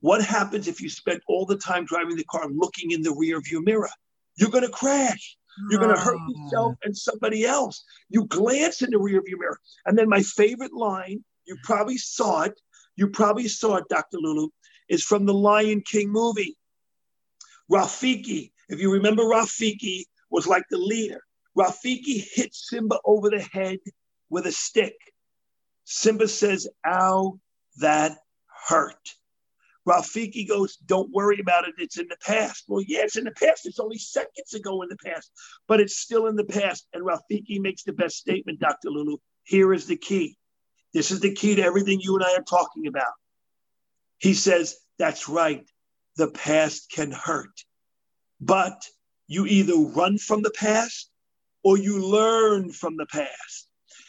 what 0.00 0.24
happens 0.24 0.66
if 0.66 0.80
you 0.80 0.88
spend 0.88 1.20
all 1.28 1.46
the 1.46 1.56
time 1.56 1.84
driving 1.84 2.16
the 2.16 2.24
car 2.24 2.48
looking 2.50 2.90
in 2.90 3.02
the 3.02 3.14
rear 3.14 3.40
view 3.40 3.62
mirror? 3.62 3.90
You're 4.36 4.50
going 4.50 4.64
to 4.64 4.70
crash. 4.70 5.36
You're 5.70 5.80
going 5.80 5.94
to 5.94 6.00
hurt 6.00 6.18
yourself 6.28 6.76
and 6.82 6.96
somebody 6.96 7.44
else. 7.44 7.84
You 8.08 8.26
glance 8.26 8.82
in 8.82 8.90
the 8.90 8.98
rear 8.98 9.22
view 9.22 9.38
mirror. 9.38 9.58
And 9.86 9.98
then 9.98 10.08
my 10.08 10.22
favorite 10.22 10.72
line, 10.72 11.24
you 11.46 11.56
probably 11.62 11.98
saw 11.98 12.42
it. 12.42 12.58
You 12.96 13.08
probably 13.08 13.48
saw 13.48 13.76
it, 13.76 13.84
Dr. 13.88 14.18
Lulu, 14.18 14.48
is 14.88 15.02
from 15.02 15.26
the 15.26 15.34
Lion 15.34 15.82
King 15.82 16.10
movie. 16.10 16.56
Rafiki, 17.70 18.52
if 18.68 18.80
you 18.80 18.92
remember, 18.92 19.22
Rafiki 19.22 20.04
was 20.30 20.46
like 20.46 20.64
the 20.70 20.78
leader. 20.78 21.20
Rafiki 21.58 22.24
hits 22.32 22.68
Simba 22.68 22.98
over 23.04 23.30
the 23.30 23.46
head 23.52 23.78
with 24.30 24.46
a 24.46 24.52
stick. 24.52 24.94
Simba 25.84 26.28
says, 26.28 26.68
Ow, 26.86 27.38
that 27.78 28.18
hurt. 28.68 29.14
Rafiki 29.86 30.48
goes, 30.48 30.76
Don't 30.76 31.10
worry 31.12 31.40
about 31.40 31.66
it. 31.66 31.74
It's 31.78 31.98
in 31.98 32.08
the 32.08 32.16
past. 32.24 32.64
Well, 32.68 32.82
yeah, 32.86 33.00
it's 33.02 33.16
in 33.16 33.24
the 33.24 33.32
past. 33.32 33.66
It's 33.66 33.80
only 33.80 33.98
seconds 33.98 34.54
ago 34.54 34.82
in 34.82 34.88
the 34.88 34.96
past, 35.04 35.30
but 35.66 35.80
it's 35.80 35.96
still 35.96 36.26
in 36.26 36.36
the 36.36 36.44
past. 36.44 36.86
And 36.92 37.04
Rafiki 37.04 37.60
makes 37.60 37.82
the 37.82 37.92
best 37.92 38.16
statement, 38.16 38.60
Dr. 38.60 38.90
Lulu. 38.90 39.16
Here 39.44 39.72
is 39.72 39.86
the 39.86 39.96
key. 39.96 40.36
This 40.94 41.10
is 41.10 41.20
the 41.20 41.34
key 41.34 41.56
to 41.56 41.62
everything 41.62 42.00
you 42.00 42.14
and 42.14 42.24
I 42.24 42.34
are 42.34 42.42
talking 42.42 42.86
about. 42.86 43.12
He 44.18 44.34
says, 44.34 44.76
That's 44.98 45.28
right. 45.28 45.64
The 46.16 46.28
past 46.28 46.90
can 46.90 47.10
hurt, 47.10 47.64
but 48.40 48.86
you 49.26 49.46
either 49.46 49.76
run 49.76 50.18
from 50.18 50.42
the 50.42 50.50
past 50.50 51.10
or 51.64 51.78
you 51.78 52.06
learn 52.06 52.70
from 52.70 52.96
the 52.96 53.06
past. 53.06 53.68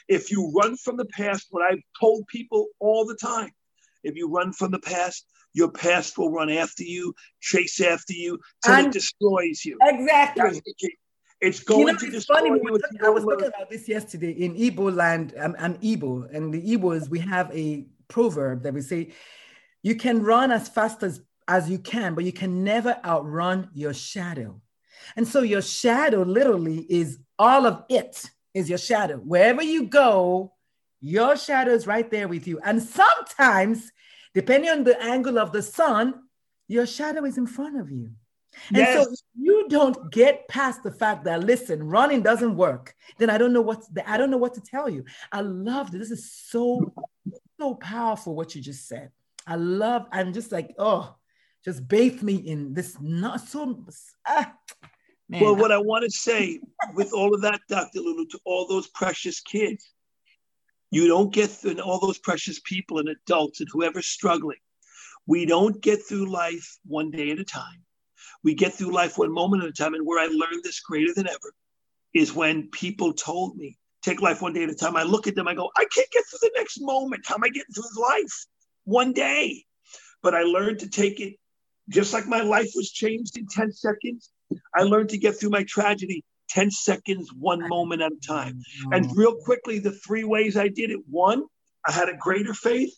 If 0.10 0.32
you 0.32 0.52
run 0.52 0.76
from 0.76 0.98
the 0.98 1.06
past, 1.06 1.48
what 1.50 1.64
I've 1.64 1.82
told 2.00 2.28
people 2.28 2.68
all 2.80 3.06
the 3.06 3.16
time, 3.16 3.52
if 4.04 4.16
you 4.16 4.30
run 4.30 4.52
from 4.52 4.72
the 4.72 4.80
past, 4.80 5.26
your 5.54 5.70
past 5.70 6.18
will 6.18 6.32
run 6.32 6.50
after 6.50 6.84
you, 6.84 7.14
chase 7.40 7.80
after 7.82 8.14
you, 8.14 8.40
till 8.64 8.74
and 8.74 8.88
it 8.88 8.94
destroys 8.94 9.64
you. 9.64 9.78
Exactly. 9.82 10.62
It's 11.42 11.60
going 11.60 11.88
you 11.88 11.94
know, 11.94 12.00
to 12.00 12.10
destroy 12.10 12.36
funny, 12.36 12.62
you. 12.64 12.80
I 13.04 13.10
was 13.10 13.24
talking 13.26 13.48
about 13.48 13.70
this 13.70 13.88
yesterday 13.90 14.32
in 14.32 14.56
Igbo 14.56 14.96
land. 14.96 15.34
Um, 15.38 15.56
I'm, 15.60 15.74
I'm 15.74 15.78
Igbo, 15.80 16.34
and 16.34 16.54
the 16.54 16.62
Igbos 16.62 17.10
we 17.10 17.20
have 17.20 17.52
a 17.54 17.86
proverb 18.08 18.64
that 18.64 18.74
we 18.74 18.82
say, 18.82 19.12
"You 19.82 19.96
can 19.96 20.24
run 20.24 20.52
as 20.52 20.70
fast 20.70 21.04
as 21.04 21.22
as 21.50 21.70
you 21.70 21.80
can, 21.80 22.16
but 22.16 22.24
you 22.24 22.32
can 22.32 22.64
never 22.64 22.98
outrun 23.04 23.70
your 23.74 23.94
shadow." 23.94 24.62
And 25.18 25.28
so 25.28 25.42
your 25.42 25.62
shadow 25.62 26.24
literally 26.24 26.86
is 26.90 27.20
all 27.38 27.66
of 27.66 27.84
it 27.90 28.24
is 28.54 28.70
your 28.70 28.78
shadow. 28.78 29.18
Wherever 29.18 29.62
you 29.62 29.84
go, 29.88 30.54
your 31.02 31.36
shadow 31.36 31.72
is 31.72 31.86
right 31.88 32.10
there 32.10 32.28
with 32.28 32.48
you. 32.48 32.60
And 32.64 32.82
sometimes, 32.82 33.92
depending 34.34 34.70
on 34.70 34.84
the 34.84 35.02
angle 35.02 35.38
of 35.38 35.52
the 35.52 35.62
sun, 35.62 36.24
your 36.68 36.86
shadow 36.86 37.26
is 37.26 37.38
in 37.38 37.48
front 37.48 37.80
of 37.80 37.92
you. 37.92 38.12
And 38.70 38.78
yes. 38.78 39.04
so 39.04 39.16
you 39.36 39.68
don't 39.70 40.12
get 40.12 40.48
past 40.48 40.84
the 40.84 40.92
fact 40.92 41.24
that 41.26 41.44
listen, 41.44 41.84
running 41.84 42.22
doesn't 42.22 42.56
work, 42.56 42.96
then 43.18 43.30
I 43.30 43.38
don't 43.38 43.54
know 43.54 43.62
what 43.62 43.84
I 44.06 44.18
don't 44.18 44.30
know 44.30 44.38
what 44.38 44.54
to 44.56 44.62
tell 44.62 44.90
you. 44.90 45.06
I 45.32 45.42
love 45.42 45.92
this. 45.92 46.10
This 46.10 46.20
is 46.20 46.32
so 46.32 46.94
so 47.60 47.76
powerful 47.76 48.36
what 48.36 48.54
you 48.56 48.62
just 48.62 48.88
said. 48.88 49.12
I 49.48 49.56
love. 49.56 50.06
I'm 50.12 50.34
just 50.34 50.52
like 50.52 50.76
oh, 50.78 51.16
just 51.66 51.88
bathe 51.88 52.22
me 52.22 52.36
in 52.36 52.74
this 52.74 52.98
not 53.02 53.42
so. 53.42 53.86
Ah. 54.28 54.54
Well, 55.30 55.56
what 55.56 55.72
I 55.72 55.80
want 55.80 56.04
to 56.04 56.12
say 56.12 56.60
with 56.94 57.12
all 57.12 57.34
of 57.34 57.42
that, 57.42 57.62
Dr. 57.68 58.02
Lulu, 58.02 58.28
to 58.28 58.40
all 58.46 58.68
those 58.68 58.88
precious 58.88 59.40
kids, 59.40 59.93
you 60.94 61.08
don't 61.08 61.34
get 61.34 61.50
through, 61.50 61.80
all 61.80 62.00
those 62.00 62.20
precious 62.20 62.60
people 62.60 63.00
and 63.00 63.10
adults 63.10 63.60
and 63.60 63.70
whoever's 63.72 64.06
struggling. 64.06 64.58
We 65.26 65.46
don't 65.46 65.82
get 65.82 66.04
through 66.04 66.32
life 66.32 66.78
one 66.86 67.10
day 67.10 67.32
at 67.32 67.40
a 67.40 67.46
time. 67.46 67.82
We 68.44 68.54
get 68.54 68.74
through 68.74 68.92
life 68.92 69.18
one 69.18 69.32
moment 69.32 69.64
at 69.64 69.70
a 69.70 69.74
time. 69.74 69.94
And 69.94 70.06
where 70.06 70.20
I 70.20 70.28
learned 70.28 70.64
this 70.64 70.82
greater 70.82 71.14
than 71.16 71.28
ever 71.28 71.54
is 72.14 72.34
when 72.34 72.70
people 72.70 73.14
told 73.14 73.58
me, 73.58 73.78
take 74.04 74.22
life 74.22 74.42
one 74.42 74.54
day 74.54 74.64
at 74.64 74.70
a 74.70 74.76
time. 74.76 74.96
I 74.96 75.04
look 75.04 75.28
at 75.28 75.36
them, 75.36 75.48
I 75.48 75.56
go, 75.56 75.72
I 75.76 75.86
can't 75.86 76.12
get 76.12 76.26
through 76.30 76.40
the 76.42 76.52
next 76.56 76.80
moment. 76.80 77.26
How 77.26 77.36
am 77.36 77.44
I 77.44 77.50
getting 77.50 77.74
through 77.74 78.02
life? 78.02 78.46
One 78.84 79.14
day. 79.14 79.64
But 80.22 80.36
I 80.36 80.44
learned 80.44 80.80
to 80.80 80.90
take 80.90 81.20
it 81.20 81.36
just 81.90 82.14
like 82.14 82.28
my 82.28 82.42
life 82.42 82.72
was 82.76 82.92
changed 82.92 83.38
in 83.38 83.48
10 83.48 83.72
seconds. 83.72 84.30
I 84.76 84.84
learned 84.84 85.10
to 85.10 85.18
get 85.18 85.40
through 85.40 85.50
my 85.50 85.64
tragedy 85.64 86.24
10 86.54 86.72
seconds, 86.72 87.32
one 87.34 87.68
moment 87.68 88.02
at 88.02 88.12
a 88.12 88.28
time. 88.28 88.62
And 88.92 89.10
real 89.16 89.36
quickly, 89.36 89.80
the 89.80 89.92
three 89.92 90.24
ways 90.24 90.56
I 90.56 90.68
did 90.68 90.92
it 90.92 91.00
one, 91.10 91.44
I 91.88 91.92
had 91.92 92.10
a 92.10 92.18
greater 92.18 92.54
faith. 92.54 92.94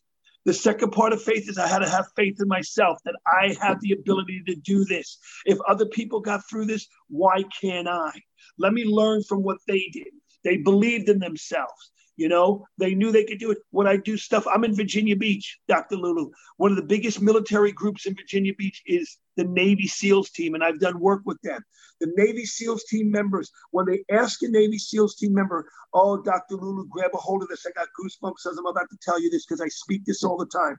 The 0.45 0.53
second 0.53 0.91
part 0.91 1.11
of 1.11 1.23
faith 1.23 1.49
is 1.49 1.57
I 1.57 1.67
had 1.67 1.79
to 1.79 1.89
have 1.89 2.05
faith 2.15 2.35
in 2.39 2.47
myself 2.47 2.99
that 3.05 3.15
I 3.25 3.55
have 3.61 3.79
the 3.81 3.93
ability 3.93 4.43
to 4.45 4.55
do 4.55 4.85
this. 4.85 5.17
If 5.45 5.57
other 5.67 5.87
people 5.87 6.19
got 6.19 6.41
through 6.47 6.65
this, 6.65 6.87
why 7.07 7.43
can't 7.59 7.87
I? 7.87 8.11
Let 8.59 8.73
me 8.73 8.85
learn 8.85 9.23
from 9.23 9.41
what 9.41 9.57
they 9.67 9.89
did. 9.91 10.09
They 10.43 10.57
believed 10.57 11.09
in 11.09 11.17
themselves. 11.17 11.91
You 12.18 12.30
know, 12.30 12.66
they 12.78 12.95
knew 12.95 13.11
they 13.11 13.26
could 13.26 13.39
do 13.39 13.51
it. 13.51 13.57
When 13.72 13.88
I 13.88 13.97
do 13.97 14.18
stuff, 14.18 14.45
I'm 14.47 14.63
in 14.63 14.76
Virginia 14.76 15.16
Beach, 15.16 15.59
Dr. 15.68 15.97
Lulu. 15.97 16.32
One 16.57 16.72
of 16.72 16.78
the 16.78 16.84
biggest 16.84 17.22
military 17.22 17.72
groups 17.74 18.05
in 18.05 18.16
Virginia 18.16 18.53
Beach 18.57 18.82
is 18.86 19.18
the 19.36 19.43
Navy 19.43 19.88
SEALs 19.88 20.30
team, 20.30 20.55
and 20.55 20.63
I've 20.63 20.80
done 20.80 20.99
work 20.99 21.22
with 21.26 21.41
them. 21.41 21.61
The 21.99 22.11
Navy 22.16 22.45
SEALs 22.45 22.86
team 22.86 23.11
members, 23.11 23.51
when 23.72 23.86
they 23.86 24.03
ask 24.09 24.41
a 24.43 24.47
Navy 24.47 24.78
SEALs 24.78 25.16
team 25.16 25.34
member, 25.34 25.70
Oh, 25.93 26.22
Dr. 26.22 26.55
Lulu, 26.55 26.88
grab 26.88 27.11
a 27.13 27.18
hold 27.18 27.41
of 27.41 27.49
this. 27.49 27.66
I 27.66 27.72
got 27.72 27.88
goosebumps 27.99 28.49
as 28.51 28.57
I'm 28.57 28.66
about 28.66 28.89
to 28.89 28.97
tell 29.01 29.22
you 29.22 29.30
this 29.30 29.45
because 29.45 29.61
I 29.61 29.68
speak 29.68 30.03
this 30.05 30.24
all 30.24 30.38
the 30.38 30.45
time. 30.45 30.78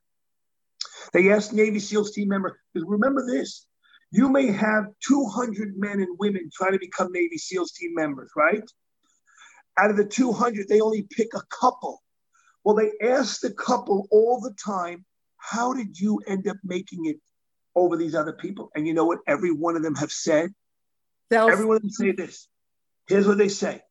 They 1.12 1.32
ask 1.32 1.52
Navy 1.52 1.78
SEALs 1.78 2.12
team 2.12 2.28
member, 2.28 2.58
because 2.72 2.86
remember 2.88 3.26
this, 3.26 3.66
you 4.10 4.28
may 4.28 4.50
have 4.52 4.84
200 5.06 5.76
men 5.76 6.00
and 6.00 6.18
women 6.18 6.50
trying 6.52 6.72
to 6.72 6.78
become 6.78 7.12
Navy 7.12 7.38
SEALs 7.38 7.72
team 7.72 7.94
members, 7.94 8.30
right? 8.36 8.62
Out 9.78 9.90
of 9.90 9.96
the 9.96 10.04
200, 10.04 10.68
they 10.68 10.80
only 10.80 11.06
pick 11.10 11.28
a 11.34 11.42
couple. 11.60 12.02
Well, 12.64 12.76
they 12.76 12.92
ask 13.06 13.40
the 13.40 13.52
couple 13.52 14.06
all 14.10 14.40
the 14.40 14.54
time, 14.54 15.04
how 15.36 15.72
did 15.72 15.98
you 15.98 16.20
end 16.26 16.48
up 16.48 16.56
making 16.64 17.06
it 17.06 17.16
over 17.74 17.96
these 17.96 18.14
other 18.14 18.32
people? 18.32 18.70
And 18.74 18.86
you 18.86 18.94
know 18.94 19.04
what 19.04 19.20
every 19.26 19.52
one 19.52 19.76
of 19.76 19.82
them 19.82 19.94
have 19.96 20.10
said? 20.10 20.50
Self- 21.32 21.52
every 21.52 21.66
one 21.66 21.76
of 21.76 21.82
them 21.82 21.90
say 21.90 22.12
this. 22.12 22.48
Here's 23.08 23.26
what 23.26 23.38
they 23.38 23.48
say. 23.48 23.82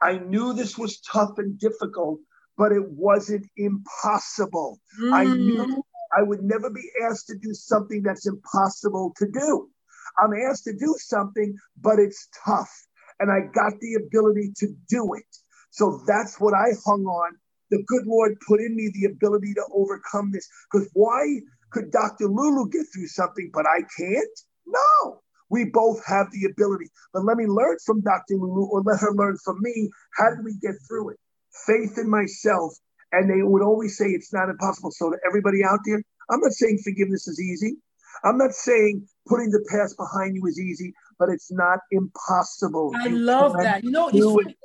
I 0.00 0.18
knew 0.18 0.52
this 0.52 0.76
was 0.76 1.00
tough 1.00 1.38
and 1.38 1.58
difficult, 1.58 2.20
but 2.56 2.72
it 2.72 2.90
wasn't 2.90 3.46
impossible. 3.56 4.80
Mm. 5.00 5.12
I 5.12 5.24
knew 5.24 5.84
I 6.16 6.22
would 6.22 6.42
never 6.42 6.70
be 6.70 6.90
asked 7.04 7.28
to 7.28 7.38
do 7.38 7.54
something 7.54 8.02
that's 8.02 8.26
impossible 8.26 9.14
to 9.18 9.26
do. 9.28 9.68
I'm 10.18 10.32
asked 10.34 10.64
to 10.64 10.72
do 10.72 10.94
something, 10.98 11.56
but 11.80 11.98
it's 11.98 12.28
tough 12.44 12.70
and 13.20 13.30
I 13.30 13.52
got 13.52 13.78
the 13.80 13.94
ability 13.94 14.52
to 14.58 14.68
do 14.88 15.14
it. 15.14 15.24
So 15.70 16.02
that's 16.06 16.40
what 16.40 16.54
I 16.54 16.70
hung 16.86 17.04
on. 17.06 17.36
The 17.70 17.82
good 17.86 18.06
Lord 18.06 18.36
put 18.46 18.60
in 18.60 18.76
me 18.76 18.90
the 18.94 19.06
ability 19.06 19.54
to 19.54 19.64
overcome 19.74 20.30
this. 20.32 20.48
Because 20.70 20.88
why 20.92 21.40
could 21.70 21.90
Dr. 21.90 22.26
Lulu 22.28 22.68
get 22.70 22.86
through 22.92 23.08
something, 23.08 23.50
but 23.52 23.66
I 23.66 23.80
can't? 23.96 24.38
No. 24.66 25.20
We 25.50 25.66
both 25.66 26.04
have 26.06 26.30
the 26.32 26.48
ability. 26.50 26.86
But 27.12 27.24
let 27.24 27.36
me 27.36 27.46
learn 27.46 27.76
from 27.84 28.00
Dr. 28.02 28.34
Lulu 28.34 28.66
or 28.66 28.82
let 28.82 29.00
her 29.00 29.12
learn 29.12 29.36
from 29.44 29.60
me. 29.60 29.90
How 30.16 30.30
do 30.34 30.42
we 30.44 30.54
get 30.60 30.74
through 30.88 31.10
it? 31.10 31.18
Faith 31.66 31.98
in 31.98 32.08
myself 32.08 32.74
and 33.12 33.30
they 33.30 33.42
would 33.42 33.62
always 33.62 33.96
say 33.96 34.06
it's 34.06 34.32
not 34.32 34.48
impossible. 34.48 34.90
So 34.90 35.10
to 35.10 35.16
everybody 35.26 35.64
out 35.64 35.80
there, 35.86 36.02
I'm 36.30 36.40
not 36.40 36.52
saying 36.52 36.78
forgiveness 36.82 37.28
is 37.28 37.40
easy. 37.40 37.76
I'm 38.22 38.38
not 38.38 38.52
saying 38.52 39.06
putting 39.26 39.50
the 39.50 39.64
past 39.70 39.96
behind 39.96 40.36
you 40.36 40.46
is 40.46 40.60
easy, 40.60 40.92
but 41.18 41.28
it's 41.28 41.50
not 41.50 41.80
impossible. 41.90 42.92
I 42.94 43.08
you 43.08 43.18
love 43.18 43.52
that. 43.54 43.82
You 43.84 43.90
know, 43.90 44.08
it's 44.08 44.56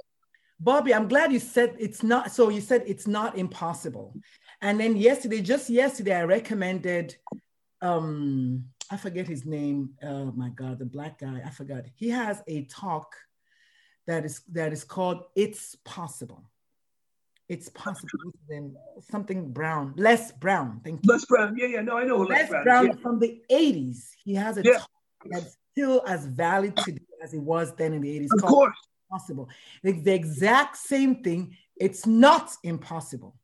Bobby, 0.60 0.94
I'm 0.94 1.08
glad 1.08 1.32
you 1.32 1.40
said 1.40 1.76
it's 1.80 2.04
not. 2.04 2.32
So 2.32 2.50
you 2.50 2.62
said 2.62 2.84
it's 2.86 3.08
not 3.08 3.38
impossible. 3.38 4.16
And 4.62 4.80
then 4.80 4.98
yesterday, 4.98 5.42
just 5.42 5.70
yesterday, 5.70 6.16
I 6.16 6.24
recommended 6.24 7.16
um 7.82 8.66
I 8.92 8.98
forget 8.98 9.28
his 9.28 9.46
name. 9.46 9.92
Oh 10.04 10.32
my 10.32 10.50
God, 10.50 10.80
the 10.80 10.86
black 10.86 11.20
guy. 11.20 11.42
I 11.46 11.50
forgot. 11.50 11.86
He 11.96 12.10
has 12.10 12.42
a 12.48 12.66
talk 12.66 13.16
that 14.08 14.26
is 14.26 14.42
that 14.52 14.74
is 14.74 14.84
called 14.84 15.24
"It's 15.36 15.76
Possible." 15.86 16.50
It's 17.50 17.68
possible. 17.70 18.32
Then 18.48 18.76
something 19.10 19.52
Brown, 19.52 19.94
Les 19.98 20.32
Brown. 20.34 20.82
Thank 20.84 21.02
you. 21.04 21.12
Les 21.12 21.26
Brown. 21.26 21.58
Yeah, 21.58 21.66
yeah. 21.66 21.82
No, 21.82 21.98
I 21.98 22.06
know 22.06 22.20
Les, 22.20 22.44
Les 22.44 22.50
Brown, 22.50 22.64
Brown 22.64 22.88
yeah. 22.88 22.94
from 23.02 23.20
the 23.20 23.42
'80s. 23.52 24.12
He 24.24 24.36
has 24.36 24.58
a 24.58 24.62
yeah. 24.64 24.78
talk 24.78 24.90
that's 25.26 25.58
still 25.72 26.04
as 26.08 26.28
valid 26.28 26.78
today 26.78 27.02
as 27.24 27.34
it 27.34 27.42
was 27.42 27.74
then 27.76 27.94
in 27.94 28.02
the 28.02 28.20
'80s. 28.20 28.28
Of 28.34 28.44
course. 28.44 28.78
Possible. 29.10 29.50
It's 29.82 30.04
the 30.04 30.14
exact 30.14 30.78
same 30.78 31.24
thing. 31.24 31.58
It's 31.76 32.06
not 32.06 32.52
impossible. 32.64 33.36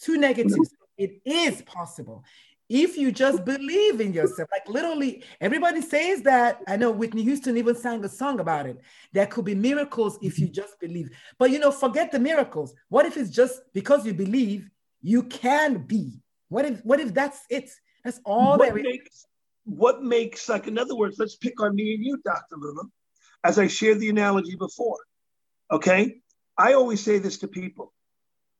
Two 0.00 0.16
negatives. 0.18 0.74
It 0.98 1.20
is 1.24 1.62
possible 1.62 2.24
if 2.70 2.96
you 2.96 3.10
just 3.10 3.44
believe 3.44 4.00
in 4.00 4.12
yourself, 4.12 4.48
like 4.52 4.68
literally, 4.68 5.24
everybody 5.40 5.82
says 5.82 6.22
that. 6.22 6.62
I 6.68 6.76
know 6.76 6.92
Whitney 6.92 7.24
Houston 7.24 7.56
even 7.56 7.74
sang 7.74 8.04
a 8.04 8.08
song 8.08 8.38
about 8.38 8.66
it. 8.66 8.80
There 9.12 9.26
could 9.26 9.44
be 9.44 9.56
miracles 9.56 10.18
if 10.22 10.38
you 10.38 10.46
just 10.46 10.78
believe. 10.78 11.10
But 11.36 11.50
you 11.50 11.58
know, 11.58 11.72
forget 11.72 12.12
the 12.12 12.20
miracles. 12.20 12.72
What 12.88 13.06
if 13.06 13.16
it's 13.16 13.30
just 13.30 13.60
because 13.74 14.06
you 14.06 14.14
believe 14.14 14.70
you 15.02 15.24
can 15.24 15.78
be? 15.78 16.22
What 16.48 16.64
if 16.64 16.80
what 16.84 17.00
if 17.00 17.12
that's 17.12 17.40
it? 17.50 17.70
That's 18.04 18.20
all 18.24 18.56
what 18.56 18.74
makes 18.74 19.26
what 19.64 20.04
makes 20.04 20.48
like 20.48 20.68
in 20.68 20.78
other 20.78 20.94
words, 20.94 21.16
let's 21.18 21.34
pick 21.34 21.60
on 21.60 21.74
me 21.74 21.94
and 21.94 22.04
you, 22.04 22.18
Dr. 22.24 22.56
Lulu, 22.56 22.84
as 23.42 23.58
I 23.58 23.66
shared 23.66 23.98
the 23.98 24.10
analogy 24.10 24.54
before. 24.54 24.98
Okay. 25.72 26.20
I 26.56 26.74
always 26.74 27.02
say 27.02 27.18
this 27.18 27.38
to 27.38 27.48
people. 27.48 27.92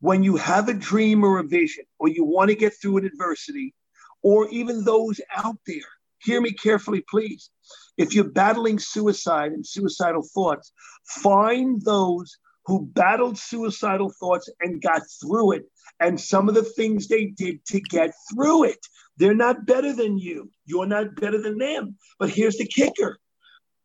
When 0.01 0.25
you 0.25 0.37
have 0.37 0.69
a 0.69 0.75
dream 0.75 1.23
or 1.23 1.39
a 1.39 1.45
vision, 1.45 1.85
or 1.99 2.09
you 2.09 2.25
want 2.25 2.49
to 2.49 2.57
get 2.57 2.73
through 2.81 2.99
an 2.99 3.05
adversity, 3.05 3.75
or 4.23 4.49
even 4.49 4.85
those 4.85 5.21
out 5.35 5.57
there. 5.67 5.89
Hear 6.23 6.41
me 6.41 6.53
carefully, 6.53 7.03
please. 7.09 7.51
If 7.97 8.15
you're 8.15 8.25
battling 8.25 8.79
suicide 8.79 9.53
and 9.53 9.67
suicidal 9.67 10.23
thoughts, 10.35 10.73
find 11.07 11.81
those 11.83 12.37
who 12.67 12.87
battled 12.87 13.39
suicidal 13.39 14.13
thoughts 14.21 14.49
and 14.61 14.83
got 14.83 15.03
through 15.21 15.53
it, 15.53 15.63
and 15.99 16.21
some 16.21 16.49
of 16.49 16.55
the 16.55 16.63
things 16.63 17.09
they 17.09 17.27
did 17.27 17.65
to 17.67 17.81
get 17.81 18.13
through 18.33 18.65
it. 18.65 18.79
They're 19.17 19.35
not 19.35 19.67
better 19.67 19.93
than 19.93 20.19
you. 20.19 20.51
You're 20.65 20.87
not 20.87 21.17
better 21.17 21.41
than 21.41 21.59
them. 21.59 21.97
But 22.19 22.31
here's 22.31 22.57
the 22.57 22.67
kicker 22.67 23.19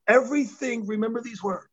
everything, 0.08 0.86
remember 0.86 1.22
these 1.22 1.42
words 1.42 1.68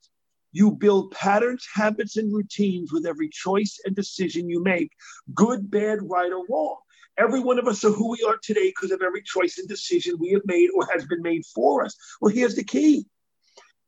you 0.53 0.71
build 0.71 1.11
patterns, 1.13 1.67
habits, 1.75 2.17
and 2.17 2.33
routines 2.33 2.93
with 2.93 3.07
every 3.07 3.31
choice 3.31 3.79
and 3.85 3.97
decision 3.97 4.49
you 4.49 4.63
make, 4.63 4.91
good, 5.35 5.71
bad, 5.71 5.99
right, 6.03 6.31
or 6.31 6.45
wrong. 6.49 6.77
Every 7.19 7.41
one 7.41 7.59
of 7.59 7.69
us 7.69 7.85
are 7.85 7.91
who 7.91 8.11
we 8.11 8.25
are 8.27 8.39
today 8.43 8.69
because 8.69 8.91
of 8.91 9.03
every 9.03 9.23
choice 9.23 9.59
and 9.59 9.69
decision 9.69 10.17
we 10.19 10.31
have 10.31 10.43
made 10.47 10.71
or 10.75 10.87
has 10.93 11.05
been 11.05 11.23
made 11.23 11.45
for 11.55 11.85
us. 11.85 11.95
Well, 12.21 12.33
here's 12.33 12.57
the 12.57 12.65
key. 12.65 13.07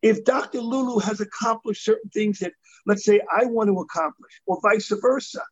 If 0.03 0.25
Dr. 0.25 0.61
Lulu 0.61 0.99
has 0.99 1.21
accomplished 1.21 1.85
certain 1.85 2.11
things 2.11 2.41
that, 2.41 2.53
let's 2.85 3.05
say, 3.05 3.23
I 3.35 3.47
want 3.47 3.69
to 3.69 3.81
accomplish, 3.81 4.33
or 4.47 4.61
vice 4.61 4.93
versa, 5.01 5.43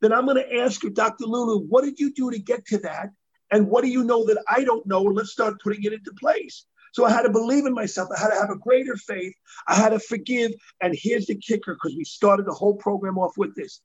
then 0.00 0.12
I'm 0.12 0.26
going 0.26 0.36
to 0.36 0.56
ask 0.58 0.84
you, 0.84 0.90
Dr. 0.90 1.24
Lulu, 1.24 1.66
what 1.66 1.84
did 1.84 1.98
you 1.98 2.12
do 2.14 2.30
to 2.30 2.38
get 2.38 2.64
to 2.66 2.78
that? 2.78 3.10
And 3.50 3.68
what 3.68 3.82
do 3.82 3.90
you 3.90 4.04
know 4.04 4.24
that 4.26 4.42
I 4.48 4.62
don't 4.62 4.86
know? 4.86 5.04
And 5.06 5.16
let's 5.16 5.32
start 5.32 5.60
putting 5.60 5.82
it 5.82 5.92
into 5.92 6.12
place. 6.12 6.66
So 6.92 7.04
I 7.04 7.10
had 7.10 7.22
to 7.22 7.30
believe 7.30 7.66
in 7.66 7.74
myself. 7.74 8.08
I 8.16 8.20
had 8.20 8.28
to 8.28 8.40
have 8.40 8.50
a 8.50 8.58
greater 8.58 8.96
faith. 8.96 9.34
I 9.66 9.74
had 9.74 9.90
to 9.90 9.98
forgive. 9.98 10.52
And 10.80 10.96
here's 10.96 11.26
the 11.26 11.36
kicker 11.36 11.74
because 11.74 11.96
we 11.96 12.04
started 12.04 12.46
the 12.46 12.54
whole 12.54 12.76
program 12.76 13.18
off 13.18 13.36
with 13.36 13.54
this. 13.56 13.80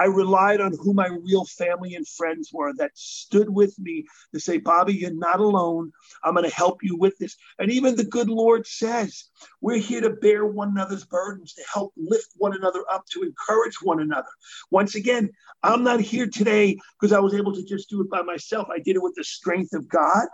I 0.00 0.04
relied 0.04 0.62
on 0.62 0.72
who 0.72 0.94
my 0.94 1.08
real 1.08 1.44
family 1.44 1.94
and 1.94 2.08
friends 2.08 2.48
were 2.54 2.72
that 2.78 2.92
stood 2.94 3.50
with 3.50 3.78
me 3.78 4.06
to 4.32 4.40
say, 4.40 4.56
Bobby, 4.56 4.94
you're 4.94 5.12
not 5.12 5.40
alone. 5.40 5.92
I'm 6.24 6.32
going 6.32 6.48
to 6.48 6.56
help 6.56 6.78
you 6.82 6.96
with 6.96 7.18
this. 7.18 7.36
And 7.58 7.70
even 7.70 7.96
the 7.96 8.04
good 8.04 8.30
Lord 8.30 8.66
says, 8.66 9.24
we're 9.60 9.76
here 9.76 10.00
to 10.00 10.08
bear 10.08 10.46
one 10.46 10.70
another's 10.70 11.04
burdens, 11.04 11.52
to 11.52 11.62
help 11.70 11.92
lift 11.98 12.30
one 12.38 12.56
another 12.56 12.82
up, 12.90 13.04
to 13.12 13.22
encourage 13.22 13.74
one 13.82 14.00
another. 14.00 14.30
Once 14.70 14.94
again, 14.94 15.28
I'm 15.62 15.84
not 15.84 16.00
here 16.00 16.26
today 16.26 16.78
because 16.98 17.12
I 17.12 17.20
was 17.20 17.34
able 17.34 17.54
to 17.54 17.62
just 17.62 17.90
do 17.90 18.00
it 18.00 18.08
by 18.08 18.22
myself. 18.22 18.68
I 18.74 18.78
did 18.78 18.96
it 18.96 19.02
with 19.02 19.16
the 19.16 19.24
strength 19.24 19.74
of 19.74 19.86
God 19.86 20.28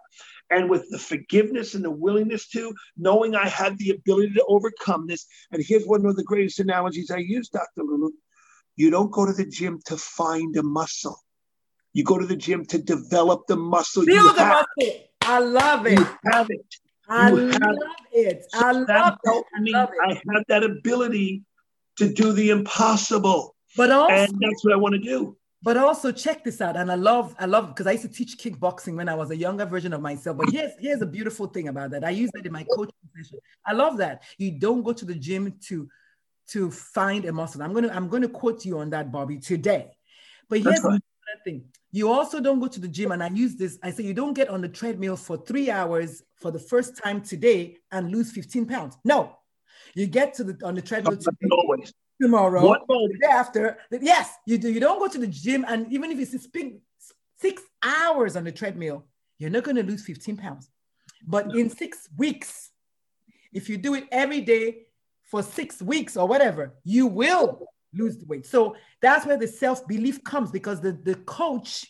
and 0.48 0.70
with 0.70 0.88
the 0.90 0.98
forgiveness 0.98 1.74
and 1.74 1.84
the 1.84 1.90
willingness 1.90 2.46
to, 2.50 2.72
knowing 2.96 3.34
I 3.34 3.48
had 3.48 3.76
the 3.78 3.90
ability 3.90 4.34
to 4.34 4.44
overcome 4.46 5.08
this. 5.08 5.26
And 5.50 5.60
here's 5.66 5.86
one 5.86 6.06
of 6.06 6.14
the 6.14 6.22
greatest 6.22 6.60
analogies 6.60 7.10
I 7.10 7.16
use, 7.16 7.48
Dr. 7.48 7.82
Lulu. 7.82 8.12
You 8.76 8.90
don't 8.90 9.10
go 9.10 9.24
to 9.24 9.32
the 9.32 9.46
gym 9.46 9.80
to 9.86 9.96
find 9.96 10.54
a 10.56 10.62
muscle. 10.62 11.18
You 11.94 12.04
go 12.04 12.18
to 12.18 12.26
the 12.26 12.36
gym 12.36 12.64
to 12.66 12.78
develop 12.78 13.46
the 13.48 13.56
muscle. 13.56 14.04
Build 14.04 14.18
you 14.18 14.34
the 14.34 14.44
have. 14.44 14.66
muscle. 14.78 14.94
I 15.22 15.38
love 15.38 15.86
it. 15.86 15.98
You 15.98 16.06
have 16.30 16.46
it. 16.50 16.74
I 17.08 17.30
you 17.30 17.36
love 17.36 17.78
it. 18.12 18.44
So 18.50 18.58
I 18.58 18.72
love 18.72 18.86
it. 19.24 19.44
I, 19.54 19.60
love 19.60 19.88
it. 19.92 20.20
I 20.28 20.34
have 20.34 20.44
that 20.48 20.62
ability 20.62 21.42
to 21.96 22.12
do 22.12 22.32
the 22.32 22.50
impossible. 22.50 23.54
But 23.76 23.90
also, 23.90 24.14
and 24.14 24.40
that's 24.40 24.64
what 24.64 24.74
I 24.74 24.76
want 24.76 24.94
to 24.94 25.00
do. 25.00 25.36
But 25.62 25.76
also 25.76 26.12
check 26.12 26.44
this 26.44 26.60
out, 26.60 26.76
and 26.76 26.92
I 26.92 26.94
love, 26.94 27.34
I 27.38 27.46
love 27.46 27.68
because 27.68 27.86
I 27.86 27.92
used 27.92 28.04
to 28.04 28.10
teach 28.10 28.38
kickboxing 28.38 28.94
when 28.94 29.08
I 29.08 29.14
was 29.14 29.30
a 29.30 29.36
younger 29.36 29.64
version 29.64 29.92
of 29.92 30.00
myself. 30.00 30.36
But 30.36 30.48
here's 30.48 30.72
here's 30.78 31.00
a 31.00 31.06
beautiful 31.06 31.46
thing 31.46 31.68
about 31.68 31.90
that. 31.90 32.04
I 32.04 32.10
use 32.10 32.30
that 32.34 32.46
in 32.46 32.52
my 32.52 32.64
coaching 32.64 32.94
session. 33.16 33.38
I 33.64 33.72
love 33.72 33.96
that 33.96 34.22
you 34.38 34.52
don't 34.52 34.82
go 34.82 34.92
to 34.92 35.04
the 35.04 35.14
gym 35.14 35.58
to 35.68 35.88
to 36.48 36.70
find 36.70 37.24
a 37.24 37.32
muscle. 37.32 37.62
I'm 37.62 37.72
gonna 37.72 37.88
I'm 37.92 38.08
gonna 38.08 38.28
quote 38.28 38.64
you 38.64 38.78
on 38.78 38.90
that, 38.90 39.10
Bobby, 39.10 39.38
today. 39.38 39.90
But 40.48 40.60
here's 40.60 40.80
another 40.80 41.00
thing: 41.44 41.64
you 41.92 42.10
also 42.10 42.40
don't 42.40 42.60
go 42.60 42.68
to 42.68 42.80
the 42.80 42.88
gym, 42.88 43.12
and 43.12 43.22
I 43.22 43.28
use 43.28 43.56
this. 43.56 43.78
I 43.82 43.90
say 43.90 44.04
you 44.04 44.14
don't 44.14 44.34
get 44.34 44.48
on 44.48 44.60
the 44.60 44.68
treadmill 44.68 45.16
for 45.16 45.36
three 45.36 45.70
hours 45.70 46.22
for 46.36 46.50
the 46.50 46.58
first 46.58 47.02
time 47.02 47.22
today 47.22 47.78
and 47.90 48.10
lose 48.10 48.32
15 48.32 48.66
pounds. 48.66 48.96
No, 49.04 49.36
you 49.94 50.06
get 50.06 50.34
to 50.34 50.44
the 50.44 50.66
on 50.66 50.74
the 50.74 50.82
treadmill 50.82 51.16
today, 51.16 51.90
tomorrow, 52.20 52.74
the 52.88 53.18
day 53.20 53.28
after. 53.28 53.78
Yes, 53.90 54.32
you 54.46 54.58
do. 54.58 54.70
You 54.70 54.80
don't 54.80 54.98
go 54.98 55.08
to 55.08 55.18
the 55.18 55.26
gym, 55.26 55.64
and 55.68 55.92
even 55.92 56.10
if 56.12 56.18
it's 56.18 56.46
six 57.38 57.62
hours 57.82 58.36
on 58.36 58.44
the 58.44 58.52
treadmill, 58.52 59.04
you're 59.38 59.50
not 59.50 59.64
going 59.64 59.76
to 59.76 59.82
lose 59.82 60.04
15 60.04 60.36
pounds. 60.36 60.70
But 61.26 61.54
in 61.54 61.70
six 61.70 62.08
weeks, 62.16 62.70
if 63.52 63.68
you 63.68 63.76
do 63.76 63.94
it 63.94 64.04
every 64.10 64.40
day, 64.40 64.85
for 65.26 65.42
six 65.42 65.82
weeks 65.82 66.16
or 66.16 66.26
whatever, 66.26 66.74
you 66.84 67.06
will 67.06 67.68
lose 67.92 68.18
the 68.18 68.26
weight. 68.26 68.46
So 68.46 68.76
that's 69.00 69.26
where 69.26 69.36
the 69.36 69.48
self 69.48 69.86
belief 69.86 70.22
comes 70.24 70.50
because 70.50 70.80
the, 70.80 70.92
the 70.92 71.16
coach 71.16 71.86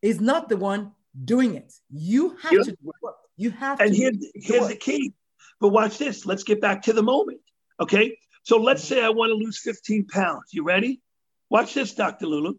is 0.00 0.20
not 0.20 0.48
the 0.48 0.56
one 0.56 0.92
doing 1.24 1.54
it. 1.54 1.72
You 1.90 2.36
have 2.42 2.50
to 2.50 2.64
do 2.64 2.72
it. 2.72 3.14
You 3.36 3.50
have 3.50 3.80
and 3.80 3.94
to. 3.94 4.06
And 4.06 4.16
here's, 4.34 4.46
here's 4.46 4.68
the 4.68 4.76
key. 4.76 5.14
But 5.60 5.68
watch 5.68 5.98
this. 5.98 6.26
Let's 6.26 6.42
get 6.42 6.60
back 6.60 6.82
to 6.82 6.92
the 6.92 7.02
moment. 7.02 7.40
Okay. 7.80 8.18
So 8.42 8.56
let's 8.56 8.82
say 8.82 9.02
I 9.02 9.10
want 9.10 9.30
to 9.30 9.34
lose 9.34 9.60
15 9.60 10.06
pounds. 10.06 10.52
You 10.52 10.64
ready? 10.64 11.00
Watch 11.48 11.74
this, 11.74 11.94
Dr. 11.94 12.26
Lulu. 12.26 12.54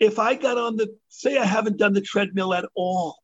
If 0.00 0.18
I 0.18 0.34
got 0.34 0.58
on 0.58 0.76
the, 0.76 0.88
say 1.08 1.38
I 1.38 1.44
haven't 1.44 1.76
done 1.76 1.92
the 1.92 2.00
treadmill 2.00 2.52
at 2.52 2.64
all, 2.74 3.16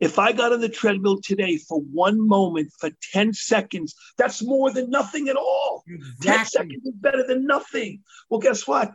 if 0.00 0.18
I 0.18 0.32
got 0.32 0.52
on 0.52 0.60
the 0.60 0.68
treadmill 0.68 1.20
today 1.20 1.56
for 1.56 1.80
one 1.80 2.26
moment, 2.26 2.72
for 2.78 2.90
10 3.12 3.32
seconds, 3.32 3.94
that's 4.18 4.42
more 4.42 4.72
than 4.72 4.90
nothing 4.90 5.28
at 5.28 5.36
all. 5.36 5.84
Exactly. 5.86 6.32
10 6.32 6.46
seconds 6.46 6.86
is 6.86 6.94
better 6.94 7.26
than 7.26 7.46
nothing. 7.46 8.02
Well, 8.28 8.40
guess 8.40 8.66
what? 8.66 8.92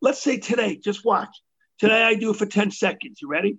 Let's 0.00 0.22
say 0.22 0.38
today, 0.38 0.76
just 0.76 1.04
watch. 1.04 1.34
Today 1.78 2.02
I 2.02 2.14
do 2.14 2.30
it 2.30 2.36
for 2.36 2.46
10 2.46 2.70
seconds. 2.70 3.20
You 3.22 3.28
ready? 3.28 3.58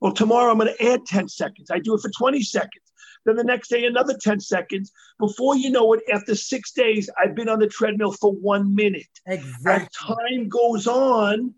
Well, 0.00 0.12
tomorrow 0.12 0.50
I'm 0.50 0.58
going 0.58 0.74
to 0.74 0.92
add 0.92 1.04
10 1.06 1.28
seconds. 1.28 1.70
I 1.70 1.78
do 1.78 1.94
it 1.94 2.00
for 2.00 2.10
20 2.16 2.42
seconds. 2.42 2.84
Then 3.26 3.36
the 3.36 3.44
next 3.44 3.68
day, 3.68 3.84
another 3.84 4.16
10 4.18 4.40
seconds. 4.40 4.92
Before 5.18 5.54
you 5.54 5.70
know 5.70 5.92
it, 5.92 6.00
after 6.12 6.34
six 6.34 6.72
days, 6.72 7.10
I've 7.18 7.34
been 7.34 7.50
on 7.50 7.58
the 7.58 7.66
treadmill 7.66 8.12
for 8.12 8.32
one 8.32 8.74
minute. 8.74 9.06
Exactly. 9.26 9.72
As 9.72 9.88
time 9.90 10.48
goes 10.48 10.86
on, 10.86 11.54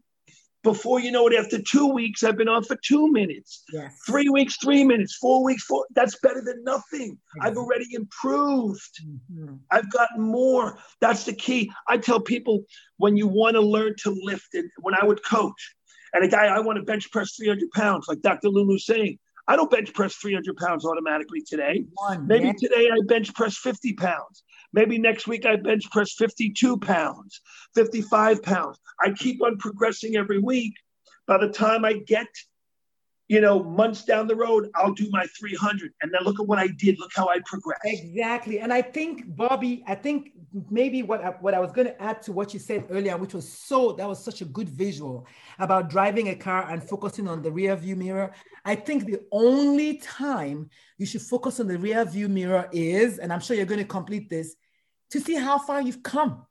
before 0.63 1.01
you 1.01 1.11
know 1.11 1.27
it, 1.27 1.35
after 1.35 1.61
two 1.61 1.89
weeks, 1.89 2.23
I've 2.23 2.37
been 2.37 2.49
on 2.49 2.63
for 2.63 2.77
two 2.85 3.11
minutes. 3.11 3.65
Yes. 3.73 3.99
Three 4.07 4.29
weeks, 4.29 4.57
three 4.63 4.85
minutes. 4.85 5.17
Four 5.17 5.43
weeks, 5.43 5.65
four. 5.65 5.87
That's 5.95 6.19
better 6.21 6.43
than 6.45 6.63
nothing. 6.63 7.19
I've 7.41 7.57
already 7.57 7.87
improved. 7.93 9.01
Mm-hmm. 9.05 9.55
I've 9.71 9.91
gotten 9.91 10.23
more. 10.23 10.79
That's 11.01 11.25
the 11.25 11.33
key. 11.33 11.73
I 11.89 11.99
tell 11.99 12.21
people 12.21 12.65
when 12.99 13.17
you 13.17 13.27
want 13.27 13.55
to 13.55 13.61
learn 13.61 13.95
to 14.05 14.17
lift 14.23 14.49
it, 14.53 14.67
when 14.79 14.95
I 14.95 15.05
would 15.05 15.25
coach, 15.25 15.75
and 16.13 16.25
a 16.25 16.29
guy, 16.29 16.47
I 16.47 16.61
want 16.61 16.77
to 16.77 16.85
bench 16.85 17.11
press 17.11 17.35
300 17.37 17.71
pounds, 17.73 18.07
like 18.09 18.21
Dr. 18.21 18.49
Lulu's 18.49 18.87
saying, 18.87 19.19
I 19.49 19.57
don't 19.57 19.71
bench 19.71 19.93
press 19.93 20.15
300 20.17 20.57
pounds 20.57 20.85
automatically 20.85 21.43
today. 21.47 21.85
Maybe 22.21 22.47
yeah. 22.47 22.53
today 22.59 22.91
I 22.93 22.99
bench 23.07 23.35
press 23.35 23.57
50 23.59 23.95
pounds. 23.95 24.45
Maybe 24.73 24.99
next 24.99 25.27
week 25.27 25.45
I 25.45 25.57
bench 25.57 25.91
press 25.91 26.15
52 26.15 26.79
pounds, 26.79 27.41
55 27.75 28.43
pounds. 28.43 28.79
I 29.01 29.11
keep 29.13 29.43
on 29.43 29.59
progressing 29.59 30.17
every 30.17 30.39
week. 30.39 30.75
By 31.27 31.39
the 31.39 31.49
time 31.49 31.85
I 31.85 31.95
get 31.95 32.29
you 33.33 33.41
know, 33.41 33.63
months 33.63 34.05
down 34.05 34.27
the 34.27 34.37
road, 34.37 34.71
I'll 34.75 34.93
do 34.93 35.09
my 35.11 35.25
300. 35.39 35.95
And 36.03 36.13
then 36.13 36.21
look 36.23 36.39
at 36.39 36.47
what 36.47 36.59
I 36.59 36.67
did. 36.67 36.99
Look 36.99 37.13
how 37.15 37.29
I 37.29 37.39
progressed. 37.47 37.81
Exactly. 37.87 38.61
And 38.61 38.71
I 38.71 38.83
think, 38.83 39.25
Bobby, 39.35 39.83
I 39.87 39.95
think 39.95 40.33
maybe 40.69 41.03
what 41.03 41.25
I, 41.25 41.31
what 41.41 41.55
I 41.55 41.59
was 41.59 41.73
going 41.73 41.87
to 41.87 42.03
add 42.03 42.21
to 42.25 42.33
what 42.33 42.53
you 42.53 42.61
said 42.61 42.85
earlier, 42.91 43.17
which 43.17 43.33
was 43.33 43.51
so, 43.51 43.93
that 43.93 44.07
was 44.07 44.23
such 44.23 44.43
a 44.43 44.45
good 44.45 44.69
visual 44.69 45.27
about 45.59 45.89
driving 45.89 46.29
a 46.29 46.35
car 46.35 46.69
and 46.71 46.87
focusing 46.87 47.27
on 47.27 47.41
the 47.41 47.51
rear 47.51 47.75
view 47.75 47.97
mirror. 47.97 48.35
I 48.67 48.75
think 48.75 49.07
the 49.07 49.21
only 49.33 49.97
time 49.97 50.69
you 50.99 51.07
should 51.07 51.23
focus 51.23 51.59
on 51.59 51.69
the 51.69 51.79
rear 51.79 52.05
view 52.05 52.29
mirror 52.29 52.69
is, 52.71 53.19
and 53.19 53.33
I'm 53.33 53.41
sure 53.41 53.57
you're 53.57 53.65
going 53.65 53.81
to 53.81 53.87
complete 53.87 54.29
this, 54.29 54.57
to 55.13 55.21
see 55.21 55.37
how 55.37 55.59
far 55.59 55.81
you've 55.81 56.03
come. 56.03 56.45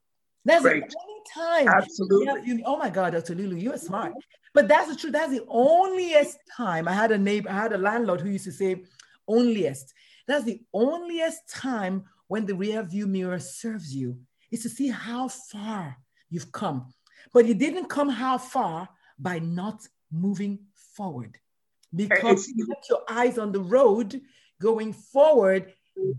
That's 0.46 0.64
Great. 0.64 0.90
the 0.90 0.96
time. 1.34 1.68
Absolutely. 1.68 2.42
You, 2.46 2.62
oh 2.66 2.78
my 2.78 2.90
God, 2.90 3.14
Dr. 3.14 3.36
Lulu, 3.36 3.56
you're 3.56 3.78
smart. 3.78 4.14
But 4.54 4.68
that's 4.68 4.90
the 4.90 4.96
truth. 4.96 5.14
That's 5.14 5.32
the 5.32 5.46
onlyest 5.50 6.36
time. 6.56 6.88
I 6.88 6.94
had 6.94 7.12
a 7.12 7.18
neighbor, 7.18 7.50
I 7.50 7.54
had 7.54 7.74
a 7.74 7.78
landlord 7.78 8.22
who 8.22 8.30
used 8.30 8.46
to 8.46 8.52
say, 8.52 8.84
onlyest. 9.30 9.94
That's 10.28 10.44
the 10.44 10.62
onlyest 10.76 11.38
time 11.50 12.04
when 12.28 12.46
the 12.46 12.56
rear 12.56 12.84
view 12.84 13.08
mirror 13.08 13.40
serves 13.40 13.96
you 13.96 14.18
is 14.52 14.62
to 14.64 14.70
see 14.70 14.90
how 14.90 15.28
far 15.28 15.98
you've 16.30 16.52
come. 16.52 16.94
But 17.34 17.46
you 17.46 17.54
didn't 17.54 17.90
come 17.90 18.10
how 18.10 18.38
far 18.38 18.90
by 19.18 19.40
not 19.40 19.88
moving 20.12 20.60
forward. 20.96 21.38
Because 21.94 22.48
you 22.48 22.66
kept 22.68 22.90
your 22.90 23.02
eyes 23.10 23.38
on 23.38 23.52
the 23.52 23.60
road 23.60 24.22
going 24.62 24.94
forward. 24.94 25.74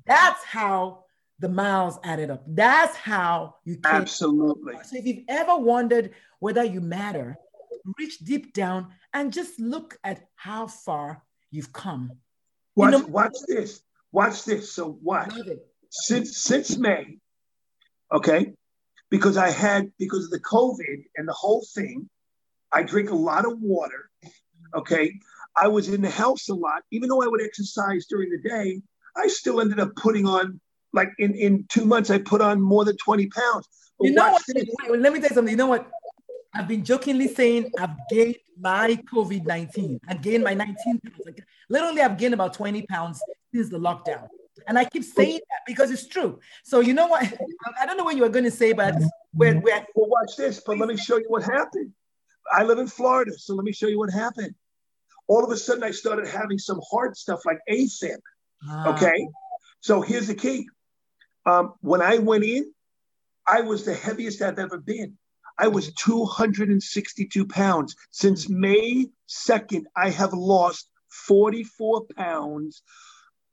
That's 0.07 0.45
how 0.45 1.05
the 1.43 1.49
miles 1.49 1.99
added 2.05 2.31
up. 2.31 2.45
That's 2.47 2.97
how 2.97 3.57
you 3.65 3.75
came. 3.75 3.93
Absolutely. 3.93 4.75
So 4.85 4.97
if 4.97 5.05
you've 5.05 5.25
ever 5.29 5.57
wondered 5.57 6.13
whether 6.39 6.63
you 6.65 6.81
matter, 6.81 7.37
reach 7.99 8.21
deep 8.21 8.55
down 8.55 8.87
and 9.13 9.33
just 9.33 9.59
look 9.59 9.99
at 10.05 10.29
how 10.37 10.69
far 10.69 11.23
you've 11.51 11.73
come. 11.73 12.13
Watch, 12.77 12.93
You 12.93 13.01
know- 13.01 13.07
watch 13.09 13.35
this. 13.49 13.83
Watch 14.13 14.45
this. 14.45 14.73
So 14.73 14.99
watch. 15.03 15.35
Since 15.91 16.39
since 16.39 16.79
May, 16.79 17.19
okay, 18.11 18.55
because 19.11 19.37
I 19.37 19.51
had 19.51 19.93
because 19.99 20.25
of 20.25 20.31
the 20.31 20.41
COVID 20.41 21.05
and 21.17 21.29
the 21.29 21.35
whole 21.35 21.67
thing, 21.75 22.09
I 22.73 22.83
drink 22.83 23.11
a 23.11 23.15
lot 23.15 23.45
of 23.45 23.61
water. 23.61 24.11
Okay. 24.75 25.19
I 25.55 25.69
was 25.69 25.89
in 25.89 26.01
the 26.01 26.09
house 26.09 26.49
a 26.49 26.55
lot. 26.55 26.83
Even 26.93 27.11
though 27.11 27.23
I 27.23 27.27
would 27.27 27.43
exercise 27.43 28.07
during 28.07 28.31
the 28.31 28.49
day, 28.49 28.81
I 29.15 29.27
still 29.27 29.61
ended 29.61 29.81
up 29.81 29.95
putting 29.97 30.27
on 30.27 30.61
like 30.93 31.11
in, 31.19 31.35
in 31.35 31.65
two 31.69 31.85
months, 31.85 32.11
I 32.11 32.19
put 32.19 32.41
on 32.41 32.61
more 32.61 32.85
than 32.85 32.97
20 32.97 33.27
pounds. 33.29 33.69
But 33.99 34.09
You 34.09 34.15
know 34.15 34.31
what? 34.31 34.43
this. 34.47 34.65
wait, 34.89 35.01
let 35.01 35.13
me 35.13 35.21
tell 35.21 35.29
you 35.31 35.35
something. 35.35 35.53
You 35.53 35.57
know 35.57 35.67
what? 35.69 35.91
I've 36.55 36.69
been 36.69 36.85
jokingly 36.85 37.29
saying 37.29 37.71
I've 37.79 37.97
gained 38.11 38.37
my 38.61 38.99
COVID 39.13 39.47
19. 39.47 40.01
I've 40.09 40.21
gained 40.21 40.45
my 40.45 40.55
19 40.55 40.75
pounds. 41.01 41.21
Like, 41.25 41.43
literally, 41.71 42.03
I've 42.03 42.19
gained 42.19 42.35
about 42.35 42.53
20 42.55 42.83
pounds 42.87 43.21
since 43.55 43.71
the 43.71 43.79
lockdown. 43.79 44.29
And 44.69 44.79
I 44.79 44.85
keep 44.85 45.03
saying 45.03 45.41
that 45.49 45.61
because 45.67 45.91
it's 45.91 46.07
true. 46.07 46.39
So, 46.63 46.81
you 46.81 46.93
know 46.93 47.07
what? 47.07 47.23
I 47.81 47.87
don't 47.87 47.97
know 47.97 48.05
what 48.05 48.17
you 48.17 48.23
were 48.23 48.29
going 48.29 48.45
to 48.45 48.51
say, 48.51 48.73
but 48.73 48.95
we're, 49.35 49.59
we're 49.61 49.87
Well, 49.95 50.09
watch 50.11 50.37
this, 50.37 50.61
but 50.65 50.79
let 50.79 50.89
me 50.89 50.97
show 50.97 51.17
you 51.17 51.25
what 51.29 51.43
happened. 51.43 51.93
I 52.53 52.65
live 52.65 52.79
in 52.79 52.87
Florida, 52.87 53.33
so 53.39 53.55
let 53.55 53.65
me 53.65 53.73
show 53.73 53.87
you 53.87 53.99
what 53.99 54.13
happened. 54.13 54.55
All 55.29 55.43
of 55.43 55.51
a 55.51 55.57
sudden, 55.57 55.83
I 55.83 55.91
started 55.91 56.29
having 56.29 56.59
some 56.59 56.81
hard 56.91 57.17
stuff 57.17 57.41
like 57.47 57.59
AFib. 57.71 58.19
Ah, 58.69 58.95
Okay. 58.95 59.27
So 59.81 60.01
here's 60.01 60.29
the 60.29 60.35
key. 60.35 60.69
Um, 61.45 61.75
when 61.81 62.03
I 62.03 62.19
went 62.19 62.45
in, 62.45 62.73
I 63.47 63.63
was 63.63 63.85
the 63.85 63.95
heaviest 63.95 64.43
I've 64.43 64.59
ever 64.59 64.79
been. 64.79 65.19
I 65.59 65.69
was 65.69 65.93
262 65.95 67.47
pounds. 67.47 67.95
Since 68.11 68.49
May 68.49 69.07
2nd, 69.29 69.85
I 69.97 70.11
have 70.11 70.33
lost 70.33 70.89
44 71.11 72.07
pounds, 72.17 72.83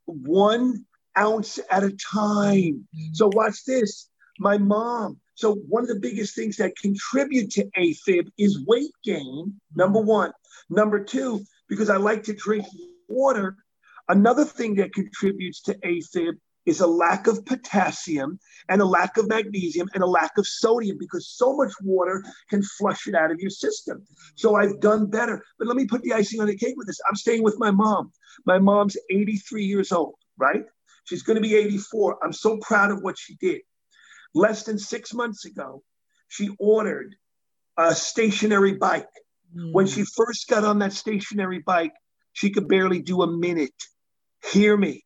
one 0.05 0.85
ounce 1.17 1.59
at 1.69 1.83
a 1.83 1.91
time. 1.91 2.87
So 3.13 3.29
watch 3.33 3.65
this. 3.65 4.09
My 4.39 4.57
mom. 4.57 5.19
So 5.35 5.55
one 5.55 5.83
of 5.83 5.89
the 5.89 5.99
biggest 5.99 6.35
things 6.35 6.57
that 6.57 6.77
contribute 6.77 7.51
to 7.51 7.69
AFib 7.77 8.29
is 8.37 8.65
weight 8.65 8.91
gain. 9.03 9.59
Number 9.75 9.99
one. 9.99 10.31
Number 10.69 11.03
two, 11.03 11.43
because 11.67 11.89
I 11.89 11.97
like 11.97 12.23
to 12.23 12.33
drink 12.33 12.65
water. 13.07 13.57
Another 14.07 14.45
thing 14.45 14.75
that 14.75 14.93
contributes 14.93 15.61
to 15.63 15.75
AFib 15.75 16.33
is 16.69 16.81
a 16.81 16.87
lack 16.87 17.25
of 17.25 17.43
potassium 17.45 18.39
and 18.69 18.81
a 18.81 18.85
lack 18.85 19.17
of 19.17 19.27
magnesium 19.27 19.89
and 19.95 20.03
a 20.03 20.07
lack 20.07 20.37
of 20.37 20.45
sodium 20.45 20.97
because 20.99 21.27
so 21.27 21.55
much 21.55 21.73
water 21.81 22.23
can 22.49 22.61
flush 22.61 23.07
it 23.07 23.15
out 23.15 23.31
of 23.31 23.39
your 23.39 23.49
system. 23.49 24.05
So 24.35 24.55
I've 24.55 24.79
done 24.79 25.07
better. 25.07 25.43
But 25.57 25.67
let 25.67 25.75
me 25.75 25.87
put 25.87 26.03
the 26.03 26.13
icing 26.13 26.39
on 26.39 26.47
the 26.47 26.55
cake 26.55 26.75
with 26.77 26.85
this. 26.85 26.99
I'm 27.09 27.15
staying 27.15 27.43
with 27.43 27.55
my 27.57 27.71
mom. 27.71 28.11
My 28.45 28.59
mom's 28.59 28.95
83 29.09 29.65
years 29.65 29.91
old, 29.91 30.13
right? 30.37 30.63
She's 31.05 31.23
going 31.23 31.35
to 31.35 31.41
be 31.41 31.55
84. 31.55 32.19
I'm 32.23 32.33
so 32.33 32.57
proud 32.57 32.91
of 32.91 33.01
what 33.01 33.17
she 33.17 33.35
did. 33.37 33.61
Less 34.35 34.63
than 34.63 34.77
six 34.77 35.11
months 35.11 35.45
ago, 35.45 35.81
she 36.27 36.55
ordered 36.59 37.15
a 37.77 37.95
stationary 37.95 38.73
bike. 38.73 39.09
Hmm. 39.55 39.71
When 39.71 39.87
she 39.87 40.03
first 40.03 40.47
got 40.47 40.63
on 40.63 40.77
that 40.79 40.93
stationary 40.93 41.59
bike, 41.65 41.93
she 42.33 42.51
could 42.51 42.67
barely 42.67 43.01
do 43.01 43.23
a 43.23 43.27
minute. 43.27 43.73
Hear 44.51 44.77
me. 44.77 45.03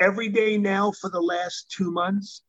Every 0.00 0.28
day 0.28 0.58
now 0.58 0.92
for 0.92 1.10
the 1.10 1.20
last 1.20 1.70
two 1.70 1.90
months, 1.90 2.42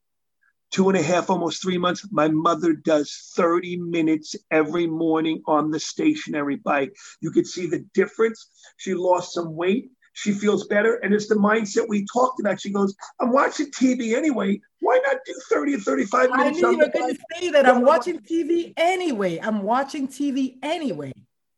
two 0.72 0.90
and 0.90 0.98
a 0.98 1.02
half, 1.02 1.30
almost 1.30 1.62
three 1.62 1.78
months, 1.78 2.08
my 2.12 2.28
mother 2.28 2.74
does 2.74 3.32
30 3.36 3.78
minutes 3.78 4.36
every 4.52 4.88
morning 4.88 5.42
on 5.48 5.72
the 5.72 5.80
stationary 5.80 6.58
bike. 6.58 6.94
You 7.22 7.32
could 7.32 7.48
see 7.48 7.66
the 7.68 7.86
difference. 7.94 8.50
She 8.78 8.94
lost 8.94 9.34
some 9.34 9.56
weight. 9.56 9.90
She 10.14 10.32
feels 10.34 10.68
better. 10.68 10.96
And 10.96 11.14
it's 11.14 11.28
the 11.28 11.36
mindset 11.36 11.88
we 11.88 12.06
talked 12.12 12.40
about. 12.40 12.60
She 12.60 12.72
goes, 12.72 12.96
I'm 13.20 13.32
watching 13.32 13.72
TV 13.72 14.16
anyway. 14.16 14.60
Why 14.82 15.00
not 15.06 15.18
do 15.26 15.34
30 15.50 15.76
or 15.76 15.80
35 15.80 16.30
minutes? 16.32 16.58
I 16.58 16.62
knew 16.62 16.68
on 16.68 16.74
you 16.74 16.80
were 16.80 16.90
going 16.90 17.16
to 17.16 17.22
say 17.36 17.50
that. 17.52 17.68
I'm 17.68 17.82
watching 17.82 18.20
TV 18.20 18.74
anyway. 18.78 19.40
I'm 19.40 19.64
watching 19.64 20.08
TV 20.08 20.58
anyway. 20.62 21.14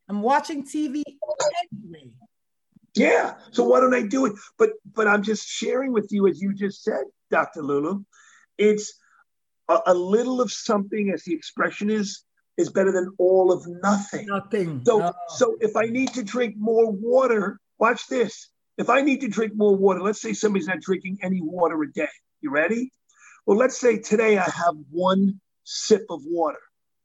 I'm 0.07 0.21
watching 0.21 0.63
TV 0.63 1.03
anyway. 1.71 2.13
Yeah. 2.95 3.35
So 3.51 3.63
why 3.63 3.79
don't 3.79 3.93
I 3.93 4.03
do 4.03 4.25
it? 4.25 4.33
But 4.57 4.71
but 4.93 5.07
I'm 5.07 5.23
just 5.23 5.47
sharing 5.47 5.93
with 5.93 6.07
you, 6.11 6.27
as 6.27 6.41
you 6.41 6.53
just 6.53 6.83
said, 6.83 7.03
Dr. 7.29 7.61
Lulu. 7.61 8.03
It's 8.57 8.93
a, 9.69 9.79
a 9.87 9.93
little 9.93 10.41
of 10.41 10.51
something, 10.51 11.11
as 11.11 11.23
the 11.23 11.33
expression 11.33 11.89
is, 11.89 12.23
is 12.57 12.69
better 12.69 12.91
than 12.91 13.13
all 13.17 13.51
of 13.51 13.65
nothing. 13.67 14.27
Nothing. 14.27 14.81
So 14.85 14.99
No. 14.99 15.13
so 15.29 15.57
if 15.61 15.75
I 15.75 15.85
need 15.85 16.13
to 16.13 16.23
drink 16.23 16.55
more 16.57 16.91
water, 16.91 17.59
watch 17.79 18.07
this. 18.07 18.49
If 18.77 18.89
I 18.89 19.01
need 19.01 19.21
to 19.21 19.27
drink 19.27 19.53
more 19.55 19.75
water, 19.75 20.01
let's 20.01 20.21
say 20.21 20.33
somebody's 20.33 20.67
not 20.67 20.81
drinking 20.81 21.19
any 21.21 21.41
water 21.41 21.81
a 21.83 21.91
day. 21.91 22.07
You 22.41 22.51
ready? 22.51 22.91
Well, 23.45 23.57
let's 23.57 23.79
say 23.79 23.99
today 23.99 24.37
I 24.37 24.49
have 24.49 24.75
one 24.89 25.39
sip 25.63 26.05
of 26.09 26.21
water. 26.25 26.59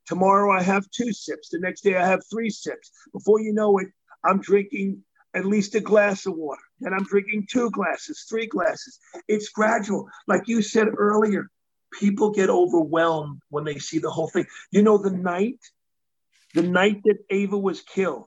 Tomorrow 0.07 0.53
I 0.53 0.63
have 0.63 0.89
two 0.91 1.13
sips. 1.13 1.49
The 1.51 1.59
next 1.59 1.83
day 1.83 1.97
I 1.97 2.07
have 2.07 2.21
three 2.31 2.51
sips. 2.51 2.91
Before 3.13 3.41
you 3.41 3.53
know 3.53 3.79
it, 3.79 3.89
I'm 4.25 4.41
drinking 4.41 5.03
at 5.37 5.45
least 5.45 5.75
a 5.75 5.81
glass 5.81 6.27
of 6.27 6.35
water. 6.35 6.63
Then 6.81 6.95
I'm 6.95 7.05
drinking 7.05 7.47
two 7.51 7.71
glasses, 7.71 8.25
three 8.29 8.47
glasses. 8.47 8.99
It's 9.29 9.51
gradual. 9.51 10.09
Like 10.27 10.49
you 10.49 10.63
said 10.63 10.89
earlier, 10.97 11.51
people 11.93 12.31
get 12.31 12.49
overwhelmed 12.49 13.41
when 13.51 13.65
they 13.65 13.79
see 13.79 13.99
the 13.99 14.11
whole 14.11 14.29
thing. 14.29 14.47
You 14.71 14.83
know, 14.83 14.97
the 14.97 15.11
night, 15.11 15.59
the 16.55 16.63
night 16.63 17.03
that 17.05 17.19
Ava 17.31 17.59
was 17.59 17.83
killed, 17.83 18.25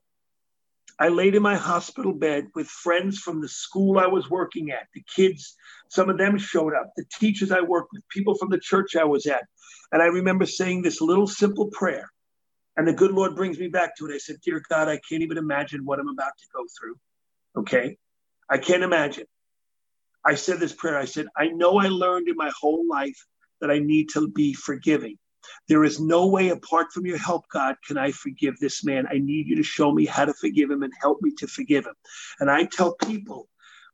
I 0.99 1.07
laid 1.07 1.33
in 1.33 1.41
my 1.41 1.55
hospital 1.55 2.13
bed 2.13 2.47
with 2.55 2.67
friends 2.67 3.19
from 3.19 3.41
the 3.41 3.47
school 3.47 3.97
I 3.97 4.07
was 4.07 4.29
working 4.29 4.71
at. 4.71 4.87
The 4.93 5.03
kids, 5.15 5.55
some 5.89 6.09
of 6.09 6.17
them 6.17 6.37
showed 6.37 6.73
up, 6.75 6.91
the 6.95 7.05
teachers 7.19 7.51
I 7.51 7.61
worked 7.61 7.89
with, 7.93 8.07
people 8.09 8.35
from 8.35 8.49
the 8.49 8.59
church 8.59 8.95
I 8.95 9.05
was 9.05 9.25
at. 9.25 9.45
And 9.91 10.01
I 10.01 10.07
remember 10.07 10.45
saying 10.45 10.81
this 10.81 11.01
little 11.01 11.27
simple 11.27 11.67
prayer. 11.71 12.11
And 12.79 12.87
the 12.87 12.93
good 12.93 13.11
Lord 13.11 13.35
brings 13.35 13.59
me 13.59 13.67
back 13.67 13.97
to 13.97 14.05
it. 14.05 14.15
I 14.15 14.19
said, 14.19 14.37
Dear 14.41 14.61
God, 14.69 14.87
I 14.87 15.01
can't 15.09 15.21
even 15.21 15.37
imagine 15.37 15.83
what 15.83 15.99
I'm 15.99 16.07
about 16.07 16.31
to 16.37 16.45
go 16.55 16.63
through. 16.79 16.95
Okay? 17.57 17.97
I 18.49 18.57
can't 18.57 18.83
imagine. 18.83 19.25
I 20.25 20.35
said 20.35 20.61
this 20.61 20.71
prayer. 20.71 20.97
I 20.97 21.03
said, 21.03 21.27
I 21.35 21.47
know 21.47 21.77
I 21.77 21.89
learned 21.89 22.29
in 22.29 22.37
my 22.37 22.49
whole 22.57 22.87
life 22.87 23.21
that 23.59 23.69
I 23.69 23.79
need 23.79 24.07
to 24.13 24.29
be 24.29 24.53
forgiving. 24.53 25.17
There 25.67 25.83
is 25.83 25.99
no 25.99 26.27
way 26.27 26.51
apart 26.51 26.93
from 26.93 27.05
your 27.05 27.17
help, 27.17 27.43
God, 27.51 27.75
can 27.85 27.97
I 27.97 28.11
forgive 28.11 28.57
this 28.59 28.85
man. 28.85 29.07
I 29.11 29.17
need 29.17 29.47
you 29.47 29.57
to 29.57 29.63
show 29.63 29.91
me 29.91 30.05
how 30.05 30.23
to 30.23 30.33
forgive 30.33 30.71
him 30.71 30.81
and 30.81 30.93
help 31.01 31.21
me 31.21 31.31
to 31.39 31.47
forgive 31.47 31.85
him. 31.85 31.95
And 32.39 32.49
I 32.49 32.63
tell 32.63 32.95
people 32.95 33.49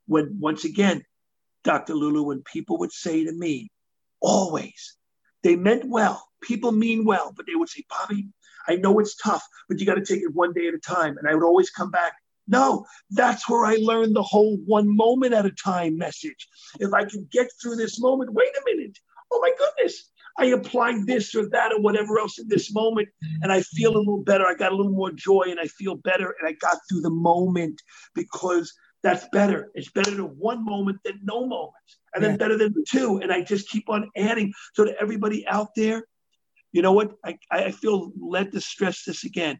when, 0.06 0.38
once 0.38 0.64
again, 0.64 1.02
Dr. 1.64 1.94
Lulu, 1.94 2.22
when 2.22 2.42
people 2.42 2.78
would 2.78 2.92
say 2.92 3.24
to 3.24 3.32
me, 3.32 3.68
always, 4.20 4.96
they 5.42 5.56
meant 5.56 5.88
well. 5.88 6.28
People 6.40 6.70
mean 6.70 7.04
well, 7.04 7.32
but 7.36 7.46
they 7.48 7.56
would 7.56 7.68
say, 7.68 7.82
Bobby, 7.90 8.28
I 8.68 8.76
know 8.76 8.98
it's 8.98 9.16
tough, 9.16 9.44
but 9.68 9.78
you 9.78 9.86
got 9.86 9.94
to 9.94 10.04
take 10.04 10.22
it 10.22 10.34
one 10.34 10.52
day 10.52 10.68
at 10.68 10.74
a 10.74 10.78
time. 10.78 11.18
And 11.18 11.28
I 11.28 11.34
would 11.34 11.44
always 11.44 11.70
come 11.70 11.90
back, 11.90 12.14
No, 12.48 12.86
that's 13.10 13.48
where 13.48 13.64
I 13.66 13.76
learned 13.80 14.14
the 14.14 14.22
whole 14.22 14.56
one 14.66 14.94
moment 14.94 15.34
at 15.34 15.46
a 15.46 15.50
time 15.50 15.98
message. 15.98 16.48
If 16.78 16.92
I 16.92 17.04
can 17.04 17.28
get 17.30 17.48
through 17.60 17.76
this 17.76 18.00
moment, 18.00 18.32
wait 18.32 18.48
a 18.48 18.62
minute. 18.64 18.98
Oh 19.32 19.40
my 19.40 19.52
goodness. 19.58 20.10
I 20.38 20.46
applied 20.46 21.06
this 21.06 21.34
or 21.34 21.48
that 21.50 21.72
or 21.72 21.80
whatever 21.80 22.18
else 22.18 22.38
in 22.38 22.46
this 22.46 22.72
moment, 22.72 23.08
and 23.42 23.50
I 23.50 23.62
feel 23.62 23.96
a 23.96 23.98
little 23.98 24.22
better. 24.22 24.46
I 24.46 24.54
got 24.54 24.72
a 24.72 24.76
little 24.76 24.92
more 24.92 25.10
joy 25.10 25.44
and 25.48 25.58
I 25.58 25.66
feel 25.66 25.94
better. 25.96 26.34
And 26.38 26.46
I 26.46 26.52
got 26.52 26.76
through 26.88 27.00
the 27.00 27.10
moment 27.10 27.80
because 28.14 28.72
that's 29.02 29.26
better. 29.32 29.70
It's 29.74 29.90
better 29.90 30.14
to 30.14 30.26
one 30.26 30.64
moment 30.64 30.98
than 31.04 31.20
no 31.22 31.46
moments, 31.46 31.98
and 32.14 32.22
then 32.22 32.36
better 32.36 32.58
than 32.58 32.74
two. 32.86 33.20
And 33.22 33.32
I 33.32 33.42
just 33.42 33.68
keep 33.70 33.88
on 33.88 34.10
adding. 34.16 34.52
So 34.74 34.84
to 34.84 35.00
everybody 35.00 35.46
out 35.46 35.68
there, 35.74 36.06
you 36.72 36.82
know 36.82 36.92
what? 36.92 37.12
I, 37.24 37.38
I 37.50 37.70
feel 37.70 38.12
led 38.20 38.52
to 38.52 38.60
stress 38.60 39.04
this 39.04 39.24
again. 39.24 39.58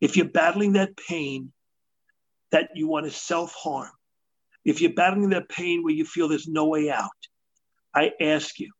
If 0.00 0.16
you're 0.16 0.28
battling 0.28 0.74
that 0.74 0.96
pain, 0.96 1.52
that 2.52 2.70
you 2.74 2.88
want 2.88 3.06
to 3.06 3.12
self 3.12 3.54
harm, 3.54 3.90
if 4.64 4.80
you're 4.80 4.92
battling 4.92 5.30
that 5.30 5.48
pain 5.48 5.82
where 5.82 5.94
you 5.94 6.04
feel 6.04 6.28
there's 6.28 6.48
no 6.48 6.66
way 6.66 6.90
out, 6.90 7.10
I 7.94 8.12
ask 8.20 8.58
you, 8.58 8.70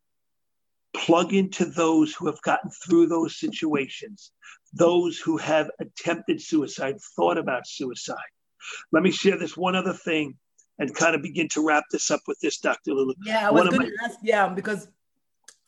plug 0.94 1.32
into 1.32 1.64
those 1.64 2.14
who 2.14 2.26
have 2.26 2.40
gotten 2.42 2.70
through 2.70 3.06
those 3.06 3.38
situations, 3.38 4.32
those 4.72 5.18
who 5.18 5.36
have 5.36 5.70
attempted 5.80 6.40
suicide, 6.40 6.96
thought 7.16 7.38
about 7.38 7.66
suicide. 7.66 8.16
Let 8.92 9.02
me 9.02 9.10
share 9.10 9.38
this 9.38 9.56
one 9.56 9.74
other 9.74 9.94
thing 9.94 10.36
and 10.78 10.94
kind 10.94 11.14
of 11.14 11.22
begin 11.22 11.48
to 11.50 11.66
wrap 11.66 11.84
this 11.90 12.10
up 12.10 12.20
with 12.26 12.38
this, 12.40 12.58
Dr. 12.58 12.92
Lulu. 12.92 13.14
Yeah, 13.24 13.48
I 13.48 13.50
was 13.50 13.68
going 13.68 13.90
to 13.90 13.96
ask, 14.04 14.18
yeah, 14.22 14.48
because 14.48 14.88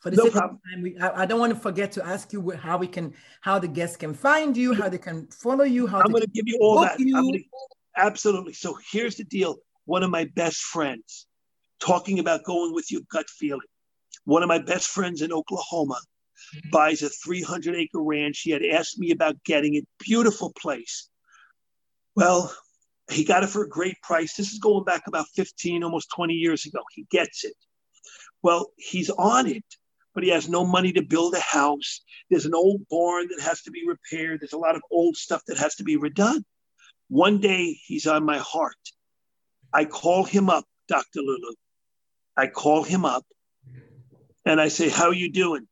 for 0.03 0.09
the 0.09 0.17
no 0.17 0.23
sake 0.25 0.33
problem. 0.33 0.59
of 0.65 0.71
time, 0.71 0.81
we, 0.83 0.97
I, 0.97 1.21
I, 1.21 1.25
don't 1.25 1.39
want 1.39 1.53
to 1.53 1.59
forget 1.59 1.93
to 1.93 2.05
ask 2.05 2.33
you 2.33 2.51
how 2.51 2.77
we 2.77 2.87
can, 2.87 3.13
how 3.39 3.57
the 3.57 3.69
guests 3.69 3.95
can 3.95 4.13
find 4.13 4.55
you, 4.55 4.73
how 4.73 4.89
they 4.89 4.97
can 4.97 5.27
follow 5.27 5.63
you, 5.63 5.87
how 5.87 6.01
I'm 6.01 6.11
going 6.11 6.23
to 6.23 6.29
give 6.29 6.45
you 6.45 6.59
all 6.61 6.81
that. 6.81 6.97
Gonna, 6.97 7.39
absolutely. 7.95 8.51
So 8.51 8.77
here's 8.91 9.15
the 9.15 9.23
deal. 9.23 9.55
One 9.85 10.03
of 10.03 10.09
my 10.09 10.25
best 10.35 10.57
friends 10.57 11.25
talking 11.79 12.19
about 12.19 12.43
going 12.43 12.73
with 12.73 12.91
your 12.91 13.01
gut 13.09 13.29
feeling. 13.29 13.61
One 14.25 14.43
of 14.43 14.49
my 14.49 14.59
best 14.59 14.87
friends 14.87 15.21
in 15.21 15.31
Oklahoma 15.31 15.95
mm-hmm. 15.95 16.69
buys 16.69 17.01
a 17.01 17.09
300 17.09 17.73
acre 17.73 18.01
ranch. 18.01 18.41
He 18.41 18.51
had 18.51 18.61
asked 18.63 18.99
me 18.99 19.11
about 19.11 19.41
getting 19.45 19.75
it. 19.75 19.87
Beautiful 19.99 20.51
place. 20.51 21.09
Well, 22.13 22.53
he 23.09 23.23
got 23.23 23.43
it 23.43 23.49
for 23.49 23.63
a 23.63 23.69
great 23.69 24.01
price. 24.01 24.35
This 24.35 24.51
is 24.51 24.59
going 24.59 24.83
back 24.83 25.03
about 25.07 25.27
15, 25.35 25.81
almost 25.81 26.11
20 26.13 26.33
years 26.33 26.65
ago. 26.65 26.79
He 26.91 27.05
gets 27.09 27.45
it. 27.45 27.55
Well, 28.41 28.71
he's 28.77 29.09
on 29.09 29.47
it, 29.47 29.63
but 30.13 30.23
he 30.23 30.29
has 30.29 30.47
no 30.47 30.65
money 30.65 30.91
to 30.93 31.01
build 31.01 31.33
a 31.33 31.39
house. 31.39 32.01
There's 32.29 32.45
an 32.45 32.55
old 32.55 32.87
barn 32.89 33.27
that 33.29 33.43
has 33.43 33.61
to 33.63 33.71
be 33.71 33.83
repaired. 33.87 34.41
There's 34.41 34.53
a 34.53 34.57
lot 34.57 34.75
of 34.75 34.81
old 34.91 35.17
stuff 35.17 35.41
that 35.47 35.57
has 35.57 35.75
to 35.75 35.83
be 35.83 35.97
redone. 35.97 36.43
One 37.09 37.39
day 37.39 37.77
he's 37.85 38.07
on 38.07 38.25
my 38.25 38.37
heart. 38.37 38.77
I 39.73 39.85
call 39.85 40.23
him 40.23 40.49
up, 40.49 40.65
Dr. 40.87 41.21
Lulu. 41.21 41.55
I 42.37 42.47
call 42.47 42.83
him 42.83 43.05
up 43.05 43.25
and 44.45 44.59
I 44.59 44.67
say, 44.67 44.89
How 44.89 45.07
are 45.07 45.13
you 45.13 45.31
doing? 45.31 45.67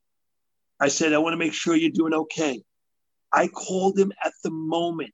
I 0.80 0.88
said, 0.88 1.14
I 1.14 1.20
want 1.20 1.34
to 1.34 1.38
make 1.38 1.54
sure 1.54 1.76
you're 1.76 1.92
doing 1.92 2.14
okay. 2.14 2.62
I 3.34 3.48
called 3.48 3.98
him 3.98 4.12
at 4.24 4.34
the 4.44 4.52
moment 4.52 5.14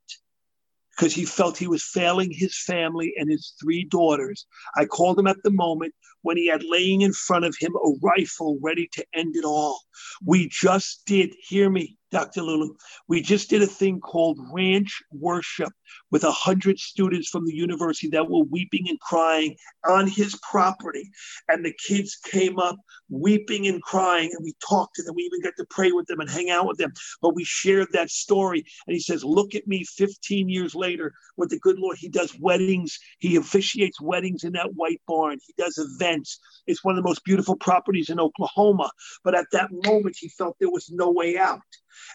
because 0.98 1.14
he 1.14 1.26
felt 1.26 1.58
he 1.58 1.68
was 1.68 1.84
failing 1.84 2.32
his 2.32 2.58
family 2.58 3.14
and 3.18 3.30
his 3.30 3.54
three 3.62 3.84
daughters. 3.84 4.48
I 4.76 4.86
called 4.86 5.20
him 5.20 5.28
at 5.28 5.38
the 5.44 5.52
moment 5.52 5.94
when 6.22 6.38
he 6.38 6.48
had 6.48 6.64
laying 6.64 7.02
in 7.02 7.14
front 7.14 7.46
of 7.46 7.56
him 7.60 7.76
a 7.76 7.90
rifle 8.02 8.60
ready 8.62 8.88
to 8.94 9.06
end 9.14 9.36
it 9.36 9.46
all. 9.46 9.80
We 10.26 10.50
just 10.50 11.04
did, 11.06 11.34
hear 11.40 11.70
me, 11.70 11.98
Dr. 12.12 12.42
Lulu, 12.42 12.76
we 13.08 13.22
just 13.22 13.50
did 13.50 13.62
a 13.62 13.68
thing 13.68 14.00
called 14.00 14.40
Ranch 14.54 15.02
Worship 15.12 15.72
with 16.12 16.24
a 16.24 16.32
hundred 16.32 16.80
students 16.80 17.30
from 17.30 17.46
the 17.46 17.56
university 17.56 18.10
that 18.10 18.30
were 18.30 18.44
weeping 18.44 18.86
and 18.90 19.00
crying 19.00 19.56
on 19.88 20.08
his 20.08 20.38
property. 20.50 21.10
And 21.48 21.66
the 21.66 21.74
kids 21.88 22.16
came 22.16 22.60
up 22.60 22.78
weeping 23.10 23.68
and 23.68 23.82
crying, 23.82 24.32
and 24.34 24.44
we 24.44 24.54
talked 24.68 24.96
to 24.96 25.04
them. 25.04 25.16
We 25.16 25.24
even 25.24 25.42
got 25.42 25.54
to 25.58 25.66
pray 25.70 25.92
with 25.92 26.08
them 26.08 26.20
and 26.20 26.30
hang 26.30 26.50
out 26.50 26.68
with 26.68 26.78
them. 26.78 26.92
But 27.22 27.36
we 27.36 27.44
shared 27.44 27.88
that 27.94 28.10
story. 28.10 28.66
And 28.88 28.94
he 28.94 29.00
says, 29.00 29.24
Look 29.24 29.56
at 29.56 29.68
me 29.68 29.84
15 29.84 30.50
years 30.50 30.76
later 30.76 31.14
with 31.38 31.50
the 31.50 31.60
good 31.60 31.80
Lord. 31.80 31.98
He 32.00 32.10
does 32.10 32.38
weddings, 32.40 33.00
he 33.20 33.36
officiates 33.36 34.02
weddings 34.02 34.44
in 34.44 34.54
that 34.54 34.74
white 34.76 35.02
barn, 35.08 35.40
he 35.46 35.54
does 35.58 35.78
events. 35.78 36.40
It's 36.66 36.84
one 36.84 36.98
of 36.98 37.04
the 37.04 37.08
most 37.08 37.24
beautiful 37.24 37.56
properties 37.56 38.10
in 38.10 38.20
Oklahoma. 38.20 38.92
But 39.24 39.36
at 39.36 39.48
that 39.52 39.70
moment, 39.72 40.18
he 40.20 40.30
felt 40.30 40.58
there 40.60 40.70
was 40.70 40.90
no 40.90 41.12
way 41.12 41.38
out. 41.38 41.62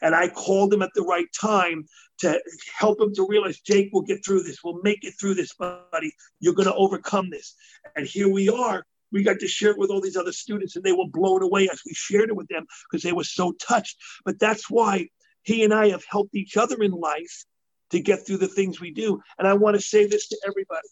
And 0.01 0.15
I 0.15 0.29
called 0.29 0.73
him 0.73 0.83
at 0.83 0.95
the 0.95 1.03
right 1.03 1.27
time 1.39 1.87
to 2.23 2.41
help 2.77 3.01
him 3.01 3.15
to 3.15 3.27
realize, 3.27 3.61
Jake, 3.61 3.91
we'll 3.93 4.03
get 4.03 4.25
through 4.25 4.43
this. 4.43 4.59
We'll 4.65 4.81
make 4.83 5.05
it 5.05 5.15
through 5.21 5.35
this, 5.35 5.53
buddy. 5.55 6.13
You're 6.41 6.55
going 6.55 6.69
to 6.69 6.75
overcome 6.75 7.31
this. 7.31 7.55
And 7.95 8.07
here 8.07 8.29
we 8.29 8.49
are. 8.49 8.85
We 9.13 9.23
got 9.23 9.39
to 9.41 9.49
share 9.49 9.73
it 9.73 9.79
with 9.79 9.91
all 9.91 10.01
these 10.01 10.17
other 10.17 10.33
students, 10.33 10.75
and 10.75 10.85
they 10.85 10.93
were 10.93 11.07
blown 11.07 11.43
away 11.43 11.69
as 11.71 11.83
we 11.85 11.93
shared 11.93 12.31
it 12.31 12.37
with 12.37 12.49
them 12.49 12.67
because 12.91 13.03
they 13.03 13.13
were 13.13 13.25
so 13.25 13.53
touched. 13.53 13.99
But 14.25 14.39
that's 14.39 14.71
why 14.71 15.09
he 15.43 15.65
and 15.65 15.75
I 15.75 15.91
have 15.91 16.05
helped 16.09 16.35
each 16.35 16.57
other 16.57 16.83
in 16.83 16.93
life 16.93 17.45
to 17.91 18.01
get 18.01 18.27
through 18.27 18.39
the 18.39 18.49
things 18.49 18.81
we 18.81 18.93
do. 18.93 19.21
And 19.39 19.47
I 19.47 19.53
want 19.55 19.77
to 19.77 19.83
say 19.83 20.07
this 20.07 20.29
to 20.29 20.41
everybody 20.47 20.89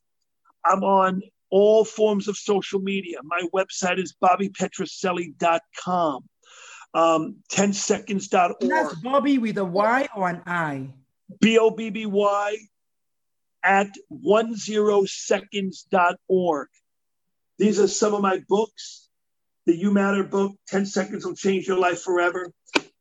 I'm 0.63 0.85
on 0.85 1.23
all 1.51 1.87
forms 1.87 2.29
of 2.29 2.37
social 2.37 2.81
media. 2.81 3.17
My 3.25 3.41
website 3.55 3.99
is 3.99 4.15
bobbypetrocelli.com 4.23 6.25
um, 6.95 7.37
10seconds.org. 7.53 8.57
That's 8.61 8.95
Bobby 8.97 9.39
with 9.39 9.59
a 9.59 9.65
Y 9.65 10.09
or 10.17 10.29
an 10.29 10.43
I? 10.47 10.89
B 11.41 11.59
O 11.59 11.71
B 11.71 11.91
B 11.91 12.07
Y 12.07 12.57
at 13.63 13.89
10seconds.org. 14.13 16.69
These 17.59 17.79
are 17.79 17.89
some 17.89 18.15
of 18.15 18.23
my 18.23 18.43
books. 18.49 19.09
The 19.67 19.77
You 19.77 19.93
Matter 19.93 20.25
book, 20.25 20.57
10 20.69 20.87
Seconds 20.87 21.27
Will 21.27 21.35
Change 21.35 21.69
Your 21.69 21.79
Life 21.79 22.01
Forever. 22.03 22.51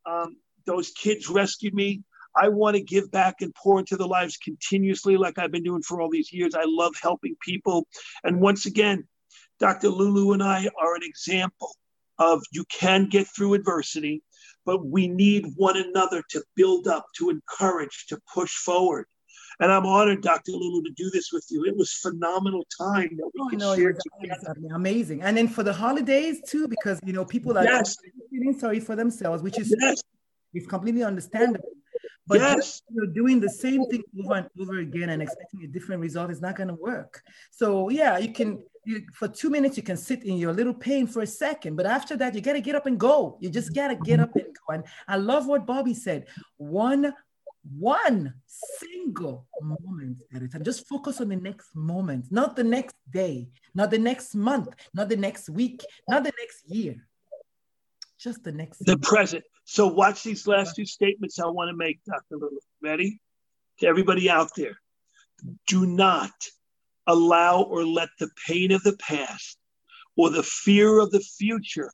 Um, 0.04 0.36
those 0.66 0.90
kids 0.90 1.30
rescued 1.30 1.74
me. 1.74 2.02
I 2.36 2.48
want 2.48 2.76
to 2.76 2.82
give 2.82 3.10
back 3.10 3.36
and 3.40 3.52
pour 3.54 3.80
into 3.80 3.96
their 3.96 4.06
lives 4.06 4.36
continuously, 4.36 5.16
like 5.16 5.38
I've 5.38 5.50
been 5.50 5.64
doing 5.64 5.82
for 5.82 6.00
all 6.00 6.10
these 6.10 6.32
years. 6.32 6.54
I 6.54 6.62
love 6.66 6.94
helping 7.02 7.34
people. 7.40 7.88
And 8.22 8.40
once 8.40 8.66
again, 8.66 9.08
Dr. 9.58 9.88
Lulu 9.88 10.32
and 10.32 10.42
I 10.42 10.68
are 10.80 10.94
an 10.94 11.02
example 11.02 11.74
of 12.18 12.42
you 12.52 12.64
can 12.70 13.08
get 13.08 13.26
through 13.26 13.54
adversity, 13.54 14.22
but 14.64 14.86
we 14.86 15.08
need 15.08 15.46
one 15.56 15.76
another 15.76 16.22
to 16.30 16.42
build 16.56 16.88
up, 16.88 17.06
to 17.16 17.30
encourage, 17.30 18.06
to 18.08 18.18
push 18.32 18.52
forward. 18.52 19.06
And 19.60 19.70
I'm 19.70 19.84
honored, 19.84 20.22
Dr. 20.22 20.52
Lulu, 20.52 20.82
to 20.84 20.90
do 20.96 21.10
this 21.10 21.32
with 21.32 21.46
you. 21.50 21.64
It 21.66 21.76
was 21.76 21.92
phenomenal 21.92 22.66
time 22.78 23.10
that 23.16 23.30
we 23.34 23.40
oh, 23.40 23.48
could 23.48 23.60
share 23.78 23.94
together. 24.20 24.56
Amazing. 24.74 25.20
And 25.22 25.36
then 25.36 25.48
for 25.48 25.62
the 25.62 25.72
holidays 25.72 26.40
too, 26.46 26.66
because 26.66 26.98
you 27.04 27.12
know 27.12 27.26
people 27.26 27.58
are 27.58 27.64
yes. 27.64 27.94
feeling 28.30 28.58
sorry 28.58 28.80
for 28.80 28.96
themselves, 28.96 29.42
which 29.42 29.58
is 29.58 29.74
yes. 29.78 30.02
it's 30.54 30.66
completely 30.66 31.04
understandable. 31.04 31.68
But 32.26 32.40
yes. 32.40 32.80
you 32.88 33.02
know, 33.02 33.12
doing 33.12 33.38
the 33.38 33.50
same 33.50 33.84
thing 33.86 34.02
over 34.24 34.34
and 34.34 34.48
over 34.58 34.78
again 34.78 35.10
and 35.10 35.20
expecting 35.20 35.64
a 35.64 35.66
different 35.66 36.00
result 36.00 36.30
is 36.30 36.40
not 36.40 36.56
going 36.56 36.68
to 36.68 36.74
work. 36.74 37.22
So 37.50 37.90
yeah, 37.90 38.16
you 38.16 38.32
can 38.32 38.62
you, 38.84 39.02
for 39.12 39.28
two 39.28 39.50
minutes 39.50 39.76
you 39.76 39.82
can 39.82 39.96
sit 39.96 40.24
in 40.24 40.36
your 40.36 40.52
little 40.52 40.74
pain 40.74 41.06
for 41.06 41.22
a 41.22 41.26
second, 41.26 41.76
but 41.76 41.86
after 41.86 42.16
that 42.16 42.34
you 42.34 42.40
got 42.40 42.54
to 42.54 42.60
get 42.60 42.74
up 42.74 42.86
and 42.86 42.98
go. 42.98 43.36
You 43.40 43.50
just 43.50 43.74
got 43.74 43.88
to 43.88 43.96
get 43.96 44.20
up 44.20 44.34
and 44.34 44.44
go. 44.46 44.74
And 44.74 44.84
I 45.06 45.16
love 45.16 45.46
what 45.46 45.66
Bobby 45.66 45.94
said. 45.94 46.26
One 46.56 47.12
one 47.78 48.34
single 48.46 49.46
moment 49.60 50.22
at 50.34 50.42
a 50.42 50.48
time. 50.48 50.64
Just 50.64 50.88
focus 50.88 51.20
on 51.20 51.28
the 51.28 51.36
next 51.36 51.74
moment, 51.74 52.26
not 52.30 52.56
the 52.56 52.64
next 52.64 52.96
day, 53.10 53.48
not 53.74 53.90
the 53.90 53.98
next 53.98 54.34
month, 54.34 54.68
not 54.94 55.08
the 55.08 55.16
next 55.16 55.50
week, 55.50 55.84
not 56.08 56.24
the 56.24 56.32
next 56.38 56.68
year. 56.68 57.06
Just 58.18 58.44
the 58.44 58.52
next. 58.52 58.84
The 58.84 58.98
present. 58.98 59.44
So 59.64 59.86
watch 59.86 60.22
these 60.22 60.46
last 60.46 60.76
two 60.76 60.86
statements 60.86 61.38
I 61.38 61.46
want 61.46 61.70
to 61.70 61.76
make, 61.76 62.00
Dr. 62.04 62.36
Little. 62.36 62.58
Ready? 62.82 63.20
To 63.80 63.86
everybody 63.86 64.28
out 64.28 64.50
there, 64.56 64.78
do 65.66 65.86
not 65.86 66.32
allow 67.10 67.62
or 67.62 67.84
let 67.84 68.08
the 68.18 68.30
pain 68.46 68.70
of 68.72 68.82
the 68.82 68.96
past 68.96 69.58
or 70.16 70.30
the 70.30 70.42
fear 70.42 70.98
of 70.98 71.10
the 71.10 71.20
future 71.20 71.92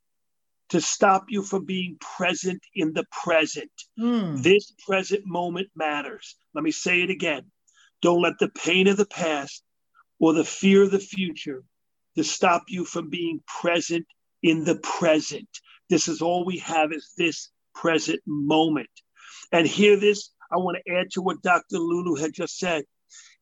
to 0.69 0.81
stop 0.81 1.27
you 1.29 1.43
from 1.43 1.65
being 1.65 1.97
present 2.01 2.61
in 2.75 2.93
the 2.93 3.05
present. 3.11 3.71
Mm. 3.99 4.43
This 4.43 4.73
present 4.87 5.23
moment 5.25 5.69
matters. 5.77 6.37
Let 6.55 6.65
me 6.65 6.73
say 6.73 7.03
it 7.03 7.11
again. 7.11 7.43
Don't 8.03 8.23
let 8.23 8.39
the 8.41 8.49
pain 8.49 8.89
of 8.89 8.97
the 8.97 9.07
past 9.07 9.63
or 10.19 10.33
the 10.33 10.45
fear 10.45 10.83
of 10.83 10.91
the 10.91 10.99
future 10.99 11.63
to 12.17 12.25
stop 12.25 12.65
you 12.69 12.85
from 12.85 13.11
being 13.11 13.41
present 13.47 14.07
in 14.43 14.65
the 14.65 14.77
present. 14.77 15.49
This 15.89 16.09
is 16.09 16.21
all 16.21 16.45
we 16.45 16.59
have 16.59 16.93
is 16.93 17.13
this 17.17 17.51
present 17.75 18.21
moment. 18.27 18.91
And 19.53 19.67
hear 19.67 19.97
this, 19.97 20.31
I 20.53 20.57
want 20.57 20.79
to 20.85 20.93
add 20.93 21.11
to 21.13 21.23
what 21.23 21.43
Dr. 21.43 21.79
Lulu 21.79 22.17
had 22.17 22.33
just 22.33 22.59
said. 22.59 22.85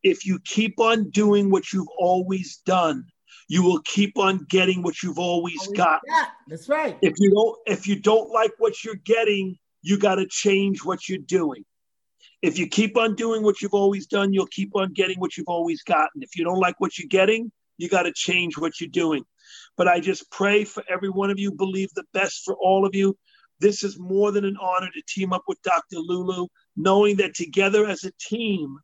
If 0.04 0.26
you 0.26 0.38
keep 0.44 0.78
on 0.78 1.10
doing 1.10 1.50
what 1.50 1.72
you've 1.72 1.88
always 1.98 2.58
done, 2.66 3.06
you 3.48 3.62
will 3.62 3.80
keep 3.80 4.18
on 4.18 4.46
getting 4.48 4.82
what 4.82 5.02
you've 5.02 5.18
always, 5.18 5.58
always 5.60 5.76
got. 5.76 6.00
That's 6.46 6.68
right. 6.68 6.96
If 7.02 7.14
you 7.18 7.30
don't 7.30 7.58
if 7.66 7.86
you 7.86 7.98
don't 7.98 8.30
like 8.30 8.52
what 8.58 8.84
you're 8.84 8.94
getting, 9.04 9.58
you 9.82 9.98
got 9.98 10.16
to 10.16 10.26
change 10.28 10.84
what 10.84 11.08
you're 11.08 11.18
doing. 11.18 11.64
If 12.42 12.58
you 12.58 12.68
keep 12.68 12.98
on 12.98 13.14
doing 13.14 13.42
what 13.42 13.62
you've 13.62 13.74
always 13.74 14.06
done, 14.06 14.34
you'll 14.34 14.46
keep 14.46 14.76
on 14.76 14.92
getting 14.92 15.18
what 15.18 15.36
you've 15.36 15.48
always 15.48 15.82
gotten. 15.82 16.22
If 16.22 16.36
you 16.36 16.44
don't 16.44 16.60
like 16.60 16.78
what 16.78 16.98
you're 16.98 17.08
getting, 17.08 17.50
you 17.78 17.88
got 17.88 18.02
to 18.02 18.12
change 18.14 18.58
what 18.58 18.80
you're 18.80 18.90
doing. 18.90 19.24
But 19.76 19.88
I 19.88 20.00
just 20.00 20.30
pray 20.30 20.64
for 20.64 20.84
every 20.88 21.08
one 21.08 21.30
of 21.30 21.38
you, 21.38 21.52
believe 21.52 21.88
the 21.94 22.04
best 22.12 22.42
for 22.44 22.54
all 22.56 22.84
of 22.84 22.94
you. 22.94 23.16
This 23.60 23.82
is 23.82 23.98
more 23.98 24.30
than 24.30 24.44
an 24.44 24.58
honor 24.60 24.90
to 24.92 25.02
team 25.08 25.32
up 25.32 25.44
with 25.48 25.62
Dr. 25.62 25.96
Lulu, 25.96 26.48
knowing 26.76 27.16
that 27.16 27.34
together 27.34 27.86
as 27.86 28.04
a 28.04 28.12
team, 28.20 28.78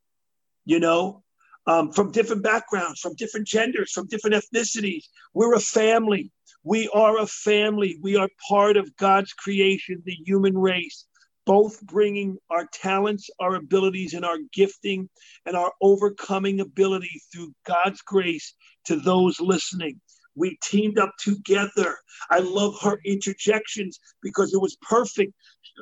you 0.71 0.79
know, 0.79 1.21
um, 1.67 1.91
from 1.91 2.13
different 2.13 2.45
backgrounds, 2.45 3.01
from 3.01 3.17
different 3.17 3.47
genders, 3.47 3.91
from 3.91 4.07
different 4.07 4.37
ethnicities, 4.37 5.05
we're 5.35 5.55
a 5.55 5.61
family. 5.61 6.31
We 6.63 6.89
are 6.95 7.19
a 7.19 7.27
family. 7.27 7.99
We 8.01 8.17
are 8.17 8.29
part 8.49 8.77
of 8.77 8.97
God's 8.97 9.33
creation, 9.33 10.01
the 10.05 10.17
human 10.25 10.57
race 10.57 11.07
both 11.47 11.81
bringing 11.83 12.37
our 12.51 12.69
talents, 12.73 13.29
our 13.41 13.57
abilities, 13.57 14.15
and 14.15 14.25
our 14.25 14.37
gifting 14.53 15.09
and 15.47 15.57
our 15.57 15.73
overcoming 15.83 16.61
ability 16.61 17.21
through 17.33 17.53
God's 17.67 18.01
grace 18.03 18.55
to 18.85 18.95
those 18.95 19.41
listening. 19.41 20.01
We 20.37 20.59
teamed 20.63 20.99
up 20.99 21.13
together. 21.19 21.97
I 22.31 22.39
love 22.39 22.75
her 22.83 23.01
interjections 23.05 23.99
because 24.23 24.55
it 24.55 24.61
was 24.61 24.77
perfect. 24.89 25.33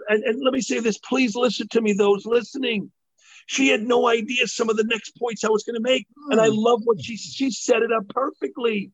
And, 0.08 0.22
and 0.24 0.42
let 0.42 0.54
me 0.54 0.62
say 0.62 0.80
this 0.80 0.98
please 0.98 1.34
listen 1.34 1.68
to 1.72 1.82
me, 1.82 1.92
those 1.92 2.24
listening. 2.24 2.90
She 3.48 3.68
had 3.68 3.82
no 3.82 4.06
idea 4.06 4.46
some 4.46 4.68
of 4.68 4.76
the 4.76 4.84
next 4.84 5.12
points 5.18 5.42
I 5.42 5.48
was 5.48 5.64
going 5.64 5.74
to 5.74 5.80
make. 5.80 6.06
And 6.30 6.38
I 6.38 6.48
hmm. 6.48 6.56
love 6.56 6.82
what 6.84 7.02
she 7.02 7.16
she 7.16 7.50
set 7.50 7.82
it 7.82 7.90
up 7.90 8.06
perfectly. 8.08 8.92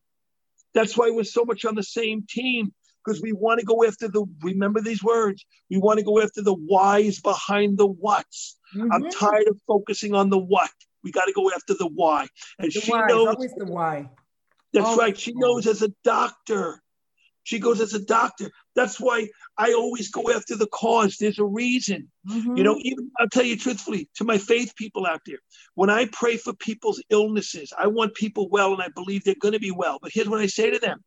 That's 0.73 0.97
why 0.97 1.11
we're 1.11 1.25
so 1.25 1.43
much 1.43 1.65
on 1.65 1.75
the 1.75 1.83
same 1.83 2.25
team 2.27 2.73
because 3.03 3.21
we 3.21 3.33
want 3.33 3.59
to 3.59 3.65
go 3.65 3.85
after 3.85 4.07
the 4.07 4.25
remember 4.41 4.81
these 4.81 5.03
words 5.03 5.45
we 5.69 5.77
want 5.77 5.99
to 5.99 6.05
go 6.05 6.21
after 6.21 6.41
the 6.41 6.53
whys 6.53 7.19
behind 7.19 7.77
the 7.77 7.85
whats 7.85 8.57
mm-hmm. 8.75 8.91
i'm 8.91 9.09
tired 9.11 9.47
of 9.47 9.57
focusing 9.67 10.15
on 10.15 10.29
the 10.29 10.37
what 10.37 10.71
we 11.03 11.11
got 11.11 11.25
to 11.25 11.33
go 11.33 11.51
after 11.51 11.75
the 11.75 11.87
why 11.87 12.27
and 12.57 12.71
the 12.71 12.81
she 12.81 12.91
why. 12.91 13.05
knows 13.05 13.27
always 13.27 13.53
the 13.57 13.65
why 13.65 14.09
that's 14.73 14.85
always 14.85 14.99
right 14.99 15.17
she 15.19 15.33
knows 15.35 15.67
as 15.67 15.81
a 15.81 15.89
doctor 16.03 16.81
she 17.45 17.57
goes 17.57 17.79
as 17.79 17.93
a 17.93 18.05
doctor 18.05 18.51
that's 18.75 18.99
why 18.99 19.25
i 19.57 19.73
always 19.73 20.11
go 20.11 20.29
after 20.31 20.57
the 20.57 20.67
cause 20.67 21.15
there's 21.17 21.39
a 21.39 21.45
reason 21.45 22.11
mm-hmm. 22.29 22.57
you 22.57 22.63
know 22.63 22.77
even 22.81 23.09
i'll 23.19 23.29
tell 23.29 23.45
you 23.45 23.55
truthfully 23.55 24.09
to 24.13 24.25
my 24.25 24.37
faith 24.37 24.73
people 24.75 25.05
out 25.05 25.21
there 25.25 25.39
when 25.75 25.89
i 25.89 26.05
pray 26.11 26.35
for 26.35 26.53
people's 26.53 27.01
illnesses 27.09 27.71
i 27.79 27.87
want 27.87 28.13
people 28.13 28.49
well 28.49 28.73
and 28.73 28.81
i 28.81 28.89
believe 28.89 29.23
they're 29.23 29.35
going 29.41 29.53
to 29.53 29.59
be 29.59 29.71
well 29.71 29.97
but 30.01 30.11
here's 30.13 30.27
what 30.27 30.41
i 30.41 30.47
say 30.47 30.69
to 30.69 30.79
them 30.79 31.01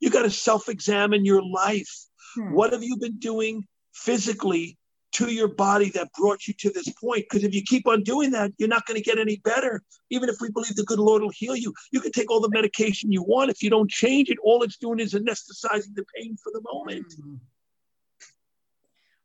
you 0.00 0.10
got 0.10 0.22
to 0.22 0.30
self 0.30 0.68
examine 0.68 1.24
your 1.24 1.42
life. 1.42 1.90
Hmm. 2.34 2.52
What 2.52 2.72
have 2.72 2.82
you 2.82 2.96
been 2.96 3.18
doing 3.18 3.66
physically 3.92 4.77
to 5.12 5.32
your 5.32 5.48
body 5.48 5.90
that 5.90 6.12
brought 6.12 6.46
you 6.46 6.54
to 6.54 6.70
this 6.70 6.88
point? 6.92 7.24
Because 7.28 7.44
if 7.44 7.54
you 7.54 7.62
keep 7.62 7.86
on 7.86 8.02
doing 8.02 8.30
that, 8.32 8.52
you're 8.58 8.68
not 8.68 8.86
going 8.86 8.96
to 8.96 9.02
get 9.02 9.18
any 9.18 9.36
better. 9.44 9.82
Even 10.10 10.28
if 10.28 10.36
we 10.40 10.50
believe 10.50 10.74
the 10.76 10.84
good 10.84 10.98
Lord 10.98 11.22
will 11.22 11.30
heal 11.30 11.56
you, 11.56 11.72
you 11.92 12.00
can 12.00 12.12
take 12.12 12.30
all 12.30 12.40
the 12.40 12.50
medication 12.50 13.12
you 13.12 13.22
want. 13.22 13.50
If 13.50 13.62
you 13.62 13.70
don't 13.70 13.90
change 13.90 14.30
it, 14.30 14.38
all 14.42 14.62
it's 14.62 14.76
doing 14.76 15.00
is 15.00 15.14
anesthetizing 15.14 15.94
the 15.94 16.04
pain 16.16 16.36
for 16.42 16.52
the 16.52 16.62
moment. 16.72 17.06
Hmm. 17.20 17.34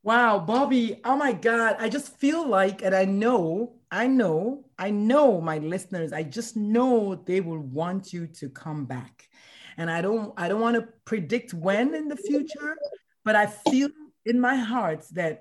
Wow, 0.02 0.38
Bobby, 0.38 1.00
oh 1.04 1.16
my 1.16 1.32
God. 1.32 1.76
I 1.78 1.88
just 1.88 2.14
feel 2.18 2.46
like, 2.46 2.82
and 2.82 2.94
I 2.94 3.06
know, 3.06 3.76
I 3.90 4.06
know, 4.06 4.66
I 4.78 4.90
know 4.90 5.40
my 5.40 5.58
listeners, 5.58 6.12
I 6.12 6.24
just 6.24 6.56
know 6.56 7.14
they 7.14 7.40
will 7.40 7.60
want 7.60 8.12
you 8.12 8.26
to 8.26 8.50
come 8.50 8.84
back 8.84 9.28
and 9.76 9.90
I 9.90 10.00
don't 10.00 10.32
I 10.36 10.48
don't 10.48 10.60
want 10.60 10.76
to 10.76 10.88
predict 11.04 11.54
when 11.54 11.94
in 11.94 12.08
the 12.08 12.16
future, 12.16 12.76
but 13.24 13.36
I 13.36 13.46
feel 13.46 13.90
in 14.24 14.40
my 14.40 14.56
heart 14.56 15.04
that 15.12 15.40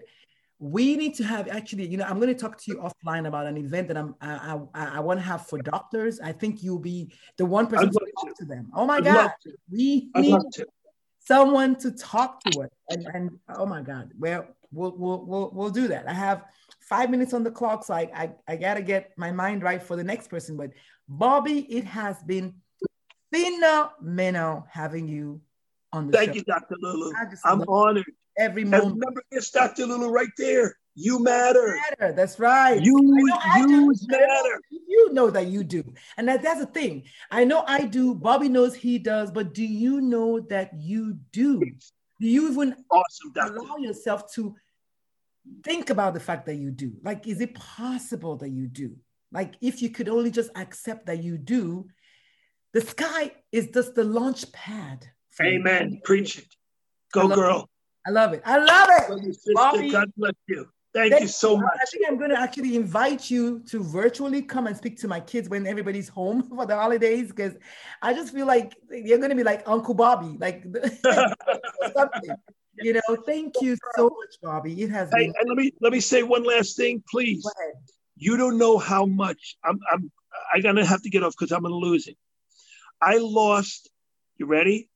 we 0.64 0.96
need 0.96 1.14
to 1.14 1.26
have 1.26 1.50
actually 1.50 1.86
you 1.86 1.98
know 1.98 2.06
i'm 2.06 2.22
going 2.22 2.34
to 2.34 2.40
talk 2.40 2.58
to 2.58 2.72
you 2.72 2.78
offline 2.78 3.28
about 3.28 3.46
an 3.46 3.58
event 3.58 3.86
that 3.86 3.98
i'm 3.98 4.16
i 4.22 4.58
i, 4.74 4.86
I 4.96 5.00
want 5.02 5.20
to 5.20 5.26
have 5.26 5.46
for 5.46 5.60
doctors 5.60 6.22
i 6.22 6.32
think 6.32 6.64
you'll 6.64 6.80
be 6.80 7.14
the 7.38 7.46
one 7.46 7.68
person 7.68 7.92
to 7.92 8.00
talk 8.00 8.38
to. 8.38 8.44
to 8.44 8.46
them 8.46 8.72
oh 8.74 8.86
my 8.86 8.98
I'd 8.98 9.04
god 9.04 9.32
we 9.70 10.10
need 10.16 10.40
someone 11.20 11.76
to 11.78 11.92
talk 11.92 12.42
to 12.46 12.62
us 12.62 12.70
and, 12.90 13.06
and 13.14 13.40
oh 13.58 13.66
my 13.66 13.82
god 13.82 14.12
well 14.18 14.48
we'll, 14.72 14.96
we'll 14.96 15.26
we'll 15.26 15.52
we'll 15.54 15.70
do 15.70 15.90
that 15.90 16.08
i 16.08 16.14
have 16.14 16.46
five 16.80 17.10
minutes 17.10 17.34
on 17.34 17.44
the 17.44 17.52
clock 17.52 17.84
so 17.84 17.94
I, 17.94 18.10
I 18.16 18.32
i 18.48 18.56
gotta 18.56 18.82
get 18.82 19.12
my 19.18 19.34
mind 19.34 19.64
right 19.64 19.84
for 19.84 19.98
the 19.98 20.04
next 20.04 20.30
person 20.30 20.56
but 20.56 20.70
bobby 21.10 21.60
it 21.70 21.84
has 21.84 22.24
been 22.24 22.54
phenomenal 23.34 24.66
having 24.72 25.10
you 25.10 25.42
on 25.92 26.08
the 26.08 26.14
Thank 26.18 26.30
show. 26.30 26.36
you, 26.38 26.44
Dr. 26.44 26.76
Lulu. 26.80 27.14
I'm 27.46 27.64
honored. 27.68 28.04
Every 28.38 28.64
moment. 28.64 28.84
And 28.84 28.94
remember 28.94 29.24
this, 29.32 29.52
Dr. 29.52 29.86
Lulu, 29.86 30.10
right 30.10 30.30
there. 30.38 30.78
You 30.96 31.24
matter. 31.24 31.80
matter. 32.00 32.14
That's 32.14 32.40
right. 32.40 32.82
You, 32.82 32.96
you 33.02 33.94
matter. 34.08 34.62
You 34.72 35.14
know 35.14 35.30
that 35.32 35.48
you 35.48 35.64
do. 35.64 35.84
And 36.18 36.28
that, 36.28 36.44
that's 36.44 36.60
the 36.60 36.68
thing. 36.68 37.04
I 37.32 37.46
know 37.46 37.64
I 37.66 37.86
do. 37.86 38.14
Bobby 38.14 38.48
knows 38.48 38.76
he 38.76 39.00
does. 39.00 39.32
But 39.32 39.54
do 39.54 39.64
you 39.64 40.02
know 40.02 40.40
that 40.40 40.72
you 40.80 41.18
do? 41.32 41.60
Do 42.20 42.28
you 42.28 42.52
even 42.52 42.76
awesome, 42.92 43.34
allow 43.42 43.78
yourself 43.78 44.32
to 44.34 44.56
think 45.64 45.90
about 45.90 46.14
the 46.14 46.20
fact 46.20 46.46
that 46.46 46.56
you 46.56 46.70
do? 46.70 46.94
Like, 47.04 47.28
is 47.28 47.42
it 47.42 47.56
possible 47.56 48.38
that 48.38 48.50
you 48.50 48.68
do? 48.68 48.96
Like, 49.32 49.56
if 49.62 49.82
you 49.82 49.90
could 49.90 50.10
only 50.10 50.30
just 50.30 50.52
accept 50.56 51.08
that 51.08 51.24
you 51.24 51.40
do 51.40 51.88
the 52.74 52.82
sky 52.82 53.32
is 53.52 53.68
just 53.68 53.94
the 53.94 54.04
launch 54.04 54.52
pad. 54.52 55.08
Amen. 55.40 55.92
You. 55.92 56.00
Preach 56.04 56.40
it. 56.40 56.48
Go, 57.12 57.28
girl. 57.28 57.70
I 58.06 58.10
love 58.10 58.34
it. 58.34 58.42
I 58.46 58.58
love 58.58 58.90
it. 58.92 59.38
Bobby, 59.54 59.92
God 59.92 60.12
bless 60.18 60.34
you. 60.48 60.68
Thank, 60.94 61.12
Thank 61.12 61.24
you 61.24 61.28
so 61.28 61.58
much. 61.58 61.72
I 61.82 61.86
think 61.92 62.06
I'm 62.08 62.18
going 62.20 62.30
to 62.30 62.40
actually 62.40 62.76
invite 62.76 63.32
you 63.32 63.62
to 63.70 63.84
virtually 63.84 64.44
come 64.44 64.68
and 64.68 64.78
speak 64.78 65.00
to 65.00 65.08
my 65.08 65.20
kids 65.20 65.50
when 65.50 65.66
everybody's 65.66 66.08
home 66.08 66.44
for 66.50 66.68
the 66.68 66.76
holidays 66.76 67.30
because 67.30 67.54
I 68.02 68.14
just 68.14 68.32
feel 68.32 68.46
like 68.46 68.76
you're 68.92 69.18
going 69.18 69.32
to 69.32 69.36
be 69.36 69.44
like 69.44 69.64
Uncle 69.68 69.96
Bobby, 69.96 70.38
like 70.38 70.64
something. 71.96 72.36
You 72.80 72.94
know, 72.94 73.18
thank 73.26 73.56
you 73.62 73.76
so 73.96 74.04
much, 74.04 74.36
Bobby. 74.42 74.82
It 74.82 74.92
has 74.92 75.10
hey, 75.16 75.26
been. 75.26 75.34
And 75.40 75.50
let 75.50 75.58
me 75.58 75.72
let 75.80 75.92
me 75.94 76.00
say 76.00 76.24
one 76.24 76.44
last 76.44 76.76
thing, 76.76 77.04
please. 77.10 77.48
You 78.16 78.38
don't 78.38 78.58
know 78.58 78.78
how 78.78 79.06
much 79.06 79.58
I'm. 79.64 79.80
I'm. 79.92 80.12
I'm 80.54 80.62
gonna 80.62 80.86
have 80.86 81.04
to 81.04 81.10
get 81.10 81.24
off 81.24 81.34
because 81.38 81.52
I'm 81.52 81.62
gonna 81.62 81.76
lose 81.76 82.08
it. 82.08 82.18
I 83.02 83.18
lost, 83.18 83.90
you 84.38 84.48
ready? 84.48 84.90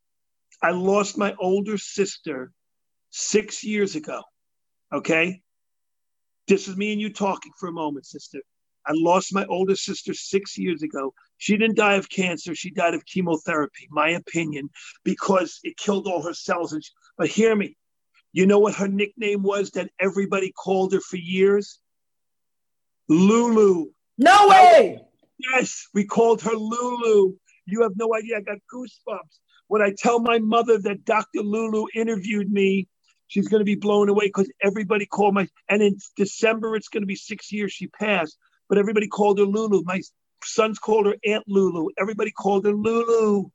I 0.61 0.71
lost 0.71 1.17
my 1.17 1.35
older 1.39 1.77
sister 1.77 2.51
six 3.17 3.63
years 3.63 3.95
ago. 3.95 4.21
Okay? 4.93 5.41
This 6.47 6.67
is 6.67 6.77
me 6.77 6.91
and 6.93 7.01
you 7.01 7.11
talking 7.11 7.51
for 7.59 7.67
a 7.67 7.71
moment, 7.71 8.05
sister. 8.05 8.39
I 8.85 8.91
lost 8.95 9.33
my 9.33 9.45
older 9.45 9.75
sister 9.75 10.13
six 10.13 10.57
years 10.57 10.81
ago. 10.81 11.13
She 11.37 11.57
didn't 11.57 11.75
die 11.75 11.95
of 11.95 12.09
cancer. 12.09 12.55
She 12.55 12.71
died 12.71 12.93
of 12.93 13.05
chemotherapy, 13.05 13.87
my 13.89 14.11
opinion, 14.11 14.69
because 15.03 15.59
it 15.63 15.75
killed 15.75 16.07
all 16.07 16.23
her 16.23 16.33
cells. 16.33 16.71
And 16.71 16.83
she, 16.83 16.91
but 17.17 17.27
hear 17.27 17.53
me. 17.53 17.75
You 18.31 18.45
know 18.45 18.59
what 18.59 18.75
her 18.75 18.87
nickname 18.87 19.43
was 19.43 19.71
that 19.71 19.89
everybody 19.99 20.51
called 20.51 20.93
her 20.93 21.01
for 21.01 21.17
years? 21.17 21.79
Lulu. 23.09 23.87
No 24.17 24.47
way. 24.47 24.99
Yes, 25.37 25.87
we 25.93 26.05
called 26.05 26.41
her 26.43 26.55
Lulu 26.55 27.33
you 27.67 27.83
have 27.83 27.91
no 27.95 28.15
idea. 28.15 28.37
I 28.37 28.41
got 28.41 28.57
goosebumps. 28.73 29.39
When 29.67 29.81
I 29.81 29.93
tell 29.95 30.19
my 30.19 30.39
mother 30.39 30.79
that 30.79 31.05
Dr. 31.05 31.41
Lulu 31.41 31.85
interviewed 31.93 32.51
me, 32.51 32.87
she's 33.27 33.47
going 33.47 33.59
to 33.59 33.65
be 33.65 33.75
blown 33.75 34.09
away 34.09 34.27
because 34.27 34.49
everybody 34.61 35.05
called 35.05 35.33
my, 35.33 35.47
and 35.69 35.81
in 35.81 35.97
December, 36.15 36.75
it's 36.75 36.87
going 36.87 37.03
to 37.03 37.07
be 37.07 37.15
six 37.15 37.51
years 37.51 37.71
she 37.71 37.87
passed, 37.87 38.37
but 38.69 38.77
everybody 38.77 39.07
called 39.07 39.39
her 39.39 39.45
Lulu. 39.45 39.83
My 39.83 40.01
sons 40.43 40.79
called 40.79 41.05
her 41.05 41.15
Aunt 41.25 41.43
Lulu. 41.47 41.89
Everybody 41.99 42.31
called 42.31 42.65
her 42.65 42.73
Lulu. 42.73 43.45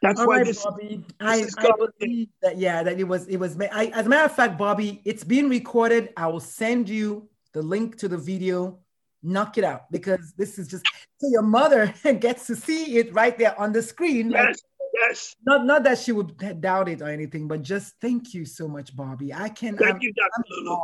That's 0.00 0.20
All 0.20 0.26
why 0.26 0.38
right, 0.38 0.46
this, 0.46 0.64
Bobby. 0.64 1.04
This 1.20 1.54
I, 1.56 1.68
I 1.68 1.70
believe 2.00 2.28
that 2.42 2.58
yeah, 2.58 2.82
that 2.82 2.98
it 2.98 3.04
was 3.04 3.28
it 3.28 3.36
was. 3.36 3.56
I, 3.60 3.86
as 3.94 4.06
a 4.06 4.08
matter 4.08 4.24
of 4.24 4.34
fact, 4.34 4.58
Bobby, 4.58 5.00
it's 5.04 5.22
being 5.22 5.48
recorded. 5.48 6.08
I 6.16 6.26
will 6.26 6.40
send 6.40 6.88
you 6.88 7.28
the 7.52 7.62
link 7.62 7.98
to 7.98 8.08
the 8.08 8.18
video 8.18 8.82
knock 9.22 9.58
it 9.58 9.64
out 9.64 9.90
because 9.90 10.32
this 10.36 10.58
is 10.58 10.68
just 10.68 10.84
so 11.18 11.28
your 11.28 11.42
mother 11.42 11.92
gets 12.18 12.46
to 12.48 12.56
see 12.56 12.98
it 12.98 13.14
right 13.14 13.38
there 13.38 13.58
on 13.58 13.72
the 13.72 13.82
screen. 13.82 14.30
Yes, 14.30 14.44
like, 14.44 14.56
yes. 14.92 15.34
Not 15.44 15.64
not 15.64 15.84
that 15.84 15.98
she 15.98 16.12
would 16.12 16.36
doubt 16.60 16.88
it 16.88 17.02
or 17.02 17.08
anything, 17.08 17.48
but 17.48 17.62
just 17.62 17.94
thank 18.00 18.34
you 18.34 18.44
so 18.44 18.68
much, 18.68 18.94
Bobby. 18.94 19.32
I 19.32 19.48
can. 19.48 19.76
Thank 19.76 19.96
I'm, 19.96 20.00
you, 20.00 20.12
Dr. 20.12 20.76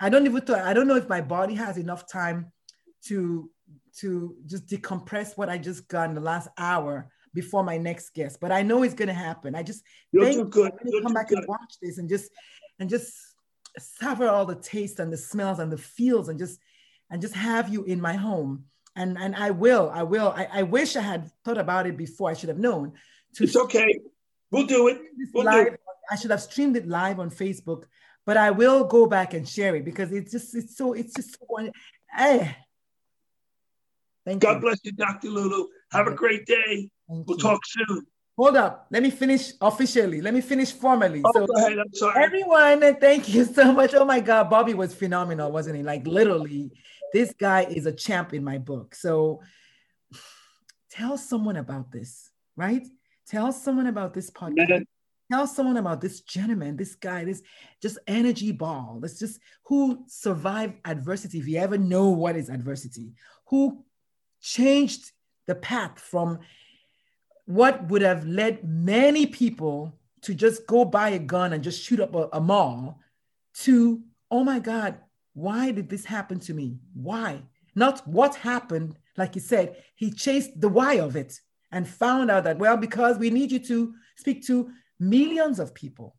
I 0.00 0.08
don't 0.08 0.26
even. 0.26 0.42
I 0.54 0.72
don't 0.72 0.88
know 0.88 0.96
if 0.96 1.08
my 1.08 1.20
body 1.20 1.54
has 1.54 1.78
enough 1.78 2.06
time 2.10 2.52
to 3.06 3.50
to 4.00 4.36
just 4.46 4.66
decompress 4.66 5.36
what 5.36 5.48
I 5.48 5.58
just 5.58 5.88
got 5.88 6.08
in 6.08 6.14
the 6.14 6.20
last 6.20 6.48
hour 6.56 7.10
before 7.34 7.62
my 7.62 7.78
next 7.78 8.14
guest. 8.14 8.38
But 8.40 8.52
I 8.52 8.62
know 8.62 8.82
it's 8.82 8.94
going 8.94 9.08
to 9.08 9.14
happen. 9.14 9.54
I 9.54 9.62
just 9.62 9.82
You'll 10.12 10.32
do 10.32 10.44
good. 10.44 10.72
You'll 10.84 11.02
come 11.02 11.14
back 11.14 11.28
good. 11.28 11.38
and 11.38 11.48
watch 11.48 11.74
this 11.82 11.98
and 11.98 12.08
just 12.08 12.30
and 12.78 12.88
just 12.88 13.12
savor 13.78 14.28
all 14.28 14.46
the 14.46 14.56
taste 14.56 14.98
and 14.98 15.12
the 15.12 15.16
smells 15.16 15.58
and 15.58 15.70
the 15.70 15.78
feels 15.78 16.28
and 16.28 16.38
just 16.38 16.58
and 17.10 17.20
just 17.20 17.34
have 17.34 17.68
you 17.68 17.84
in 17.84 18.00
my 18.00 18.14
home. 18.14 18.64
And, 18.96 19.16
and 19.16 19.36
I 19.36 19.50
will, 19.50 19.90
I 19.94 20.02
will. 20.02 20.34
I, 20.36 20.48
I 20.52 20.62
wish 20.64 20.96
I 20.96 21.02
had 21.02 21.30
thought 21.44 21.58
about 21.58 21.86
it 21.86 21.96
before. 21.96 22.30
I 22.30 22.34
should 22.34 22.48
have 22.48 22.58
known. 22.58 22.94
It's 23.40 23.56
okay. 23.56 24.00
We'll 24.50 24.66
do 24.66 24.88
it. 24.88 25.00
We'll 25.32 25.44
live, 25.44 25.66
do 25.66 25.72
it. 25.72 25.80
I 26.10 26.16
should 26.16 26.30
have 26.30 26.42
streamed 26.42 26.76
it 26.76 26.86
live 26.88 27.20
on 27.20 27.30
Facebook, 27.30 27.84
but 28.24 28.36
I 28.36 28.50
will 28.50 28.84
go 28.84 29.06
back 29.06 29.34
and 29.34 29.48
share 29.48 29.76
it 29.76 29.84
because 29.84 30.12
it's 30.12 30.32
just 30.32 30.54
it's 30.54 30.76
so 30.76 30.92
it's 30.94 31.14
just 31.14 31.38
so 31.38 31.70
eh. 32.18 32.52
Thank 34.24 34.42
God 34.42 34.54
you. 34.54 34.60
bless 34.60 34.80
you, 34.84 34.92
Dr. 34.92 35.28
Lulu. 35.28 35.66
Have 35.92 36.06
a 36.06 36.14
great 36.14 36.44
day. 36.46 36.90
We'll 37.06 37.24
you. 37.28 37.36
talk 37.38 37.60
soon. 37.64 38.06
Hold 38.36 38.56
up. 38.56 38.86
Let 38.90 39.02
me 39.02 39.10
finish 39.10 39.52
officially. 39.60 40.20
Let 40.20 40.32
me 40.32 40.40
finish 40.40 40.70
formally. 40.70 41.22
Oh, 41.24 41.32
so, 41.34 41.46
go 41.46 41.54
ahead. 41.56 41.78
I'm 41.78 41.92
sorry. 41.92 42.22
Everyone, 42.22 42.96
thank 43.00 43.28
you 43.28 43.44
so 43.44 43.72
much. 43.72 43.94
Oh 43.94 44.04
my 44.04 44.20
God, 44.20 44.48
Bobby 44.48 44.74
was 44.74 44.94
phenomenal, 44.94 45.50
wasn't 45.50 45.76
he? 45.76 45.82
Like 45.82 46.06
literally, 46.06 46.70
this 47.12 47.32
guy 47.32 47.62
is 47.62 47.86
a 47.86 47.92
champ 47.92 48.32
in 48.34 48.44
my 48.44 48.58
book. 48.58 48.94
So 48.94 49.40
tell 50.90 51.18
someone 51.18 51.56
about 51.56 51.90
this, 51.90 52.30
right? 52.54 52.86
Tell 53.28 53.52
someone 53.52 53.86
about 53.86 54.14
this 54.14 54.30
podcast. 54.30 54.84
Tell 55.30 55.46
someone 55.46 55.76
about 55.76 56.00
this 56.00 56.22
gentleman, 56.22 56.76
this 56.76 56.94
guy, 56.94 57.24
this 57.24 57.42
just 57.82 57.98
energy 58.06 58.50
ball. 58.52 58.98
This 59.02 59.18
just 59.18 59.40
who 59.64 60.04
survived 60.06 60.76
adversity. 60.86 61.38
If 61.38 61.46
you 61.46 61.58
ever 61.58 61.76
know 61.76 62.08
what 62.08 62.36
is 62.36 62.48
adversity, 62.48 63.12
who 63.48 63.84
changed 64.40 65.12
the 65.46 65.54
path 65.54 65.98
from 65.98 66.38
what 67.44 67.88
would 67.88 68.00
have 68.02 68.26
led 68.26 68.66
many 68.66 69.26
people 69.26 69.98
to 70.22 70.34
just 70.34 70.66
go 70.66 70.86
buy 70.86 71.10
a 71.10 71.18
gun 71.18 71.52
and 71.52 71.62
just 71.62 71.82
shoot 71.82 72.00
up 72.00 72.14
a, 72.14 72.28
a 72.32 72.40
mall 72.40 72.98
to, 73.54 74.02
oh 74.30 74.44
my 74.44 74.58
God, 74.58 74.98
why 75.34 75.70
did 75.70 75.90
this 75.90 76.06
happen 76.06 76.40
to 76.40 76.54
me? 76.54 76.78
Why? 76.94 77.42
Not 77.74 78.06
what 78.08 78.34
happened, 78.36 78.98
like 79.16 79.34
he 79.34 79.40
said, 79.40 79.76
he 79.94 80.10
chased 80.10 80.58
the 80.58 80.68
why 80.68 80.94
of 80.94 81.16
it 81.16 81.38
and 81.72 81.86
found 81.86 82.30
out 82.30 82.44
that, 82.44 82.58
well, 82.58 82.76
because 82.76 83.18
we 83.18 83.30
need 83.30 83.52
you 83.52 83.58
to 83.60 83.94
speak 84.16 84.46
to 84.46 84.70
millions 84.98 85.58
of 85.58 85.74
people. 85.74 86.16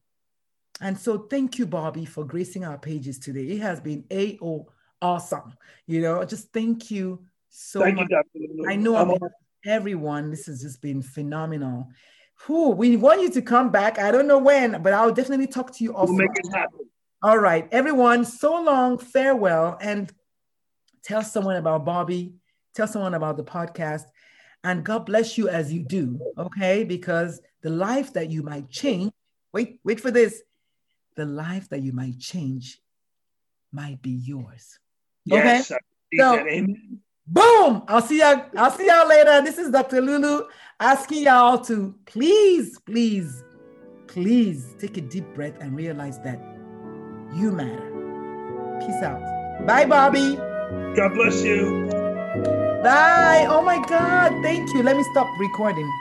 And 0.82 0.98
so 0.98 1.18
thank 1.18 1.58
you, 1.58 1.66
Bobby, 1.66 2.06
for 2.06 2.24
gracing 2.24 2.64
our 2.64 2.78
pages 2.78 3.20
today. 3.20 3.44
It 3.44 3.60
has 3.62 3.80
been 3.80 4.06
A-O 4.12 4.68
awesome. 5.02 5.54
You 5.88 6.02
know, 6.02 6.24
just 6.24 6.54
thank 6.54 6.92
you 6.92 7.24
so 7.50 7.82
thank 7.82 7.98
much. 7.98 8.10
You, 8.34 8.66
I 8.68 8.76
know 8.76 9.18
everyone, 9.66 10.30
this 10.30 10.46
has 10.46 10.62
just 10.62 10.82
been 10.82 11.02
phenomenal. 11.02 11.90
Who 12.44 12.70
we 12.70 12.96
want 12.96 13.22
you 13.22 13.30
to 13.32 13.42
come 13.42 13.70
back. 13.70 14.00
I 14.00 14.12
don't 14.12 14.28
know 14.28 14.38
when, 14.38 14.82
but 14.82 14.94
I'll 14.94 15.12
definitely 15.12 15.48
talk 15.48 15.76
to 15.76 15.84
you 15.84 15.94
We'll 15.94 16.14
make 16.14 16.30
it 16.34 16.54
happen. 16.54 16.80
All 17.22 17.38
right, 17.38 17.68
everyone, 17.74 18.24
so 18.24 18.62
long, 18.62 18.98
farewell, 18.98 19.78
and 19.82 20.10
tell 21.04 21.22
someone 21.22 21.58
about 21.58 21.84
Bobby, 21.84 22.36
tell 22.74 22.88
someone 22.88 23.14
about 23.14 23.36
the 23.36 23.44
podcast, 23.44 24.04
and 24.64 24.84
God 24.84 25.06
bless 25.06 25.38
you 25.38 25.50
as 25.50 25.72
you 25.72 25.84
do, 25.84 26.20
okay? 26.38 26.84
Because 26.84 27.42
the 27.62 27.70
life 27.70 28.14
that 28.14 28.30
you 28.30 28.44
might 28.44 28.70
change, 28.70 29.12
wait, 29.54 29.80
wait 29.84 30.00
for 30.00 30.12
this, 30.12 30.42
the 31.16 31.26
life 31.26 31.70
that 31.70 31.82
you 31.82 31.94
might 31.94 32.20
change 32.20 32.82
might 33.72 34.02
be 34.02 34.12
yours. 34.12 34.80
Yes, 35.26 35.72
okay? 35.72 35.80
So, 36.18 36.46
boom! 37.28 37.84
I'll 37.88 38.02
see 38.02 38.20
y'all. 38.20 38.46
I'll 38.58 38.72
see 38.72 38.88
y'all 38.88 39.08
later. 39.08 39.42
This 39.42 39.58
is 39.58 39.70
Dr. 39.70 40.02
Lulu 40.02 40.48
asking 40.80 41.24
y'all 41.24 41.60
to 41.66 41.94
please, 42.06 42.80
please, 42.80 43.44
please 44.08 44.76
take 44.80 44.98
a 44.98 45.02
deep 45.02 45.26
breath 45.36 45.56
and 45.60 45.76
realize 45.76 46.20
that 46.22 46.40
you 47.36 47.52
matter. 47.52 48.80
Peace 48.80 49.04
out. 49.04 49.66
Bye, 49.68 49.86
Bobby. 49.86 50.36
God 50.96 51.14
bless 51.14 51.44
you. 51.44 51.99
Bye. 52.84 53.48
Oh 53.50 53.62
my 53.62 53.80
God. 53.88 54.42
Thank 54.42 54.74
you. 54.74 54.84
Let 54.84 54.98
me 54.98 55.04
stop 55.04 55.38
recording. 55.40 55.92